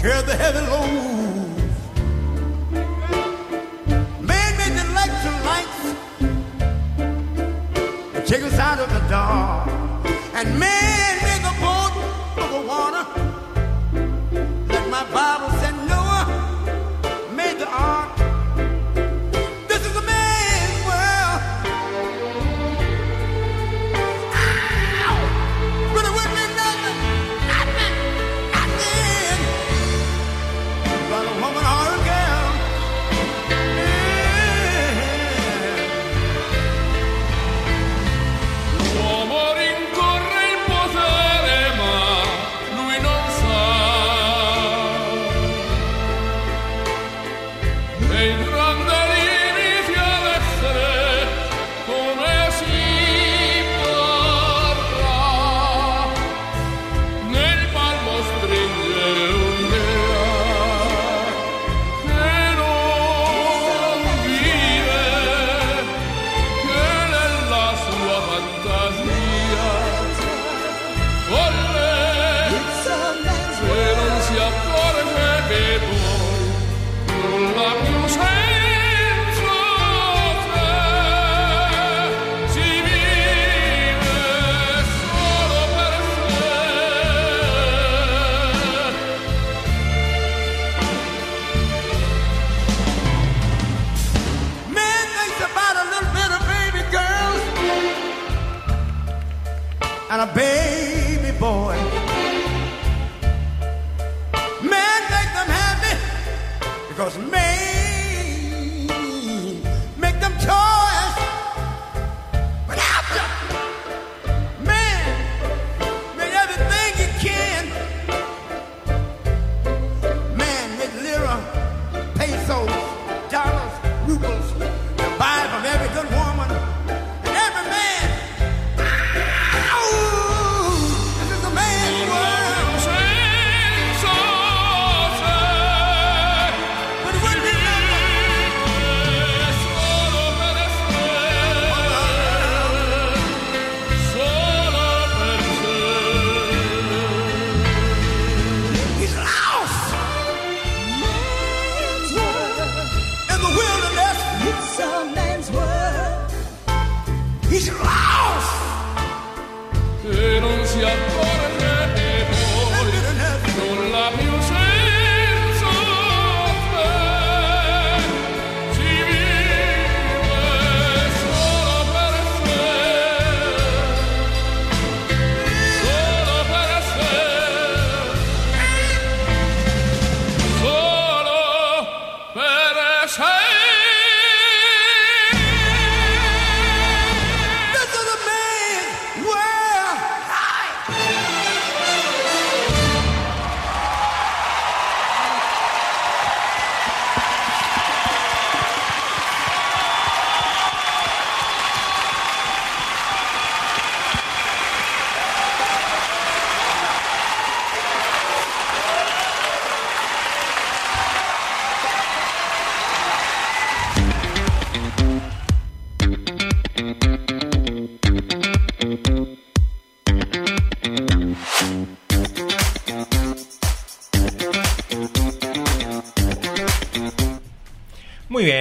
[0.00, 1.05] hey, the heavy load.
[9.08, 9.68] dark
[10.34, 10.75] and make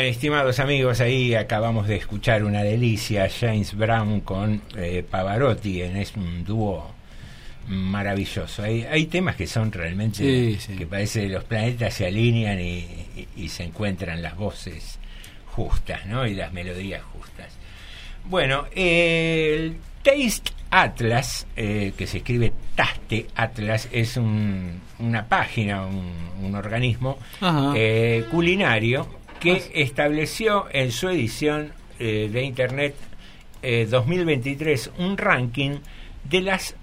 [0.05, 6.15] estimados amigos, ahí acabamos de escuchar una delicia, James Brown con eh, Pavarotti, en, es
[6.15, 6.91] un dúo
[7.67, 8.63] maravilloso.
[8.63, 13.63] Hay, hay temas que son realmente, que parece que los planetas se alinean y, se
[13.63, 14.99] encuentran las voces
[15.47, 16.27] justas, ¿no?
[16.27, 17.47] Y las melodías justas.
[18.25, 27.17] Bueno, el Taste Atlas, eh, que se escribe Taste Atlas, es una página, un, organismo
[27.75, 32.95] eh, culinario que estableció en su edición eh, de Internet
[33.89, 35.79] 2023 eh, un ranking
[36.23, 36.75] de, las,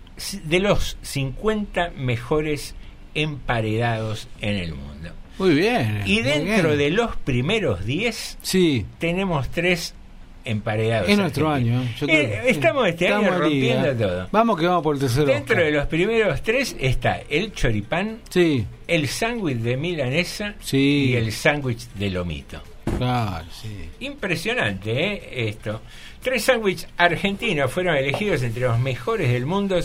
[0.45, 2.75] de los 50 mejores
[3.15, 5.11] emparedados en el mundo.
[5.39, 6.03] Muy bien.
[6.07, 8.87] Y dentro de los primeros 10 sí.
[8.99, 9.95] tenemos tres
[10.45, 11.09] emparedados.
[11.09, 11.83] Es nuestro año.
[12.07, 14.29] Eh, estamos este año rompiendo todo.
[14.31, 15.27] Vamos que vamos por el tercero.
[15.27, 18.67] Dentro de los primeros tres está el choripán, sí.
[18.87, 22.63] el sándwich de milanesa y el sándwich de lomito.
[22.99, 23.89] Claro, sí.
[24.01, 25.49] Impresionante, ¿eh?
[25.49, 25.81] Esto.
[26.23, 29.81] Tres sándwiches argentinos fueron elegidos entre los mejores del mundo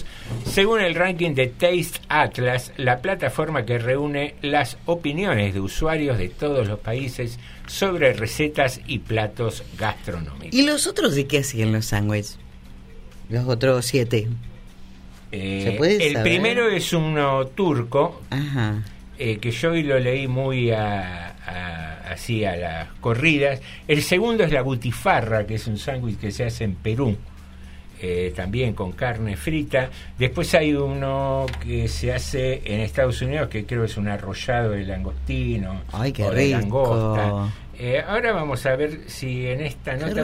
[0.46, 6.30] según el ranking de Taste Atlas, la plataforma que reúne las opiniones de usuarios de
[6.30, 10.54] todos los países sobre recetas y platos gastronómicos.
[10.54, 12.38] ¿Y los otros de qué hacían los sándwiches?
[13.30, 14.28] Los otros siete.
[15.32, 18.22] Eh, el primero es uno turco,
[19.18, 23.62] eh, que yo hoy lo leí muy a, así a las corridas.
[23.88, 27.18] El segundo es la butifarra, que es un sándwich que se hace en Perú.
[28.00, 29.90] Eh, también con carne frita.
[30.20, 34.86] Después hay uno que se hace en Estados Unidos que creo es un arrollado de
[34.86, 37.52] langostino Ay, qué o de langosta.
[37.80, 40.22] Eh, ahora vamos a ver si en esta nota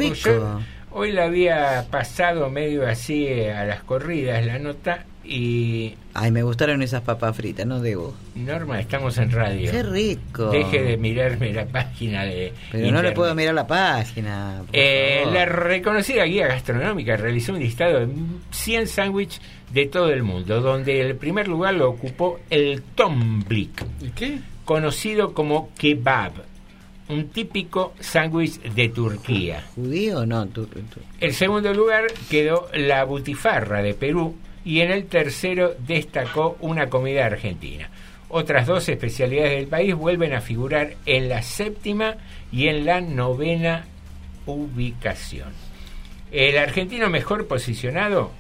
[0.92, 6.84] hoy la había pasado medio así a las corridas la nota y Ay, me gustaron
[6.84, 8.14] esas papas fritas, no debo.
[8.36, 9.72] Norma, estamos en radio.
[9.72, 10.52] Qué rico.
[10.52, 12.54] Deje de mirarme la página de.
[12.72, 14.62] Pero no le puedo mirar la página.
[14.72, 18.10] Eh, la reconocida guía gastronómica realizó un listado de
[18.52, 19.42] 100 sándwiches
[19.72, 23.84] de todo el mundo, donde el primer lugar lo ocupó el tomblik.
[24.16, 24.38] ¿Qué?
[24.66, 26.34] Conocido como kebab.
[27.10, 29.64] Un típico sándwich de Turquía.
[29.76, 30.48] ¿Judío o no?
[31.20, 37.26] El segundo lugar quedó la butifarra de Perú y en el tercero destacó una comida
[37.26, 37.90] argentina.
[38.30, 42.16] Otras dos especialidades del país vuelven a figurar en la séptima
[42.52, 43.86] y en la novena
[44.46, 45.50] ubicación.
[46.32, 48.32] El argentino mejor posicionado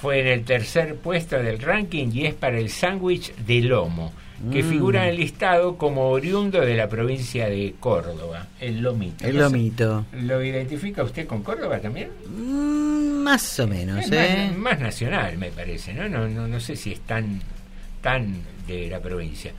[0.00, 4.12] fue en el tercer puesto del ranking y es para el sándwich de lomo,
[4.50, 4.68] que mm.
[4.68, 9.26] figura en el listado como oriundo de la provincia de Córdoba, el lomito.
[9.26, 10.06] El lomito.
[10.12, 12.10] ¿Lo identifica usted con Córdoba también?
[12.26, 14.52] Mm, más o menos, ¿eh?
[14.56, 16.08] Más, nacional, me parece, ¿no?
[16.08, 17.40] No, no, no sé si es tan,
[18.00, 19.52] tan de la provincia.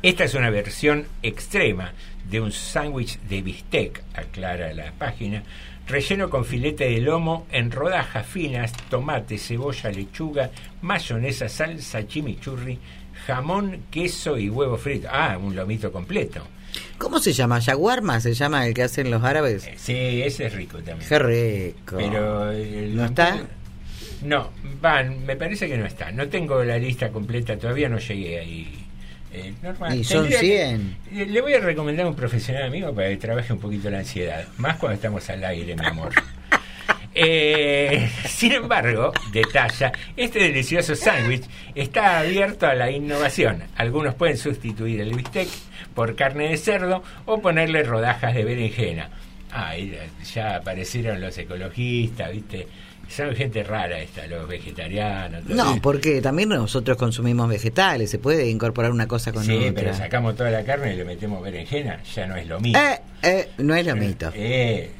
[0.00, 1.92] Esta es una versión extrema
[2.30, 5.42] de un sándwich de bistec, aclara la página,
[5.88, 10.50] relleno con filete de lomo en rodajas finas, tomate, cebolla, lechuga,
[10.82, 12.78] mayonesa, salsa, chimichurri,
[13.28, 15.06] jamón, queso y huevo frito.
[15.12, 16.42] Ah, un lomito completo.
[16.96, 17.58] ¿Cómo se llama?
[17.58, 19.66] ¿Yaguarma se llama el que hacen los árabes?
[19.66, 21.06] Eh, sí, ese es rico también.
[21.06, 21.96] Qué rico.
[21.98, 23.38] Pero ¿No está?
[24.22, 24.50] No,
[24.80, 26.10] van, me parece que no está.
[26.10, 28.86] No tengo la lista completa, todavía no llegué ahí.
[29.30, 29.52] Eh,
[29.94, 30.96] y son 100.
[31.12, 34.48] le voy a recomendar a un profesional amigo para que trabaje un poquito la ansiedad.
[34.56, 36.12] Más cuando estamos al aire, mi amor.
[37.14, 41.44] Eh, sin embargo, detalla, este delicioso sándwich
[41.74, 43.64] está abierto a la innovación.
[43.76, 45.48] Algunos pueden sustituir el bistec
[45.94, 49.10] por carne de cerdo o ponerle rodajas de berenjena.
[49.50, 49.72] Ah,
[50.34, 52.68] ya aparecieron los ecologistas, ¿viste?
[53.08, 55.46] Son gente rara esta, los vegetarianos.
[55.46, 59.54] No, porque también nosotros consumimos vegetales, se puede incorporar una cosa con otra.
[59.54, 62.78] Sí, pero sacamos toda la carne y le metemos berenjena, ya no es lo mismo.
[62.78, 64.30] Eh, eh, no es lo mismo.
[64.34, 64.90] Eh,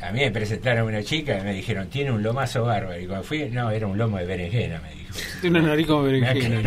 [0.00, 2.98] a mí me presentaron una chica y me dijeron, tiene un lomazo bárbaro.
[2.98, 5.10] Y cuando fui, no, era un lomo de berenjena, me dijo.
[5.40, 6.62] Tiene una nariz como berenjena.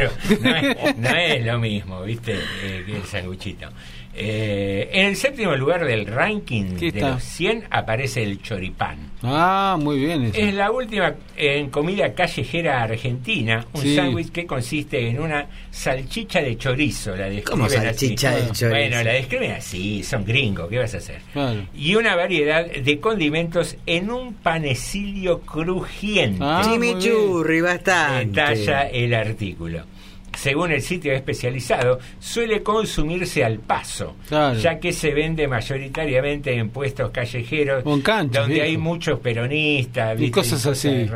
[0.98, 2.34] no, es, lo mismo, ¿viste?
[2.64, 3.70] Eh, que el sanguchito.
[4.16, 9.12] Eh, en el séptimo lugar del ranking de los 100 aparece el choripán.
[9.24, 10.32] Ah, muy bien.
[10.34, 16.58] Es la última en comida callejera argentina, un sándwich que consiste en una salchicha de
[16.58, 17.16] chorizo.
[17.16, 18.70] La ¿Cómo salchicha de chorizo?
[18.70, 21.22] Bueno, la describen así, son gringos, ¿qué vas a hacer?
[21.76, 26.40] Y una variedad de condimentos en un panecillo crujiente.
[26.42, 28.26] Ah, Chimichurri, bastante.
[28.28, 29.86] Detalla el artículo.
[30.36, 37.12] Según el sitio especializado, suele consumirse al paso, ya que se vende mayoritariamente en puestos
[37.12, 41.10] callejeros donde hay muchos peronistas y cosas así,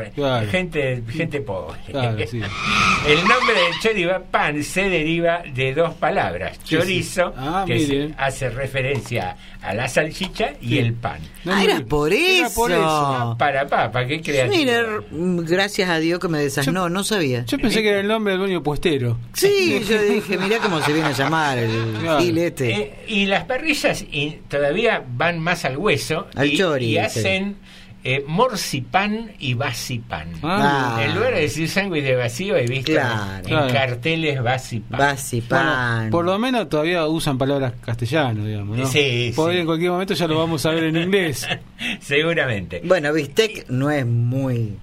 [0.50, 1.78] gente gente pobre.
[1.88, 9.74] el nombre del choripán se deriva de dos palabras, chorizo, ah, que hace referencia a
[9.74, 11.20] la salchicha y el pan.
[11.46, 13.36] ah, era por eso.
[13.38, 14.56] para papá, qué creativo.
[14.56, 17.44] Mira, gracias a Dios que me desasnó, no sabía.
[17.46, 19.07] Yo pensé que era el nombre del dueño puestero.
[19.32, 22.70] Sí, yo dije, mira cómo se viene a llamar el este.
[22.70, 27.56] Eh, y las parrillas y todavía van más al hueso al y, chori, y hacen
[28.04, 30.32] eh, morcipán y vasipan.
[30.42, 31.00] Ah.
[31.04, 34.98] En lugar de decir sándwich de vacío, he visto en carteles vasipan.
[34.98, 36.10] Vasipan.
[36.10, 38.78] por lo menos todavía usan palabras castellanas, digamos.
[38.78, 38.86] ¿no?
[38.86, 41.46] Sí, en cualquier momento ya lo vamos a ver en inglés.
[42.00, 42.82] Seguramente.
[42.84, 44.78] Bueno, bistec no es muy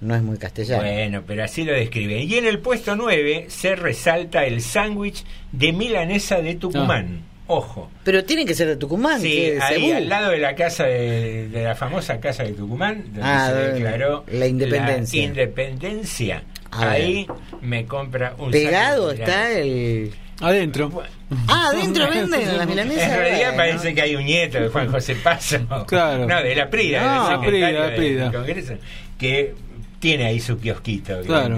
[0.00, 0.82] no es muy castellano.
[0.82, 2.28] Bueno, pero así lo describen.
[2.28, 7.22] Y en el puesto 9 se resalta el sándwich de milanesa de Tucumán.
[7.22, 7.26] Ah.
[7.52, 7.90] Ojo.
[8.04, 9.20] Pero tiene que ser de Tucumán.
[9.20, 13.50] Sí, ahí al lado de la casa de, la famosa casa de Tucumán, donde ah,
[13.52, 15.22] se declaró la independencia.
[15.22, 16.44] independencia.
[16.70, 17.26] ahí
[17.60, 21.02] me compra un Pegado está el Adentro.
[21.48, 23.12] Ah, adentro venden las milanesas.
[23.12, 25.58] En realidad parece que hay un nieto de Juan José Paso.
[25.86, 26.26] Claro.
[26.26, 28.32] No, de la Prida, no, Prida, Prida.
[28.32, 28.74] Congreso,
[29.18, 29.54] que
[30.00, 31.20] tiene ahí su kiosquito.
[31.22, 31.56] Claro.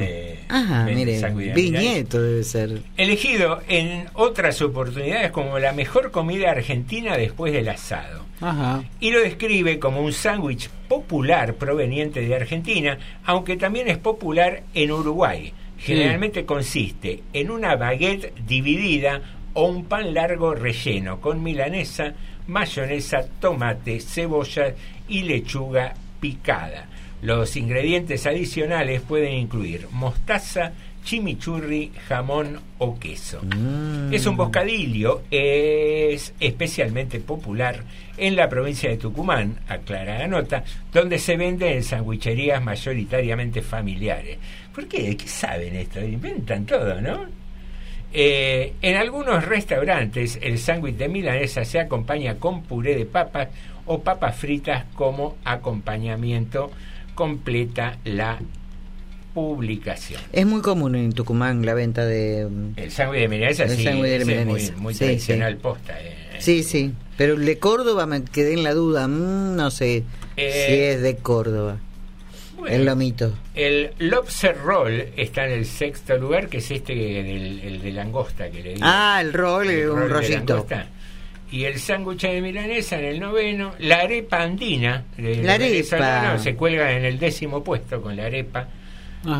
[0.49, 1.23] Ajá, mire,
[1.55, 2.83] viñeto debe ser.
[2.99, 8.27] Elegido en otras oportunidades como la mejor comida argentina después del asado.
[8.41, 8.83] Ajá.
[9.01, 14.91] Y lo describe como un sándwich popular proveniente de Argentina, aunque también es popular en
[14.91, 15.55] Uruguay.
[15.79, 19.23] Generalmente consiste en una baguette dividida
[19.55, 22.15] o un pan largo relleno con milanesa,
[22.47, 24.75] mayonesa, tomate, cebolla
[25.09, 26.89] y lechuga picada.
[27.23, 30.73] Los ingredientes adicionales pueden incluir mostaza,
[31.05, 33.41] chimichurri, jamón o queso.
[33.43, 34.13] Mm.
[34.13, 37.85] Es un bocadillo, es especialmente popular
[38.17, 44.39] en la provincia de Tucumán, aclara la nota, donde se vende en sandwicherías mayoritariamente familiares.
[44.75, 45.17] ¿Por qué?
[45.17, 46.01] ¿Qué saben esto?
[46.01, 47.27] Inventan todo, ¿no?
[48.13, 53.49] Eh, en algunos restaurantes el sándwich de milanesa se acompaña con puré de papas
[53.87, 56.71] o papas fritas como acompañamiento
[57.15, 58.39] completa la
[59.35, 60.21] publicación.
[60.33, 62.47] Es muy común en Tucumán la venta de...
[62.51, 65.99] Mm, el sándwich de milanesa, sí, es muy, tradicional posta.
[66.01, 66.17] Eh.
[66.39, 70.05] Sí, sí, pero el de Córdoba me quedé en la duda, mm, no sé
[70.37, 71.79] eh, si es de Córdoba.
[72.69, 73.35] el lomito.
[73.55, 78.51] El lobster roll está en el sexto lugar, que es este del el de langosta
[78.51, 78.81] que le digo.
[78.83, 80.67] Ah, el roll, el un rollito
[81.53, 86.55] y el sándwich de milanesa en el noveno, la arepa andina de la arepa se
[86.57, 88.67] cuelga en el décimo puesto con la arepa.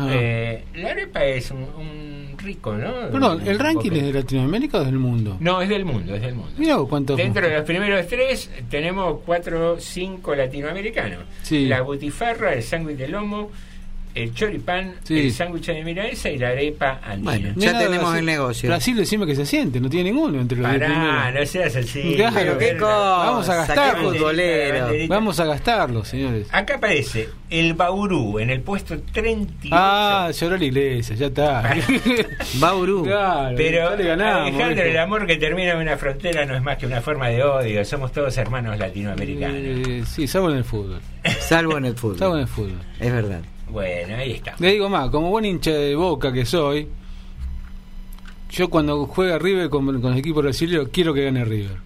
[0.09, 3.09] Eh, la arepa es un, rico, ¿no?
[3.11, 5.37] Perdón, ¿el ranking es de Latinoamérica o del mundo?
[5.39, 6.51] No, es del mundo, es del mundo.
[6.57, 11.19] Mira, ¿cuántos Dentro de los primeros tres tenemos cuatro, cinco latinoamericanos.
[11.49, 13.49] La butifarra, el sándwich de lomo,
[14.15, 17.31] el choripán, el sándwich de milanesa y la arepa andina.
[17.31, 18.69] Bueno, ya tenemos el negocio.
[18.69, 22.15] Brasil decime que se siente, no tiene ninguno entre los Pará, no seas así.
[22.17, 22.93] Pero qué cosa.
[22.93, 24.13] Vamos a gastarlo.
[25.07, 26.47] Vamos a gastarlo, señores.
[26.51, 29.69] Acá aparece el Bauru en el puesto 38.
[29.71, 31.75] Ah, lloró la iglesia, ya está.
[32.55, 33.03] Bauru.
[33.03, 36.85] Claro, Pero ganamos, Alejandro, el amor que termina en una frontera no es más que
[36.85, 37.83] una forma de odio.
[37.85, 39.57] Somos todos hermanos latinoamericanos.
[39.57, 41.01] Eh, sí, salvo en el fútbol.
[41.39, 42.19] Salvo en el fútbol.
[42.19, 42.81] Salvo en el fútbol.
[42.99, 43.41] Es verdad.
[43.69, 44.55] Bueno, ahí está.
[44.59, 46.87] Le digo más, como buen hincha de boca que soy,
[48.49, 51.77] yo cuando juega River con, con el equipo brasileño quiero que gane River.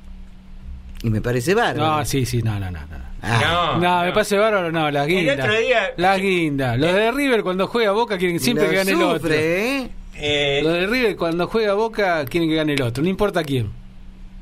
[1.04, 1.98] Y me parece bárbaro.
[2.00, 2.80] No, sí, sí, no, no, no.
[3.22, 3.78] Ah.
[3.80, 5.34] no, me parece bárbaro, no, la guinda.
[5.34, 5.94] El otro día.
[5.98, 6.78] La guinda.
[6.78, 9.30] Los de River cuando juega Boca quieren siempre que gane el otro.
[9.34, 9.90] ¿eh?
[10.16, 13.70] Eh, Los de River cuando juega Boca quieren que gane el otro, no importa quién.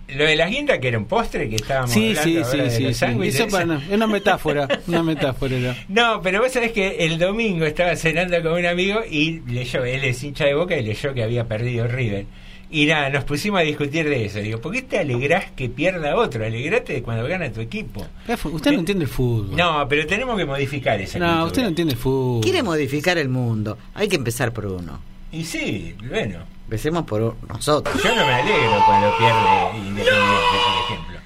[0.08, 2.94] Lo de las guindas que era un postre que estábamos sí, hablando sí, sí, sí,
[2.94, 3.28] sí.
[3.28, 5.76] Eso para, es una metáfora, una metáfora.
[5.90, 10.04] No, pero vos sabés que el domingo estaba cenando con un amigo y leyó, él
[10.04, 12.26] es hincha de boca y leyó que había perdido River.
[12.70, 14.40] Y nada, nos pusimos a discutir de eso.
[14.40, 16.46] Digo, ¿por qué te alegrás que pierda otro?
[16.46, 18.06] Alegrate de cuando gana tu equipo.
[18.28, 19.56] Usted no entiende el fútbol.
[19.56, 22.44] No, pero tenemos que modificar esa No, usted no entiende el fútbol.
[22.44, 23.78] Quiere modificar el mundo.
[23.94, 25.00] Hay que empezar por uno.
[25.32, 26.55] Y sí, bueno.
[26.66, 27.96] Empecemos por nosotros.
[28.04, 31.20] Yo no me alegro cuando pierde Independiente, por ejemplo.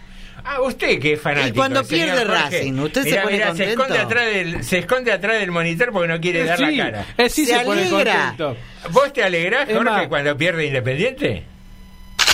[0.44, 1.50] Ah, usted que es fanático.
[1.50, 3.56] Y cuando pierde Racing, usted se pone contento.
[3.56, 6.76] Se esconde, atrás del, se esconde atrás del monitor porque no quiere eh, dar la
[6.76, 7.06] cara.
[7.18, 8.58] Eh, sí se, se, pone contento.
[8.92, 11.44] ¿Vos te alegrás, Jorge, cuando pierde Independiente?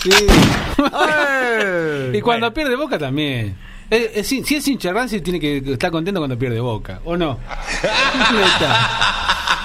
[0.01, 0.11] Sí.
[2.13, 3.55] y cuando pierde Boca también.
[3.89, 7.15] Eh, eh, si, si, es hincha Racing, tiene que estar contento cuando pierde Boca, ¿o
[7.15, 7.37] no?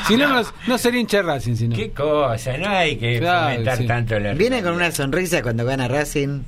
[0.06, 1.54] Si no, no, sería hincha Racing.
[1.54, 1.76] Sino.
[1.76, 6.42] Qué cosa, no hay que claro, tanto la Viene con una sonrisa cuando gana Racing.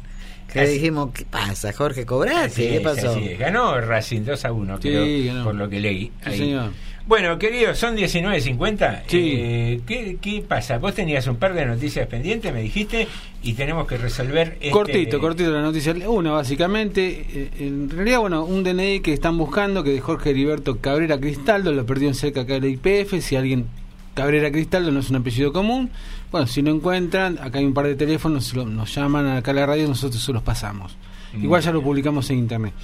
[0.52, 2.04] Que dijimos, ¿qué pasa, Jorge?
[2.04, 2.68] ¿Cobraste?
[2.68, 3.18] ¿Qué pasó?
[3.38, 6.12] Ganó Racing 2 a 1, creo, por lo que leí.
[6.24, 6.38] Ahí.
[6.38, 6.70] Señor.
[7.06, 9.02] Bueno, querido, son 19.50.
[9.06, 9.34] Sí.
[9.36, 10.78] Eh, ¿qué, ¿Qué pasa?
[10.78, 13.08] Vos tenías un par de noticias pendientes, me dijiste,
[13.42, 14.56] y tenemos que resolver.
[14.60, 14.70] Este...
[14.70, 15.94] Cortito, cortito la noticia.
[16.08, 17.26] Una, básicamente.
[17.32, 21.72] Eh, en realidad, bueno, un DNI que están buscando, que de Jorge Heriberto Cabrera Cristaldo,
[21.72, 23.20] lo perdió en cerca acá del IPF.
[23.20, 23.66] Si alguien.
[24.14, 25.90] Cabrera Cristaldo no es un apellido común.
[26.30, 29.64] Bueno, si no encuentran, acá hay un par de teléfonos, nos llaman acá a la
[29.64, 30.94] radio, nosotros se los pasamos.
[31.40, 32.74] Igual ya lo publicamos en internet.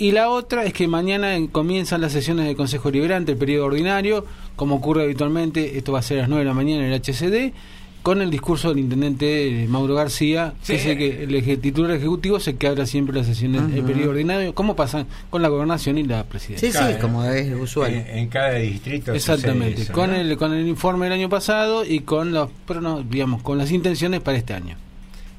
[0.00, 4.24] Y la otra es que mañana comienzan las sesiones del Consejo Liberante, el periodo ordinario,
[4.56, 7.02] como ocurre habitualmente, esto va a ser a las 9 de la mañana en el
[7.02, 7.52] HCD,
[8.00, 12.40] con el discurso del intendente eh, Mauro García, que es el, que, el titular ejecutivo,
[12.40, 16.04] se que abra siempre las sesiones del periodo ordinario, como pasa con la gobernación y
[16.04, 16.72] la presidencia.
[16.72, 17.92] Sí, sí, como es usual.
[17.92, 19.12] En, cada distrito.
[19.12, 23.42] Exactamente, con, el, con el informe del año pasado y con los, pero no, digamos,
[23.42, 24.76] con las intenciones para este año.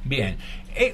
[0.05, 0.35] Bien.
[0.75, 0.93] Eh,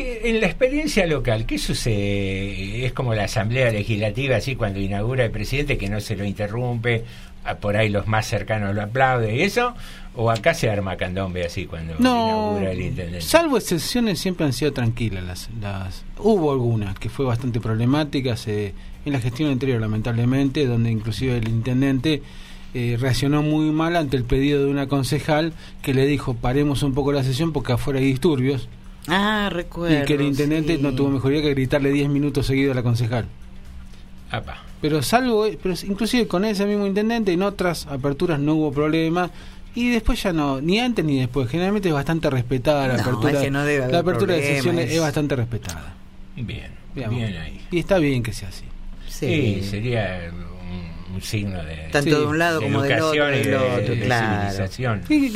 [0.00, 2.84] en la experiencia local, ¿qué sucede?
[2.86, 7.04] Es como la asamblea legislativa, así cuando inaugura el presidente, que no se lo interrumpe,
[7.60, 9.74] por ahí los más cercanos lo aplauden y eso,
[10.14, 13.20] o acá se arma candombe así cuando inaugura el intendente.
[13.22, 15.24] Salvo excepciones, siempre han sido tranquilas.
[15.24, 18.74] Las, las Hubo algunas que fue bastante problemáticas eh,
[19.04, 22.22] en la gestión anterior, lamentablemente, donde inclusive el intendente.
[22.72, 26.94] Eh, reaccionó muy mal ante el pedido de una concejal que le dijo paremos un
[26.94, 28.68] poco la sesión porque afuera hay disturbios
[29.08, 30.02] Ah, recuerdo.
[30.02, 33.26] Y que el intendente no tuvo mejoría que gritarle 10 minutos seguidos a la concejal.
[34.80, 39.30] Pero salvo, pero inclusive con ese mismo intendente en otras aperturas no hubo problema
[39.74, 41.48] y después ya no, ni antes ni después.
[41.48, 43.32] Generalmente es bastante respetada la apertura.
[43.88, 45.94] la apertura de sesiones es bastante respetada.
[46.36, 47.60] Bien, bien ahí.
[47.70, 48.64] Y está bien que sea así.
[49.08, 50.30] Sí, sería
[51.14, 54.66] un signo de tanto de un lado como del otro, claro.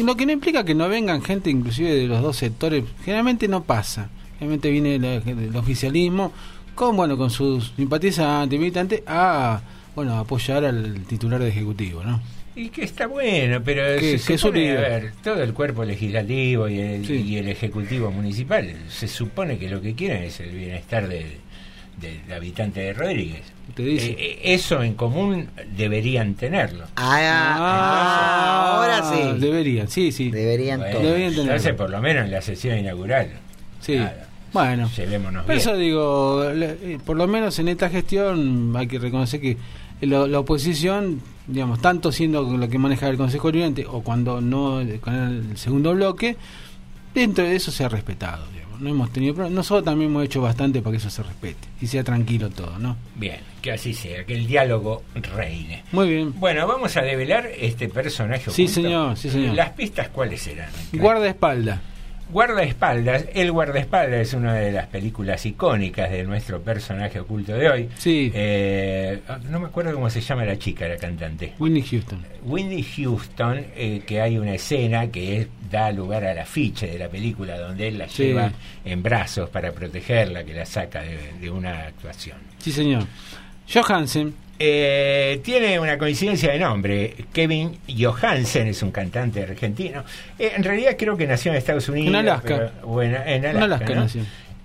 [0.05, 2.85] lo que no implica que no vengan gente inclusive de los dos sectores.
[3.05, 4.09] Generalmente no pasa.
[4.39, 6.33] Generalmente viene el, oficialismo
[6.75, 9.61] con bueno con sus simpatizantes militantes a
[9.95, 12.21] bueno apoyar al titular de ejecutivo no
[12.57, 17.11] y que está bueno, pero se supone, a ver, todo el cuerpo legislativo y el,
[17.11, 21.39] y el ejecutivo municipal se supone que lo que quieren es el bienestar del,
[22.01, 23.43] del habitante de Rodríguez.
[23.77, 26.85] Eh, eh, eso en común deberían tenerlo.
[26.97, 27.19] Ah,
[27.59, 29.41] ah ahora sí.
[29.41, 30.31] Deberían, sí, sí.
[30.31, 33.31] Deberían, Entonces, por lo menos en la sesión inaugural.
[33.81, 34.01] Sí.
[34.53, 39.57] bueno, llevémonos Eso digo, eh, por lo menos en esta gestión hay que reconocer que
[40.01, 45.15] la, oposición, digamos, tanto siendo lo que maneja el Consejo Oriente o cuando no con
[45.15, 46.37] el segundo bloque,
[47.15, 48.47] dentro de eso se ha respetado
[48.85, 52.05] no hemos tenido Nosotros también hemos hecho bastante para que eso se respete y sea
[52.05, 52.97] tranquilo todo, ¿no?
[53.17, 55.03] Bien, que así sea, que el diálogo
[55.35, 55.83] reine.
[55.91, 56.35] Muy bien.
[56.39, 58.51] Bueno, vamos a develar este personaje.
[58.51, 59.55] Sí, señor, sí, señor.
[59.55, 60.71] ¿Las pistas cuáles serán?
[60.93, 61.81] Guardaespaldas.
[62.35, 67.89] Guardaespaldas, El Guardaespaldas es una de las películas icónicas de nuestro personaje oculto de hoy.
[67.97, 68.33] Sí.
[68.35, 71.53] Eh, no me acuerdo cómo se llama la chica, la cantante.
[71.61, 72.25] Whitney Houston.
[72.43, 77.57] Whitney Houston, eh, que hay una escena que da lugar al afiche de la película
[77.57, 78.51] donde él la lleva
[78.85, 82.39] en brazos para protegerla, que la saca de, de una actuación.
[82.59, 83.05] Sí, señor.
[83.73, 87.15] Johansen eh, tiene una coincidencia de nombre.
[87.33, 90.05] Kevin Johansen es un cantante argentino.
[90.39, 92.09] Eh, en realidad creo que nació en Estados Unidos.
[92.09, 92.73] En Alaska.
[92.85, 94.07] bueno, en Alaska,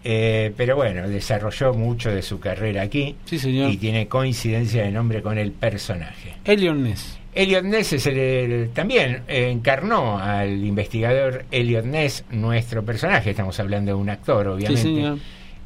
[0.02, 3.16] eh, pero bueno, desarrolló mucho de su carrera aquí.
[3.26, 3.70] Sí, señor.
[3.72, 6.36] Y tiene coincidencia de nombre con el personaje.
[6.46, 7.18] Elliot Ness.
[7.36, 13.32] Elliot Ness es el, también encarnó al investigador Elliot Ness, nuestro personaje.
[13.32, 14.82] Estamos hablando de un actor, obviamente.
[14.82, 15.20] Sí, señor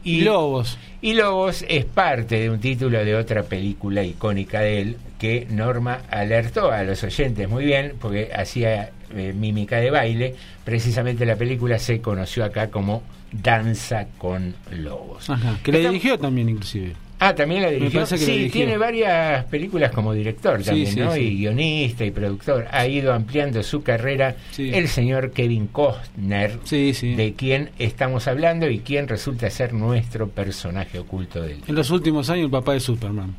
[0.04, 0.78] y Lobos.
[1.02, 6.02] Y Lobos es parte de un título de otra película icónica de él que Norma
[6.10, 10.36] alertó a los oyentes muy bien porque hacía eh, mímica de baile.
[10.64, 15.28] Precisamente la película se conoció acá como Danza con Lobos.
[15.64, 16.94] que la dirigió también inclusive.
[17.26, 18.06] Ah, también la dirigió.
[18.06, 21.16] sí, tiene varias películas como director también, ¿no?
[21.16, 22.68] Y guionista y productor.
[22.70, 29.08] Ha ido ampliando su carrera el señor Kevin Costner, de quien estamos hablando y quien
[29.08, 31.64] resulta ser nuestro personaje oculto de él.
[31.66, 33.36] En los últimos años, el papá de Superman.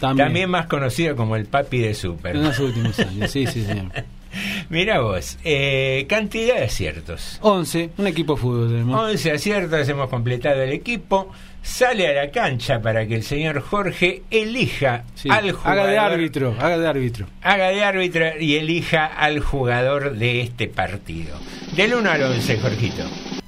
[0.00, 0.50] También.
[0.50, 2.42] más conocido como el papi de Superman.
[2.42, 3.92] En los últimos años, sí, sí, señor.
[4.68, 7.38] Mira vos, eh, cantidad de aciertos.
[7.42, 9.00] 11, un equipo de fútbol tenemos.
[9.00, 11.30] 11 aciertos, hemos completado el equipo
[11.62, 15.80] sale a la cancha para que el señor Jorge elija al jugador.
[15.80, 17.26] Haga de árbitro, haga de árbitro.
[17.42, 21.36] Haga de árbitro y elija al jugador de este partido.
[21.76, 23.02] Del 1 al 11, Jorgito.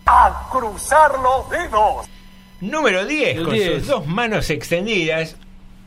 [0.06, 2.06] A cruzar los dedos.
[2.60, 3.78] Número 10, El con 10.
[3.78, 5.36] sus dos manos extendidas.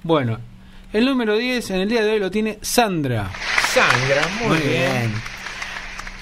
[0.04, 0.40] Bueno,
[0.92, 3.32] el número 10 en el día de hoy lo tiene Sandra.
[3.76, 4.72] Sandra, muy, Muy bien.
[4.72, 5.12] bien.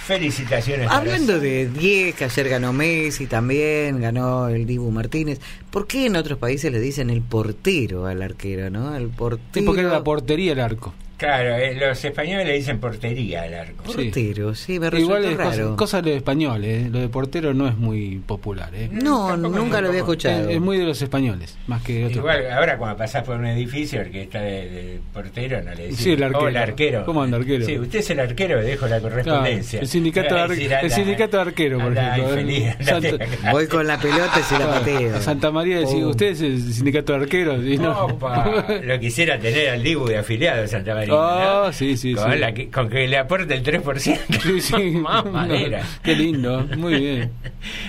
[0.08, 0.90] Felicitaciones.
[0.90, 5.40] Hablando de 10, que ayer ganó Messi también, ganó el Dibu Martínez.
[5.70, 8.96] ¿Por qué en otros países le dicen el portero al arquero, no?
[8.96, 9.50] El portero.
[9.54, 10.96] Sí, porque era la portería el arco.
[11.18, 13.84] Claro, eh, los españoles le dicen portería al arco.
[13.84, 15.76] Portero, sí, me Igual es cosa, raro.
[15.76, 16.90] cosa de los españoles, ¿eh?
[16.92, 18.70] lo de portero no es muy popular.
[18.74, 18.90] ¿eh?
[18.92, 20.50] No, nunca lo había escuchado.
[20.50, 22.18] Es, es muy de los españoles, más que de otros.
[22.18, 25.84] Igual, ahora cuando pasás por un edificio, el que está de, de portero no le
[25.84, 25.98] decís.
[25.98, 26.44] Sí, el arquero.
[26.46, 27.06] Hola, arquero.
[27.06, 27.66] ¿Cómo anda, arquero?
[27.66, 29.80] Sí, usted es el arquero, le dejo la correspondencia.
[29.80, 33.18] Claro, el sindicato, de el sindicato arquero, por anda, ejemplo.
[33.52, 35.22] Voy con la pelota y se la pateo.
[35.22, 36.10] Santa María decía, Oh.
[36.10, 37.64] ¿usted es el sindicato de arqueros?
[37.66, 38.06] Y no.
[38.06, 41.03] Opa, lo quisiera tener al Dibu de afiliado de Santa María.
[41.12, 41.74] Ah, ¿no?
[41.74, 42.38] sí, sí, con, sí.
[42.40, 44.00] la que, con que le aporte el 3%.
[44.42, 44.76] Sí, sí.
[44.92, 45.84] Mamadera.
[46.04, 47.32] Qué lindo, muy bien.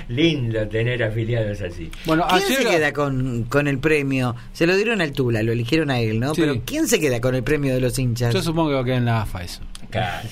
[0.08, 1.90] Lindo tener afiliados así.
[2.04, 4.34] Bueno, ¿Quién ayer se queda con, con el premio?
[4.52, 6.34] Se lo dieron al Tula, lo eligieron a él, ¿no?
[6.34, 6.40] Sí.
[6.40, 8.32] Pero ¿quién se queda con el premio de los hinchas?
[8.34, 9.60] yo supongo que va a quedar en la AFA eso.
[9.90, 10.28] Claro.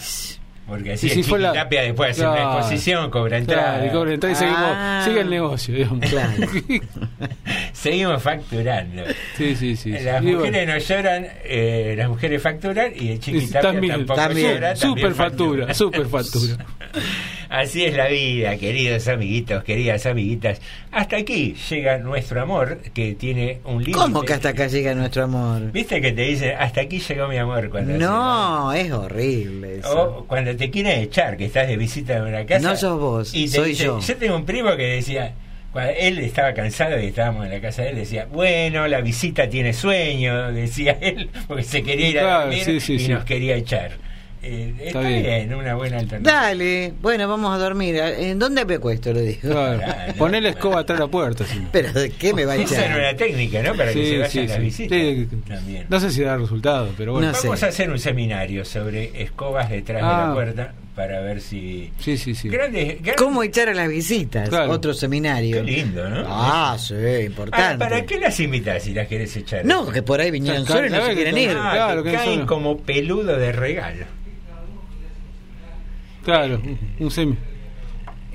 [0.72, 2.32] Porque así si el fue la- Chiquitapia después hace Claro.
[2.48, 3.74] una exposición, cobra entrada.
[3.74, 5.02] Claro, y cobra entrada y seguimos, Ah.
[5.04, 6.08] sigue el negocio, digamos.
[6.08, 6.32] Claro.
[7.72, 9.02] Seguimos facturando.
[9.36, 9.90] sí, sí, sí.
[9.90, 14.54] Las mujeres no lloran, eh, las mujeres facturan y el Chiquitapia también, tampoco también.
[14.54, 14.76] llora.
[14.76, 16.64] super también factura, super factura.
[17.54, 20.58] Así es la vida, queridos amiguitos, queridas amiguitas.
[20.90, 23.98] Hasta aquí llega nuestro amor, que tiene un límite.
[23.98, 25.70] ¿Cómo que hasta acá llega nuestro amor?
[25.70, 27.68] ¿Viste que te dice, hasta aquí llegó mi amor?
[27.68, 30.02] cuando No, es horrible eso.
[30.20, 32.70] O cuando te quieren echar, que estás de visita en una casa.
[32.70, 34.00] No sos vos, y te soy dice- yo.
[34.00, 35.34] Yo tengo un primo que decía,
[35.72, 39.46] cuando él estaba cansado y estábamos en la casa de él, decía, bueno, la visita
[39.50, 43.08] tiene sueño, decía él, porque se quería ir a Claro, dormir sí, sí, y sí.
[43.08, 43.90] nos quería echar.
[44.44, 45.22] Eh, está, Está bien.
[45.22, 45.54] bien.
[45.54, 46.40] una buena alternativa.
[46.42, 47.96] Dale, bueno, vamos a dormir.
[47.96, 49.12] ¿En dónde me acuesto?
[49.12, 49.40] Le digo.
[49.42, 49.78] Claro.
[49.80, 50.14] Claro.
[50.14, 51.44] Poné la escoba atrás de la puerta.
[51.44, 51.68] si no.
[51.70, 52.98] Pero ¿de qué me va a Esa era echar?
[52.98, 53.74] una técnica, ¿no?
[53.76, 54.98] Para que se vayan sí, visitas.
[54.98, 55.86] Sí, También.
[55.88, 57.28] No sé si da resultado, pero bueno.
[57.28, 57.46] No sé.
[57.46, 60.26] Vamos a hacer un seminario sobre escobas detrás de Ah.
[60.28, 61.92] la puerta para ver si.
[62.00, 62.48] Sí, sí, sí.
[62.48, 64.48] Grandes, grandes- ¿Cómo echar a las visitas?
[64.48, 64.72] Claro.
[64.72, 65.56] Otro seminario.
[65.56, 66.24] Qué lindo, ¿no?
[66.26, 66.94] Ah, sí,
[67.26, 67.78] importante.
[67.78, 69.64] ¿Para qué las invitas si las querés echar?
[69.64, 71.50] No, que por ahí vinieron solos y no se quieren ir.
[71.56, 74.04] Ah, Claro, que que caen son- como peludo de regalo.
[76.24, 76.60] Claro,
[76.98, 77.36] un semi.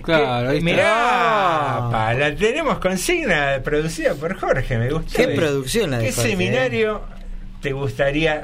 [0.04, 0.70] Claro, ahí está.
[0.72, 1.90] Mirá, Ah.
[1.92, 5.18] pa, la tenemos consigna producida por Jorge, me gusta.
[5.18, 7.02] ¿Qué producción la de ¿Qué Jorge, seminario
[7.62, 8.44] te gustaría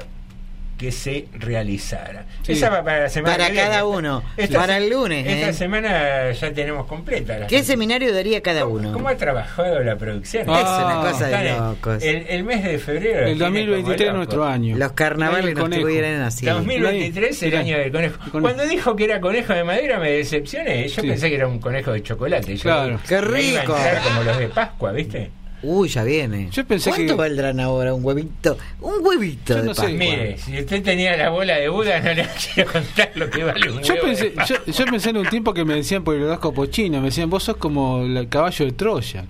[0.83, 2.25] que se realizara?
[2.41, 2.51] Sí.
[2.53, 3.67] Esa va para la semana Para que viene.
[3.69, 4.21] cada uno.
[4.35, 5.53] Esta Para el lunes, Esta ¿eh?
[5.53, 7.37] semana ya tenemos completa.
[7.39, 8.91] la ¿Qué seminario daría cada uno?
[8.91, 10.43] ¿Cómo ha trabajado la producción?
[10.49, 12.03] Ah, es una cosa Están de locos.
[12.03, 13.19] El, el mes de febrero.
[13.27, 14.77] El tiene 2023 es nuestro año.
[14.77, 16.45] Los carnavales nos estuvieran así.
[16.45, 18.19] 2023 el año del conejo.
[18.41, 20.87] Cuando dijo que era conejo de madera me decepcioné.
[20.89, 21.07] Yo Sí.
[21.07, 22.57] pensé que era un conejo de chocolate.
[22.57, 22.99] Yo Claro.
[23.07, 23.75] ¡Qué rico!
[24.03, 25.31] como los de Pascua, ¿viste?
[25.63, 26.49] Uy, ya viene.
[26.51, 28.57] Yo pensé ¿Cuánto que- valdrán ahora un huevito?
[28.81, 29.87] Un huevito Yo de no sé.
[29.93, 33.71] Mire, si usted tenía la bola de Buda, no le quiero contar lo que vale
[33.71, 36.15] un Yo huevo pensé, de yo, yo pensé en un tiempo que me decían por
[36.15, 39.25] el horóscopo chino, me decían, vos sos como el caballo de Troya.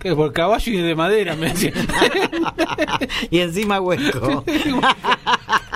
[0.00, 1.74] Que por caballo y de madera, me decían.
[3.30, 4.44] y encima hueco.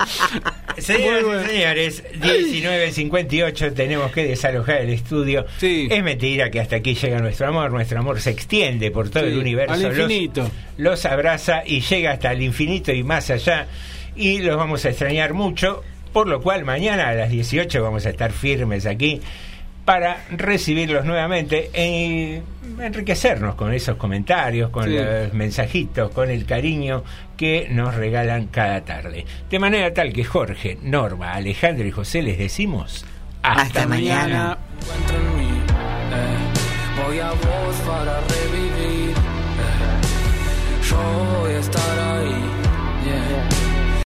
[0.77, 1.43] Señoras bueno.
[1.43, 5.45] y señores, 19.58 tenemos que desalojar el estudio.
[5.57, 5.87] Sí.
[5.91, 7.71] Es mentira que hasta aquí llega nuestro amor.
[7.71, 9.73] Nuestro amor se extiende por todo Sí, el universo.
[9.73, 10.49] al Los- infinito.
[10.77, 13.67] Los, abraza y llega hasta el infinito y más allá.
[14.15, 15.83] Y los vamos a extrañar mucho.
[16.13, 19.21] Por lo cual mañana a las 18 vamos a estar firmes aquí
[19.85, 22.41] para recibirlos nuevamente e
[22.79, 24.95] enriquecernos con esos comentarios, con Sí.
[24.95, 27.03] los mensajitos, con el cariño
[27.35, 29.25] que nos regalan cada tarde.
[29.49, 33.05] De manera tal que Jorge, Norma, Alejandro y José les decimos
[33.41, 34.57] hasta, Hasta mañana.
[36.13, 37.03] eh.
[37.05, 39.09] Voy a vos para revivir.
[39.11, 40.87] eh.
[40.89, 42.50] Yo voy a estar ahí.